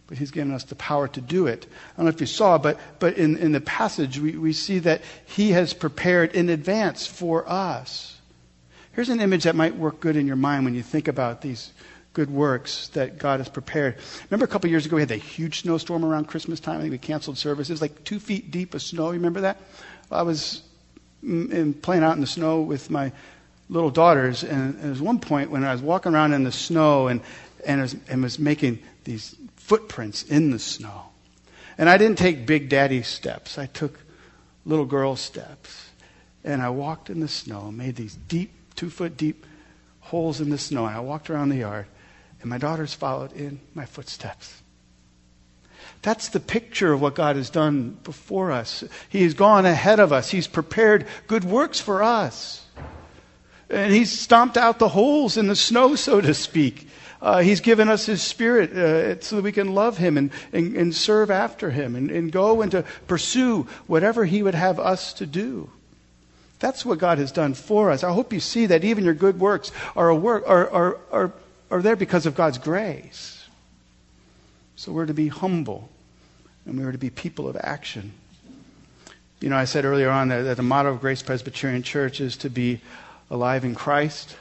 but 0.10 0.18
he's 0.18 0.32
given 0.32 0.52
us 0.52 0.64
the 0.64 0.76
power 0.76 1.08
to 1.08 1.22
do 1.22 1.46
it. 1.46 1.68
I 1.94 1.98
don't 1.98 2.06
know 2.08 2.10
if 2.10 2.20
you 2.20 2.26
saw, 2.26 2.58
but, 2.58 2.80
but 2.98 3.16
in, 3.16 3.38
in 3.38 3.52
the 3.52 3.62
passage, 3.62 4.20
we, 4.20 4.36
we 4.36 4.54
see 4.54 4.80
that 4.80 5.04
he 5.28 5.52
has 5.52 5.72
prepared 5.72 6.34
in 6.34 6.50
advance 6.50 7.06
for 7.06 7.48
us. 7.48 8.20
Here's 8.94 9.10
an 9.10 9.22
image 9.22 9.44
that 9.44 9.56
might 9.56 9.76
work 9.76 10.00
good 10.00 10.16
in 10.16 10.26
your 10.26 10.36
mind 10.36 10.66
when 10.66 10.74
you 10.74 10.82
think 10.82 11.08
about 11.08 11.42
these 11.42 11.72
good 12.14 12.32
works 12.32 12.88
that 12.90 13.20
God 13.20 13.40
has 13.40 13.50
prepared. 13.50 13.98
Remember 14.32 14.46
a 14.46 14.48
couple 14.48 14.68
years 14.72 14.88
ago 14.88 14.96
we 14.96 15.04
had 15.04 15.10
that 15.10 15.18
huge 15.18 15.62
snowstorm 15.62 16.04
around 16.04 16.28
Christmas 16.28 16.60
time? 16.60 16.80
I 16.80 16.82
think 16.82 16.92
we 16.92 16.98
canceled 16.98 17.38
services, 17.38 17.70
It 17.70 17.74
was 17.74 17.82
like 17.82 18.04
two 18.04 18.20
feet 18.20 18.50
deep 18.50 18.74
of 18.74 18.82
snow. 18.82 19.12
You 19.12 19.20
remember 19.20 19.42
that? 19.42 19.62
I 20.12 20.24
was 20.24 20.64
mm, 21.24 21.80
playing 21.84 22.02
out 22.02 22.16
in 22.16 22.22
the 22.22 22.28
snow 22.28 22.62
with 22.62 22.90
my 22.90 23.12
little 23.70 23.92
daughters, 23.92 24.44
and 24.44 24.80
there 24.80 24.90
was 24.90 25.02
one 25.02 25.20
point 25.20 25.52
when 25.52 25.64
I 25.64 25.72
was 25.72 25.84
walking 25.84 26.16
around 26.16 26.34
in 26.34 26.44
the 26.44 26.52
snow 26.52 27.10
and, 27.10 27.22
and, 27.64 27.82
was, 27.82 27.96
and 28.08 28.24
was 28.24 28.40
making 28.40 28.80
these 29.04 29.36
footprints 29.70 30.24
in 30.24 30.50
the 30.50 30.58
snow. 30.58 31.06
And 31.78 31.88
I 31.88 31.98
didn't 31.98 32.18
take 32.18 32.48
big 32.48 32.70
daddy 32.70 33.04
steps. 33.04 33.60
I 33.60 33.68
took 33.68 34.00
little 34.66 34.86
girl 34.86 35.16
steps. 35.16 35.92
And 36.44 36.62
I 36.62 36.70
walked 36.70 37.12
in 37.12 37.20
the 37.20 37.28
snow, 37.28 37.68
and 37.68 37.78
made 37.78 37.96
these 37.96 38.16
deep, 38.16 38.52
two 38.76 38.90
foot 38.90 39.16
deep 39.16 39.46
holes 40.00 40.42
in 40.42 40.50
the 40.50 40.58
snow. 40.58 40.88
And 40.88 40.96
I 40.96 41.02
walked 41.02 41.30
around 41.30 41.50
the 41.50 41.58
yard, 41.58 41.86
and 42.42 42.50
my 42.50 42.58
daughters 42.58 42.96
followed 42.96 43.32
in 43.34 43.60
my 43.76 43.86
footsteps. 43.86 44.64
That's 46.02 46.30
the 46.30 46.40
picture 46.40 46.92
of 46.92 47.02
what 47.02 47.14
God 47.14 47.36
has 47.36 47.52
done 47.52 47.98
before 48.04 48.52
us. 48.52 48.84
He 49.10 49.22
has 49.22 49.36
gone 49.36 49.68
ahead 49.68 50.00
of 50.00 50.12
us. 50.12 50.32
He's 50.32 50.48
prepared 50.48 51.06
good 51.28 51.44
works 51.44 51.80
for 51.80 52.02
us. 52.02 52.66
And 53.70 53.94
He's 53.94 54.18
stomped 54.18 54.58
out 54.58 54.80
the 54.80 54.90
holes 54.90 55.38
in 55.38 55.48
the 55.48 55.56
snow, 55.56 55.96
so 55.96 56.22
to 56.22 56.34
speak. 56.34 56.88
Uh, 57.22 57.40
he's 57.40 57.60
given 57.60 57.90
us 57.90 58.06
His 58.06 58.22
Spirit 58.22 58.72
uh, 58.72 59.20
so 59.20 59.36
that 59.36 59.42
we 59.42 59.52
can 59.52 59.74
love 59.74 59.98
Him 59.98 60.18
and, 60.18 60.32
and, 60.54 60.76
and 60.76 60.96
serve 60.96 61.30
after 61.30 61.70
Him 61.70 61.96
and, 61.96 62.10
and 62.10 62.32
go 62.32 62.62
and 62.62 62.72
to 62.72 62.84
pursue 63.08 63.68
whatever 63.88 64.26
He 64.26 64.42
would 64.42 64.56
have 64.56 64.80
us 64.80 65.14
to 65.14 65.26
do. 65.26 65.70
That's 66.60 66.86
what 66.86 67.00
God 67.00 67.18
has 67.18 67.32
done 67.32 67.54
for 67.54 67.92
us. 67.92 68.04
I 68.04 68.12
hope 68.12 68.34
you 68.34 68.40
see 68.40 68.66
that 68.68 68.84
even 68.84 69.04
your 69.04 69.14
good 69.14 69.40
works 69.40 69.72
are, 69.96 70.10
a 70.10 70.16
work, 70.16 70.44
are, 70.48 70.70
are, 70.70 70.98
are, 71.12 71.34
are 71.72 71.82
there 71.82 71.96
because 71.96 72.26
of 72.26 72.36
God's 72.36 72.58
grace. 72.58 73.46
So 74.76 74.92
we're 74.92 75.06
to 75.06 75.14
be 75.14 75.28
humble 75.28 75.90
and 76.66 76.80
we're 76.80 76.92
to 76.92 76.98
be 76.98 77.10
people 77.10 77.48
of 77.48 77.58
action. 77.60 78.14
You 79.42 79.50
know, 79.50 79.58
I 79.58 79.66
said 79.66 79.86
earlier 79.86 80.10
on 80.10 80.28
that, 80.30 80.44
that 80.44 80.58
the 80.58 80.64
motto 80.64 80.90
of 80.90 81.02
Grace 81.02 81.22
Presbyterian 81.22 81.84
Church 81.84 82.20
is 82.20 82.36
to 82.38 82.50
be 82.50 82.82
alive 83.30 83.64
in 83.64 83.74
Christ. 83.74 84.36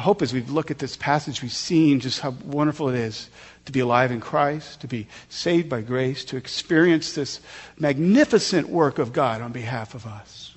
I 0.00 0.02
hope 0.02 0.22
as 0.22 0.32
we 0.32 0.40
look 0.40 0.70
at 0.70 0.78
this 0.78 0.96
passage, 0.96 1.42
we've 1.42 1.52
seen 1.52 2.00
just 2.00 2.20
how 2.20 2.30
wonderful 2.46 2.88
it 2.88 2.94
is 2.94 3.28
to 3.66 3.72
be 3.72 3.80
alive 3.80 4.10
in 4.10 4.18
Christ, 4.18 4.80
to 4.80 4.86
be 4.86 5.06
saved 5.28 5.68
by 5.68 5.82
grace, 5.82 6.24
to 6.24 6.38
experience 6.38 7.12
this 7.12 7.38
magnificent 7.78 8.70
work 8.70 8.98
of 8.98 9.12
God 9.12 9.42
on 9.42 9.52
behalf 9.52 9.94
of 9.94 10.06
us. 10.06 10.54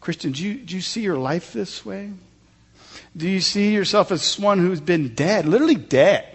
Christian, 0.00 0.32
do 0.32 0.44
you, 0.44 0.54
do 0.54 0.74
you 0.74 0.80
see 0.80 1.02
your 1.02 1.16
life 1.16 1.52
this 1.52 1.86
way? 1.86 2.10
Do 3.16 3.28
you 3.28 3.40
see 3.40 3.72
yourself 3.72 4.10
as 4.10 4.36
one 4.36 4.58
who's 4.58 4.80
been 4.80 5.14
dead, 5.14 5.46
literally 5.46 5.76
dead? 5.76 6.26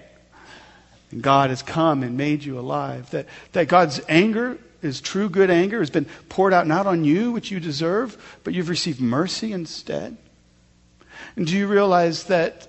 And 1.11 1.21
God 1.21 1.49
has 1.49 1.61
come 1.61 2.01
and 2.01 2.15
made 2.15 2.45
you 2.45 2.57
alive. 2.57 3.09
That, 3.11 3.25
that 3.51 3.67
God's 3.67 3.99
anger, 4.07 4.57
his 4.81 5.01
true 5.01 5.27
good 5.27 5.51
anger, 5.51 5.79
has 5.79 5.89
been 5.89 6.05
poured 6.29 6.53
out 6.53 6.65
not 6.65 6.87
on 6.87 7.03
you, 7.03 7.33
which 7.33 7.51
you 7.51 7.59
deserve, 7.59 8.39
but 8.45 8.53
you've 8.53 8.69
received 8.69 9.01
mercy 9.01 9.51
instead. 9.51 10.15
And 11.35 11.47
do 11.47 11.57
you 11.57 11.67
realize 11.67 12.25
that, 12.25 12.67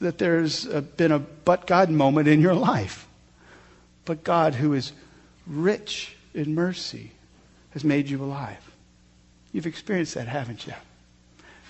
that 0.00 0.18
there's 0.18 0.66
a, 0.66 0.82
been 0.82 1.12
a 1.12 1.18
but 1.18 1.66
God 1.66 1.90
moment 1.90 2.28
in 2.28 2.40
your 2.40 2.54
life? 2.54 3.06
But 4.04 4.24
God, 4.24 4.54
who 4.54 4.72
is 4.72 4.92
rich 5.46 6.16
in 6.34 6.54
mercy, 6.54 7.12
has 7.70 7.84
made 7.84 8.08
you 8.08 8.22
alive. 8.22 8.58
You've 9.52 9.66
experienced 9.66 10.14
that, 10.14 10.28
haven't 10.28 10.66
you? 10.66 10.74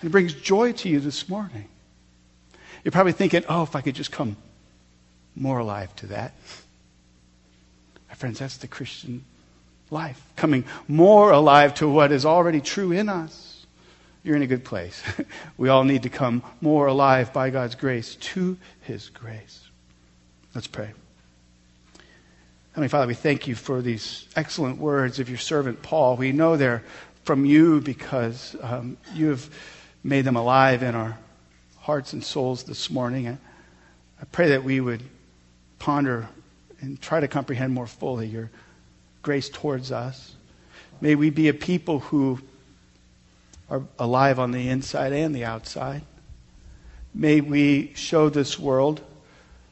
And 0.00 0.08
it 0.08 0.12
brings 0.12 0.34
joy 0.34 0.72
to 0.72 0.88
you 0.88 1.00
this 1.00 1.28
morning. 1.28 1.68
You're 2.84 2.92
probably 2.92 3.12
thinking, 3.12 3.44
oh, 3.48 3.62
if 3.62 3.74
I 3.74 3.80
could 3.80 3.94
just 3.94 4.12
come 4.12 4.36
more 5.34 5.58
alive 5.58 5.94
to 5.96 6.06
that. 6.08 6.32
My 8.08 8.14
friends, 8.14 8.38
that's 8.38 8.58
the 8.58 8.68
Christian 8.68 9.24
life, 9.90 10.20
coming 10.36 10.64
more 10.88 11.30
alive 11.30 11.74
to 11.74 11.88
what 11.88 12.12
is 12.12 12.24
already 12.24 12.60
true 12.60 12.92
in 12.92 13.08
us. 13.08 13.55
You're 14.26 14.34
in 14.34 14.42
a 14.42 14.48
good 14.48 14.64
place. 14.64 15.04
we 15.56 15.68
all 15.68 15.84
need 15.84 16.02
to 16.02 16.08
come 16.08 16.42
more 16.60 16.88
alive 16.88 17.32
by 17.32 17.50
God's 17.50 17.76
grace 17.76 18.16
to 18.16 18.56
His 18.80 19.08
grace. 19.08 19.62
Let's 20.52 20.66
pray. 20.66 20.90
Heavenly 22.72 22.88
Father, 22.88 23.06
we 23.06 23.14
thank 23.14 23.46
you 23.46 23.54
for 23.54 23.80
these 23.80 24.26
excellent 24.34 24.78
words 24.78 25.20
of 25.20 25.28
your 25.28 25.38
servant 25.38 25.80
Paul. 25.80 26.16
We 26.16 26.32
know 26.32 26.56
they're 26.56 26.82
from 27.22 27.44
you 27.44 27.80
because 27.80 28.56
um, 28.62 28.96
you 29.14 29.28
have 29.28 29.48
made 30.02 30.22
them 30.22 30.34
alive 30.34 30.82
in 30.82 30.96
our 30.96 31.16
hearts 31.78 32.12
and 32.12 32.24
souls 32.24 32.64
this 32.64 32.90
morning. 32.90 33.28
I, 33.28 33.38
I 34.20 34.24
pray 34.32 34.48
that 34.48 34.64
we 34.64 34.80
would 34.80 35.04
ponder 35.78 36.28
and 36.80 37.00
try 37.00 37.20
to 37.20 37.28
comprehend 37.28 37.72
more 37.72 37.86
fully 37.86 38.26
your 38.26 38.50
grace 39.22 39.48
towards 39.48 39.92
us. 39.92 40.34
May 41.00 41.14
we 41.14 41.30
be 41.30 41.46
a 41.46 41.54
people 41.54 42.00
who 42.00 42.40
are 43.68 43.82
alive 43.98 44.38
on 44.38 44.52
the 44.52 44.68
inside 44.68 45.12
and 45.12 45.34
the 45.34 45.44
outside. 45.44 46.02
May 47.14 47.40
we 47.40 47.92
show 47.94 48.28
this 48.28 48.58
world 48.58 49.00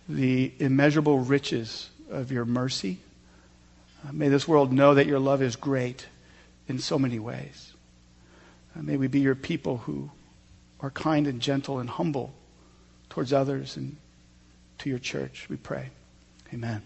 the 0.08 0.52
immeasurable 0.58 1.18
riches 1.18 1.90
of 2.10 2.32
your 2.32 2.44
mercy. 2.44 2.98
Uh, 4.06 4.12
may 4.12 4.28
this 4.28 4.48
world 4.48 4.72
know 4.72 4.94
that 4.94 5.06
your 5.06 5.18
love 5.18 5.42
is 5.42 5.56
great 5.56 6.06
in 6.68 6.78
so 6.78 6.98
many 6.98 7.18
ways. 7.18 7.72
Uh, 8.76 8.82
may 8.82 8.96
we 8.96 9.06
be 9.06 9.20
your 9.20 9.34
people 9.34 9.78
who 9.78 10.10
are 10.80 10.90
kind 10.90 11.26
and 11.26 11.40
gentle 11.40 11.78
and 11.78 11.88
humble 11.88 12.34
towards 13.08 13.32
others 13.32 13.76
and 13.76 13.96
to 14.78 14.90
your 14.90 14.98
church, 14.98 15.46
we 15.48 15.56
pray. 15.56 15.90
Amen. 16.52 16.82